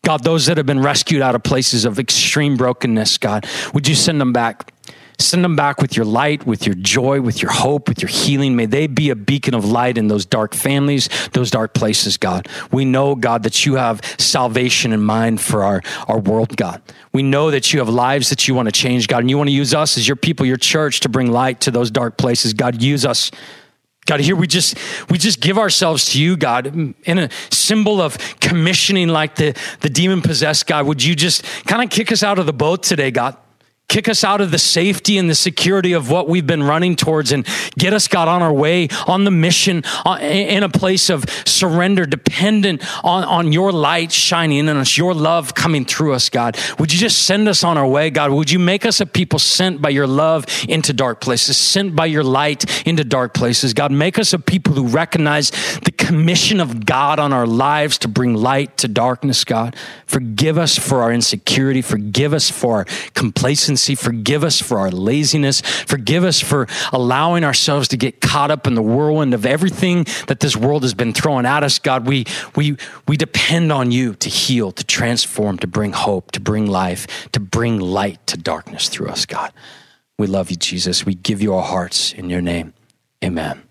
God, 0.04 0.22
those 0.22 0.46
that 0.46 0.58
have 0.58 0.66
been 0.66 0.82
rescued 0.82 1.22
out 1.22 1.34
of 1.34 1.42
places 1.42 1.86
of 1.86 1.98
extreme 1.98 2.56
brokenness, 2.56 3.18
God, 3.18 3.46
would 3.72 3.88
you 3.88 3.94
send 3.94 4.20
them 4.20 4.34
back? 4.34 4.72
Send 5.20 5.42
them 5.42 5.56
back 5.56 5.82
with 5.82 5.96
your 5.96 6.06
light, 6.06 6.46
with 6.46 6.64
your 6.64 6.76
joy, 6.76 7.20
with 7.20 7.42
your 7.42 7.50
hope, 7.50 7.88
with 7.88 8.00
your 8.00 8.08
healing. 8.08 8.54
May 8.54 8.66
they 8.66 8.86
be 8.86 9.10
a 9.10 9.16
beacon 9.16 9.52
of 9.52 9.64
light 9.64 9.98
in 9.98 10.06
those 10.06 10.24
dark 10.24 10.54
families, 10.54 11.08
those 11.32 11.50
dark 11.50 11.74
places, 11.74 12.16
God. 12.16 12.46
We 12.70 12.84
know, 12.84 13.16
God, 13.16 13.42
that 13.42 13.66
you 13.66 13.74
have 13.74 14.00
salvation 14.18 14.92
in 14.92 15.02
mind 15.02 15.40
for 15.40 15.64
our, 15.64 15.82
our 16.06 16.20
world, 16.20 16.56
God. 16.56 16.80
We 17.12 17.24
know 17.24 17.50
that 17.50 17.72
you 17.72 17.80
have 17.80 17.88
lives 17.88 18.30
that 18.30 18.46
you 18.46 18.54
want 18.54 18.66
to 18.66 18.72
change, 18.72 19.08
God, 19.08 19.18
and 19.18 19.30
you 19.30 19.36
want 19.36 19.48
to 19.48 19.54
use 19.54 19.74
us 19.74 19.98
as 19.98 20.06
your 20.06 20.16
people, 20.16 20.46
your 20.46 20.56
church, 20.56 21.00
to 21.00 21.08
bring 21.08 21.32
light 21.32 21.62
to 21.62 21.72
those 21.72 21.90
dark 21.90 22.16
places. 22.16 22.54
God, 22.54 22.80
use 22.80 23.04
us. 23.04 23.32
God, 24.06 24.20
here 24.20 24.36
we 24.36 24.46
just 24.46 24.78
we 25.10 25.18
just 25.18 25.40
give 25.40 25.58
ourselves 25.58 26.12
to 26.12 26.22
you, 26.22 26.36
God, 26.36 26.68
in 26.68 27.18
a 27.18 27.28
symbol 27.50 28.00
of 28.00 28.16
commissioning 28.40 29.08
like 29.08 29.34
the, 29.34 29.54
the 29.80 29.90
demon 29.90 30.22
possessed 30.22 30.66
God. 30.68 30.86
Would 30.86 31.02
you 31.02 31.16
just 31.16 31.42
kind 31.66 31.82
of 31.82 31.90
kick 31.90 32.12
us 32.12 32.22
out 32.22 32.38
of 32.38 32.46
the 32.46 32.52
boat 32.52 32.84
today, 32.84 33.10
God? 33.10 33.36
Kick 33.88 34.06
us 34.06 34.22
out 34.22 34.42
of 34.42 34.50
the 34.50 34.58
safety 34.58 35.16
and 35.16 35.30
the 35.30 35.34
security 35.34 35.94
of 35.94 36.10
what 36.10 36.28
we've 36.28 36.46
been 36.46 36.62
running 36.62 36.94
towards 36.94 37.32
and 37.32 37.46
get 37.78 37.94
us, 37.94 38.06
God, 38.06 38.28
on 38.28 38.42
our 38.42 38.52
way, 38.52 38.88
on 39.06 39.24
the 39.24 39.30
mission, 39.30 39.82
uh, 40.04 40.18
in 40.20 40.62
a 40.62 40.68
place 40.68 41.08
of 41.08 41.24
surrender, 41.46 42.04
dependent 42.04 42.84
on, 43.02 43.24
on 43.24 43.50
your 43.50 43.72
light 43.72 44.12
shining 44.12 44.68
in 44.68 44.76
us, 44.76 44.98
your 44.98 45.14
love 45.14 45.54
coming 45.54 45.86
through 45.86 46.12
us, 46.12 46.28
God. 46.28 46.58
Would 46.78 46.92
you 46.92 46.98
just 46.98 47.22
send 47.22 47.48
us 47.48 47.64
on 47.64 47.78
our 47.78 47.86
way, 47.86 48.10
God? 48.10 48.30
Would 48.30 48.50
you 48.50 48.58
make 48.58 48.84
us 48.84 49.00
a 49.00 49.06
people 49.06 49.38
sent 49.38 49.80
by 49.80 49.88
your 49.88 50.06
love 50.06 50.44
into 50.68 50.92
dark 50.92 51.22
places, 51.22 51.56
sent 51.56 51.96
by 51.96 52.04
your 52.04 52.22
light 52.22 52.86
into 52.86 53.04
dark 53.04 53.32
places? 53.32 53.72
God, 53.72 53.90
make 53.90 54.18
us 54.18 54.34
a 54.34 54.38
people 54.38 54.74
who 54.74 54.86
recognize 54.86 55.50
the 55.84 55.92
commission 55.92 56.60
of 56.60 56.84
God 56.84 57.18
on 57.18 57.32
our 57.32 57.46
lives 57.46 57.96
to 57.98 58.08
bring 58.08 58.34
light 58.34 58.76
to 58.76 58.88
darkness, 58.88 59.44
God. 59.44 59.76
Forgive 60.04 60.58
us 60.58 60.76
for 60.76 61.00
our 61.00 61.10
insecurity. 61.10 61.80
Forgive 61.80 62.34
us 62.34 62.50
for 62.50 62.76
our 62.76 62.84
complacency 63.14 63.77
Forgive 63.94 64.44
us 64.44 64.60
for 64.60 64.78
our 64.78 64.90
laziness. 64.90 65.60
Forgive 65.60 66.24
us 66.24 66.40
for 66.40 66.66
allowing 66.92 67.44
ourselves 67.44 67.88
to 67.88 67.96
get 67.96 68.20
caught 68.20 68.50
up 68.50 68.66
in 68.66 68.74
the 68.74 68.82
whirlwind 68.82 69.34
of 69.34 69.46
everything 69.46 70.04
that 70.26 70.40
this 70.40 70.56
world 70.56 70.82
has 70.82 70.94
been 70.94 71.12
throwing 71.12 71.46
at 71.46 71.62
us. 71.62 71.78
God, 71.78 72.06
we, 72.06 72.24
we, 72.56 72.76
we 73.06 73.16
depend 73.16 73.72
on 73.72 73.90
you 73.90 74.14
to 74.14 74.28
heal, 74.28 74.72
to 74.72 74.84
transform, 74.84 75.58
to 75.58 75.66
bring 75.66 75.92
hope, 75.92 76.32
to 76.32 76.40
bring 76.40 76.66
life, 76.66 77.30
to 77.32 77.40
bring 77.40 77.78
light 77.78 78.26
to 78.26 78.36
darkness 78.36 78.88
through 78.88 79.08
us, 79.08 79.26
God. 79.26 79.52
We 80.18 80.26
love 80.26 80.50
you, 80.50 80.56
Jesus. 80.56 81.06
We 81.06 81.14
give 81.14 81.40
you 81.40 81.54
our 81.54 81.62
hearts 81.62 82.12
in 82.12 82.28
your 82.28 82.42
name. 82.42 82.74
Amen. 83.24 83.67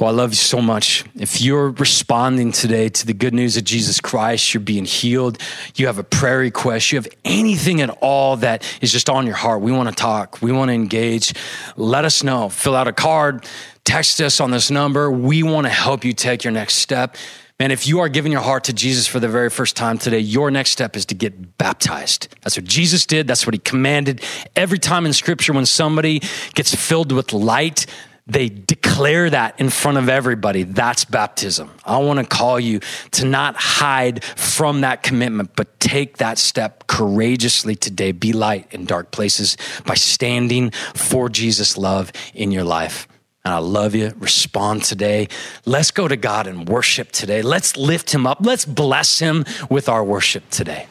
Well, 0.00 0.10
I 0.10 0.12
love 0.12 0.30
you 0.30 0.36
so 0.36 0.60
much. 0.60 1.04
If 1.14 1.40
you're 1.40 1.70
responding 1.70 2.50
today 2.50 2.88
to 2.88 3.06
the 3.06 3.12
good 3.12 3.32
news 3.32 3.56
of 3.56 3.62
Jesus 3.62 4.00
Christ, 4.00 4.52
you're 4.52 4.60
being 4.60 4.86
healed, 4.86 5.38
you 5.76 5.86
have 5.86 5.98
a 5.98 6.02
prayer 6.02 6.38
request, 6.38 6.90
you 6.90 6.98
have 6.98 7.06
anything 7.24 7.80
at 7.80 7.90
all 8.00 8.36
that 8.38 8.64
is 8.80 8.90
just 8.90 9.08
on 9.08 9.24
your 9.24 9.36
heart, 9.36 9.60
we 9.60 9.70
want 9.70 9.88
to 9.88 9.94
talk, 9.94 10.42
we 10.42 10.50
want 10.50 10.70
to 10.70 10.72
engage, 10.72 11.32
let 11.76 12.04
us 12.04 12.24
know. 12.24 12.48
Fill 12.48 12.74
out 12.74 12.88
a 12.88 12.92
card, 12.92 13.46
text 13.84 14.20
us 14.20 14.40
on 14.40 14.50
this 14.50 14.68
number. 14.68 15.12
We 15.12 15.44
want 15.44 15.68
to 15.68 15.72
help 15.72 16.04
you 16.04 16.12
take 16.12 16.42
your 16.42 16.52
next 16.52 16.74
step. 16.74 17.16
Man, 17.60 17.70
if 17.70 17.86
you 17.86 18.00
are 18.00 18.08
giving 18.08 18.32
your 18.32 18.40
heart 18.40 18.64
to 18.64 18.72
Jesus 18.72 19.06
for 19.06 19.20
the 19.20 19.28
very 19.28 19.48
first 19.48 19.76
time 19.76 19.96
today, 19.98 20.18
your 20.18 20.50
next 20.50 20.70
step 20.70 20.96
is 20.96 21.06
to 21.06 21.14
get 21.14 21.56
baptized. 21.56 22.26
That's 22.42 22.56
what 22.56 22.64
Jesus 22.64 23.06
did. 23.06 23.28
That's 23.28 23.46
what 23.46 23.54
he 23.54 23.60
commanded. 23.60 24.24
Every 24.56 24.80
time 24.80 25.06
in 25.06 25.12
scripture, 25.12 25.52
when 25.52 25.66
somebody 25.66 26.20
gets 26.54 26.74
filled 26.74 27.12
with 27.12 27.32
light, 27.32 27.86
they 28.26 28.48
declare 28.48 29.28
that 29.28 29.60
in 29.60 29.68
front 29.68 29.98
of 29.98 30.08
everybody. 30.08 30.62
That's 30.62 31.04
baptism. 31.04 31.70
I 31.84 31.98
want 31.98 32.20
to 32.20 32.24
call 32.24 32.58
you 32.58 32.80
to 33.12 33.26
not 33.26 33.56
hide 33.56 34.24
from 34.24 34.80
that 34.80 35.02
commitment, 35.02 35.54
but 35.56 35.78
take 35.78 36.16
that 36.18 36.38
step 36.38 36.86
courageously 36.86 37.76
today. 37.76 38.12
Be 38.12 38.32
light 38.32 38.66
in 38.72 38.86
dark 38.86 39.10
places 39.10 39.58
by 39.84 39.94
standing 39.94 40.70
for 40.70 41.28
Jesus' 41.28 41.76
love 41.76 42.12
in 42.32 42.50
your 42.50 42.64
life. 42.64 43.06
And 43.44 43.52
I 43.52 43.58
love 43.58 43.94
you. 43.94 44.14
Respond 44.18 44.84
today. 44.84 45.28
Let's 45.66 45.90
go 45.90 46.08
to 46.08 46.16
God 46.16 46.46
and 46.46 46.66
worship 46.66 47.12
today. 47.12 47.42
Let's 47.42 47.76
lift 47.76 48.10
him 48.10 48.26
up. 48.26 48.38
Let's 48.40 48.64
bless 48.64 49.18
him 49.18 49.44
with 49.68 49.90
our 49.90 50.02
worship 50.02 50.48
today. 50.48 50.86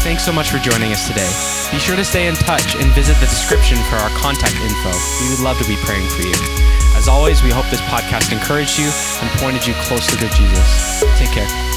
Thanks 0.00 0.24
so 0.24 0.32
much 0.32 0.50
for 0.50 0.58
joining 0.58 0.92
us 0.92 1.06
today. 1.06 1.28
Be 1.70 1.78
sure 1.78 1.96
to 1.96 2.04
stay 2.04 2.28
in 2.28 2.34
touch 2.34 2.76
and 2.76 2.92
visit 2.94 3.14
the 3.14 3.26
description 3.26 3.76
for 3.90 3.96
our 3.96 4.10
contact 4.10 4.56
info. 4.56 4.92
We 5.20 5.30
would 5.30 5.40
love 5.40 5.58
to 5.58 5.68
be 5.68 5.76
praying 5.76 6.08
for 6.08 6.22
you. 6.22 6.34
As 6.96 7.08
always, 7.08 7.42
we 7.42 7.50
hope 7.50 7.66
this 7.70 7.80
podcast 7.82 8.32
encouraged 8.32 8.78
you 8.78 8.90
and 9.20 9.30
pointed 9.38 9.66
you 9.66 9.74
closer 9.74 10.16
to 10.16 10.28
Jesus. 10.34 11.04
Take 11.18 11.30
care. 11.30 11.67